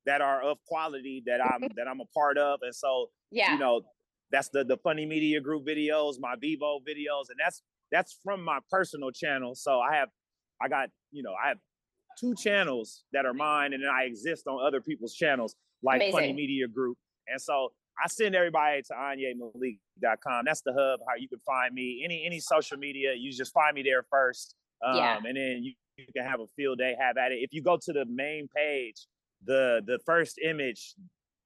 that 0.07 0.21
are 0.21 0.43
of 0.43 0.59
quality 0.67 1.23
that 1.27 1.41
I'm 1.45 1.63
that 1.77 1.89
I'm 1.89 2.01
a 2.01 2.07
part 2.15 2.39
of, 2.39 2.61
and 2.63 2.75
so 2.75 3.11
yeah, 3.31 3.53
you 3.53 3.59
know 3.59 3.83
that's 4.31 4.49
the 4.51 4.65
the 4.65 4.77
funny 4.79 5.07
media 5.07 5.41
group 5.41 5.67
videos, 5.67 6.15
my 6.21 6.35
Vivo 6.41 6.81
videos, 6.81 7.31
and 7.31 7.39
that's 7.39 7.63
that's 7.91 8.19
from 8.23 8.45
my 8.45 8.59
personal 8.71 9.11
channel. 9.11 9.55
So 9.55 9.81
I 9.81 9.97
have 9.97 10.09
I 10.61 10.69
got 10.69 10.91
you 11.11 11.23
know 11.23 11.33
I 11.43 11.49
have 11.49 11.59
two 12.19 12.35
channels 12.35 13.05
that 13.13 13.25
are 13.25 13.35
mine, 13.35 13.73
and 13.73 13.83
then 13.83 13.91
I 13.91 14.05
exist 14.05 14.47
on 14.47 14.65
other 14.65 14.81
people's 14.81 15.15
channels 15.15 15.57
like 15.83 15.97
Amazing. 15.97 16.13
Funny 16.13 16.33
Media 16.33 16.69
Group. 16.69 16.97
And 17.29 17.41
so 17.41 17.73
I 18.03 18.09
send 18.09 18.35
everybody 18.35 18.83
to 18.83 18.93
AnyiMalik.com. 18.95 20.45
That's 20.45 20.63
the 20.63 20.73
hub 20.73 21.01
how 21.07 21.17
you 21.19 21.29
can 21.29 21.39
find 21.41 21.75
me. 21.75 22.03
Any 22.05 22.25
any 22.25 22.41
social 22.41 22.79
media, 22.79 23.15
you 23.17 23.33
just 23.33 23.53
find 23.53 23.75
me 23.75 23.83
there 23.83 24.05
first. 24.11 24.55
Um, 24.85 24.97
yeah. 24.97 25.17
and 25.17 25.37
then 25.37 25.61
you, 25.63 25.75
you 25.97 26.07
can 26.17 26.25
have 26.25 26.41
a 26.41 26.47
field 26.57 26.79
day, 26.79 26.97
have 26.99 27.19
at 27.19 27.33
it. 27.33 27.41
If 27.43 27.53
you 27.53 27.63
go 27.63 27.77
to 27.77 27.93
the 27.93 28.07
main 28.07 28.49
page, 28.55 29.07
the 29.45 29.83
the 29.87 29.99
first 30.07 30.39
image 30.39 30.95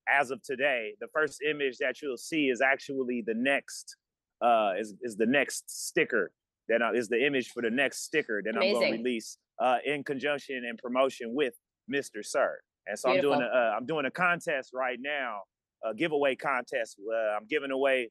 as 0.08 0.30
of 0.30 0.42
today, 0.42 0.94
the 1.00 1.08
first 1.12 1.42
image 1.42 1.78
that 1.78 2.00
you'll 2.02 2.16
see 2.16 2.48
is 2.48 2.60
actually 2.60 3.22
the 3.26 3.34
next 3.34 3.96
uh 4.42 4.72
is 4.78 4.94
is 5.02 5.16
the 5.16 5.26
next 5.26 5.86
sticker 5.86 6.32
that 6.68 6.82
uh, 6.82 6.92
is 6.92 7.08
the 7.08 7.24
image 7.24 7.50
for 7.50 7.62
the 7.62 7.70
next 7.70 8.04
sticker 8.04 8.42
that 8.44 8.56
Amazing. 8.56 8.76
I'm 8.76 8.80
going 8.80 8.92
to 8.92 8.98
release 8.98 9.38
uh 9.60 9.78
in 9.84 10.04
conjunction 10.04 10.64
and 10.68 10.78
promotion 10.78 11.34
with 11.34 11.54
Mr. 11.92 12.24
Sir. 12.24 12.58
And 12.86 12.98
so 12.98 13.12
Beautiful. 13.12 13.34
I'm 13.34 13.38
doing 13.40 13.50
a 13.52 13.56
uh, 13.56 13.76
I'm 13.76 13.86
doing 13.86 14.06
a 14.06 14.10
contest 14.10 14.70
right 14.74 14.98
now, 15.00 15.42
a 15.84 15.94
giveaway 15.94 16.36
contest. 16.36 16.98
Uh, 17.00 17.36
I'm 17.36 17.46
giving 17.48 17.70
away 17.70 18.10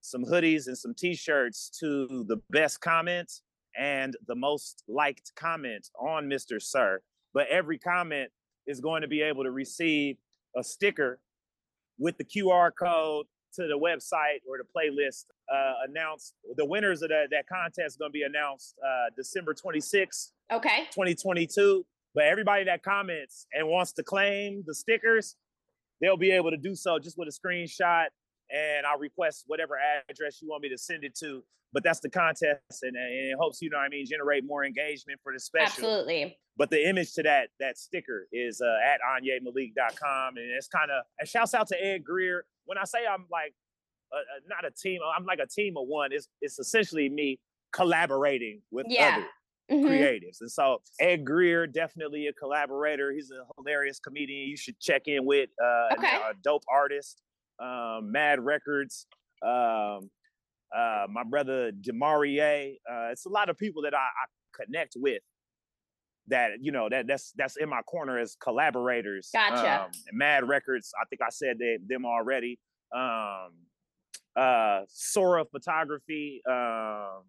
some 0.00 0.24
hoodies 0.24 0.66
and 0.66 0.76
some 0.76 0.94
T-shirts 0.94 1.70
to 1.80 2.24
the 2.28 2.36
best 2.50 2.80
comments 2.80 3.42
and 3.76 4.14
the 4.26 4.34
most 4.34 4.84
liked 4.86 5.32
comment 5.34 5.88
on 5.98 6.28
Mr. 6.28 6.60
Sir. 6.60 7.00
But 7.32 7.48
every 7.48 7.78
comment 7.78 8.30
is 8.66 8.80
going 8.80 9.02
to 9.02 9.08
be 9.08 9.22
able 9.22 9.44
to 9.44 9.50
receive 9.50 10.16
a 10.56 10.62
sticker 10.62 11.18
with 11.98 12.16
the 12.18 12.24
QR 12.24 12.70
code 12.78 13.26
to 13.54 13.62
the 13.66 13.78
website 13.78 14.40
or 14.48 14.58
the 14.58 14.64
playlist 14.76 15.24
uh, 15.52 15.72
announced. 15.88 16.34
The 16.56 16.64
winners 16.64 17.02
of 17.02 17.08
that, 17.10 17.28
that 17.30 17.46
contest 17.46 17.94
is 17.94 17.96
going 17.96 18.10
to 18.10 18.12
be 18.12 18.22
announced 18.22 18.74
uh, 18.84 19.10
December 19.16 19.54
26th, 19.54 20.32
okay, 20.52 20.84
2022. 20.92 21.84
But 22.14 22.24
everybody 22.24 22.64
that 22.64 22.82
comments 22.82 23.46
and 23.52 23.66
wants 23.68 23.92
to 23.94 24.02
claim 24.02 24.62
the 24.66 24.74
stickers, 24.74 25.36
they'll 26.00 26.16
be 26.16 26.30
able 26.30 26.50
to 26.50 26.56
do 26.56 26.74
so 26.74 26.98
just 26.98 27.18
with 27.18 27.28
a 27.28 27.32
screenshot. 27.32 28.06
And 28.50 28.86
I'll 28.86 28.98
request 28.98 29.44
whatever 29.46 29.78
address 30.08 30.40
you 30.40 30.48
want 30.48 30.62
me 30.62 30.68
to 30.68 30.78
send 30.78 31.02
it 31.02 31.16
to. 31.16 31.42
But 31.72 31.82
that's 31.82 31.98
the 31.98 32.08
contest, 32.08 32.60
and, 32.82 32.94
and 32.94 33.32
it 33.32 33.36
hopes 33.36 33.60
you 33.60 33.68
know 33.68 33.78
what 33.78 33.86
I 33.86 33.88
mean 33.88 34.06
generate 34.06 34.46
more 34.46 34.64
engagement 34.64 35.18
for 35.24 35.32
the 35.32 35.40
special. 35.40 35.66
Absolutely. 35.66 36.38
But 36.56 36.70
the 36.70 36.88
image 36.88 37.14
to 37.14 37.24
that 37.24 37.48
that 37.58 37.78
sticker 37.78 38.28
is 38.32 38.60
uh, 38.60 38.76
at 38.86 39.00
AnyiMalik.com, 39.00 40.36
and 40.36 40.46
it's 40.56 40.68
kind 40.68 40.92
of 40.92 41.02
and 41.18 41.28
shouts 41.28 41.52
out 41.52 41.66
to 41.68 41.84
Ed 41.84 42.04
Greer. 42.04 42.44
When 42.64 42.78
I 42.78 42.84
say 42.84 43.00
I'm 43.10 43.26
like 43.28 43.54
not 44.48 44.64
a 44.64 44.70
team, 44.70 45.00
I'm 45.18 45.24
like 45.24 45.40
a 45.40 45.48
team 45.48 45.74
of 45.76 45.88
one. 45.88 46.12
It's 46.12 46.28
it's 46.40 46.60
essentially 46.60 47.08
me 47.08 47.40
collaborating 47.72 48.60
with 48.70 48.86
yeah. 48.88 49.16
others 49.16 49.30
mm-hmm. 49.70 49.86
creatives. 49.86 50.40
And 50.40 50.50
so 50.50 50.78
Ed 51.00 51.24
Greer, 51.24 51.66
definitely 51.66 52.26
a 52.26 52.32
collaborator. 52.32 53.12
He's 53.12 53.30
a 53.30 53.44
hilarious 53.56 53.98
comedian. 53.98 54.48
You 54.48 54.56
should 54.56 54.78
check 54.80 55.02
in 55.06 55.24
with 55.24 55.50
uh, 55.62 55.94
okay. 55.98 56.16
a 56.16 56.34
dope 56.42 56.64
artist, 56.72 57.22
um, 57.60 58.10
Mad 58.10 58.40
Records. 58.40 59.06
Um, 59.44 60.10
uh, 60.74 61.06
my 61.08 61.22
brother 61.24 61.70
Demarie. 61.72 62.74
Uh, 62.90 63.10
it's 63.12 63.26
a 63.26 63.28
lot 63.28 63.48
of 63.48 63.56
people 63.56 63.82
that 63.82 63.94
I, 63.94 63.98
I, 63.98 64.64
connect 64.64 64.94
with. 64.96 65.22
That 66.28 66.52
you 66.62 66.72
know 66.72 66.88
that 66.88 67.06
that's 67.06 67.32
that's 67.36 67.56
in 67.58 67.68
my 67.68 67.82
corner 67.82 68.18
as 68.18 68.34
collaborators. 68.42 69.28
Gotcha. 69.32 69.84
Um, 69.84 69.90
Mad 70.12 70.48
Records. 70.48 70.90
I 70.98 71.04
think 71.10 71.20
I 71.20 71.28
said 71.28 71.58
they, 71.58 71.76
them 71.86 72.06
already. 72.06 72.58
Um, 72.96 73.50
uh, 74.34 74.80
Sora 74.88 75.44
Photography. 75.44 76.40
Um, 76.48 77.24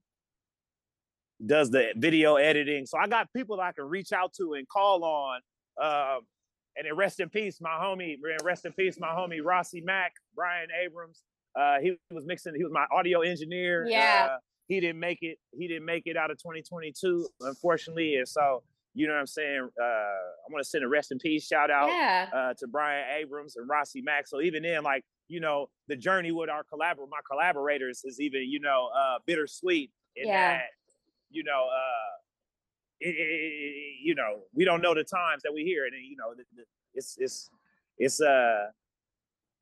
does 1.43 1.69
the 1.69 1.93
video 1.95 2.35
editing. 2.35 2.85
So 2.85 2.97
I 2.97 3.07
got 3.07 3.31
people 3.33 3.59
I 3.59 3.71
can 3.71 3.85
reach 3.85 4.11
out 4.11 4.33
to 4.33 4.53
and 4.53 4.67
call 4.67 5.03
on. 5.03 5.41
Um, 5.81 6.21
and 6.77 6.85
then 6.85 6.95
rest 6.95 7.19
in 7.19 7.29
peace, 7.29 7.59
my 7.61 7.69
homie. 7.69 8.17
Rest 8.43 8.65
in 8.65 8.73
peace, 8.73 8.99
my 8.99 9.09
homie 9.09 9.39
Rossi 9.43 9.81
Mack, 9.81 10.13
Brian 10.35 10.67
Abrams. 10.83 11.21
Uh, 11.57 11.79
he 11.79 11.97
was 12.11 12.25
mixing. 12.25 12.53
He 12.55 12.63
was 12.63 12.73
my 12.73 12.85
audio 12.91 13.21
engineer. 13.21 13.85
Yeah. 13.87 14.29
Uh, 14.31 14.37
he 14.67 14.79
didn't 14.79 14.99
make 14.99 15.19
it. 15.21 15.37
He 15.57 15.67
didn't 15.67 15.85
make 15.85 16.03
it 16.05 16.17
out 16.17 16.31
of 16.31 16.37
2022, 16.37 17.27
unfortunately. 17.41 18.15
And 18.15 18.27
so, 18.27 18.63
you 18.93 19.07
know 19.07 19.13
what 19.13 19.19
I'm 19.19 19.27
saying? 19.27 19.69
Uh, 19.79 19.85
I 19.85 20.51
want 20.51 20.63
to 20.63 20.69
send 20.69 20.83
a 20.83 20.87
rest 20.87 21.11
in 21.11 21.19
peace 21.19 21.45
shout 21.45 21.71
out 21.71 21.87
yeah. 21.87 22.27
uh, 22.33 22.53
to 22.55 22.67
Brian 22.67 23.05
Abrams 23.19 23.55
and 23.55 23.69
Rossi 23.69 24.01
Mack. 24.01 24.27
So 24.27 24.41
even 24.41 24.63
then, 24.63 24.83
like 24.83 25.03
you 25.27 25.39
know, 25.39 25.67
the 25.87 25.95
journey 25.95 26.31
with 26.31 26.49
our 26.49 26.63
collabor 26.63 27.09
my 27.09 27.19
collaborators 27.29 28.01
is 28.03 28.19
even 28.19 28.43
you 28.49 28.59
know 28.59 28.89
uh, 28.95 29.19
bittersweet. 29.25 29.91
In 30.17 30.27
yeah. 30.27 30.57
that 30.57 30.61
you 31.35 31.43
know, 31.43 31.67
uh, 31.71 32.15
it, 33.01 33.09
it, 33.09 33.73
you 34.01 34.15
know, 34.15 34.39
we 34.53 34.65
don't 34.65 34.81
know 34.81 34.95
the 34.95 35.03
times 35.03 35.43
that 35.43 35.53
we 35.53 35.63
hear 35.63 35.85
it. 35.85 35.93
And, 35.93 36.03
you 36.03 36.15
know, 36.15 36.33
it's, 36.93 37.17
it's, 37.19 37.49
it's, 37.97 38.21
uh, 38.21 38.67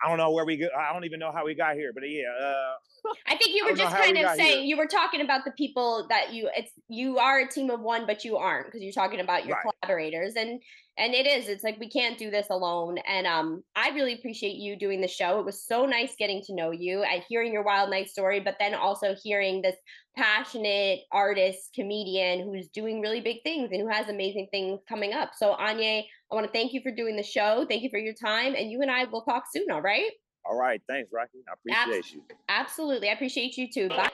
I 0.04 0.10
don't 0.10 0.18
know 0.18 0.32
where 0.32 0.46
we 0.46 0.58
go. 0.58 0.68
I 0.78 0.92
don't 0.92 1.06
even 1.06 1.20
know 1.20 1.32
how 1.32 1.46
we 1.46 1.56
got 1.56 1.76
here, 1.76 1.92
but 1.94 2.04
yeah. 2.04 2.24
Uh, 2.42 2.74
I 3.28 3.38
think 3.38 3.56
you 3.56 3.66
were 3.66 3.76
just 3.76 3.96
kind 3.96 4.18
of 4.18 4.36
saying 4.36 4.60
here. 4.60 4.66
you 4.66 4.78
were 4.78 4.86
talking 4.86 5.22
about 5.22 5.46
the 5.46 5.52
people 5.52 6.08
that 6.10 6.34
you 6.34 6.50
it's 6.56 6.72
you 6.90 7.20
are 7.20 7.40
a 7.40 7.48
team 7.48 7.70
of 7.70 7.80
one, 7.80 8.06
but 8.06 8.26
you 8.26 8.38
aren't 8.38 8.68
because 8.68 8.82
you're 8.82 8.92
talking 8.92 9.20
about 9.20 9.46
your 9.46 9.56
right. 9.56 9.74
collaborators 9.82 10.34
and 10.36 10.62
and 10.98 11.14
it 11.14 11.26
is 11.26 11.48
it's 11.48 11.64
like 11.64 11.80
we 11.80 11.90
can't 11.90 12.18
do 12.20 12.30
this 12.30 12.48
alone 12.50 12.98
and 13.08 13.26
um 13.26 13.64
i 13.76 13.90
really 13.90 14.14
appreciate 14.14 14.56
you 14.56 14.78
doing 14.78 15.02
the 15.02 15.08
show 15.08 15.40
it 15.40 15.46
was 15.46 15.66
so 15.66 15.86
nice 15.86 16.16
getting 16.18 16.42
to 16.42 16.54
know 16.54 16.72
you 16.72 17.04
and 17.04 17.24
hearing 17.28 17.52
your 17.52 17.64
wild 17.64 17.90
night 17.90 18.10
story 18.10 18.40
but 18.40 18.56
then 18.60 18.74
also 18.76 19.16
hearing 19.24 19.62
this 19.62 19.76
passionate 20.16 21.00
artist 21.12 21.72
comedian 21.74 22.42
who's 22.44 22.68
doing 22.70 23.02
really 23.02 23.22
big 23.22 23.38
things 23.44 23.70
and 23.72 23.82
who 23.82 23.88
has 23.88 24.10
amazing 24.10 24.48
things 24.52 24.80
coming 24.88 25.12
up. 25.14 25.32
So 25.36 25.56
anyi 25.56 26.06
i 26.32 26.36
want 26.36 26.46
to 26.46 26.52
thank 26.52 26.74
you 26.74 26.82
for 26.82 26.92
doing 26.92 27.16
the 27.16 27.24
show 27.24 27.66
thank 27.68 27.82
you 27.82 27.90
for 27.90 28.00
your 28.00 28.14
time 28.14 28.54
and 28.56 28.70
you 28.70 28.82
and 28.82 28.92
i 28.92 29.06
will 29.06 29.24
talk 29.24 29.46
soon 29.52 29.72
all 29.72 29.82
right? 29.82 30.12
All 30.46 30.58
right 30.60 30.82
thanks 30.88 31.12
rocky 31.12 31.40
i 31.50 31.54
appreciate 31.54 32.00
Abs- 32.00 32.14
you. 32.14 32.22
absolutely 32.50 33.10
i 33.10 33.14
appreciate 33.14 33.58
you 33.58 33.72
too 33.72 33.90
bye 33.90 34.10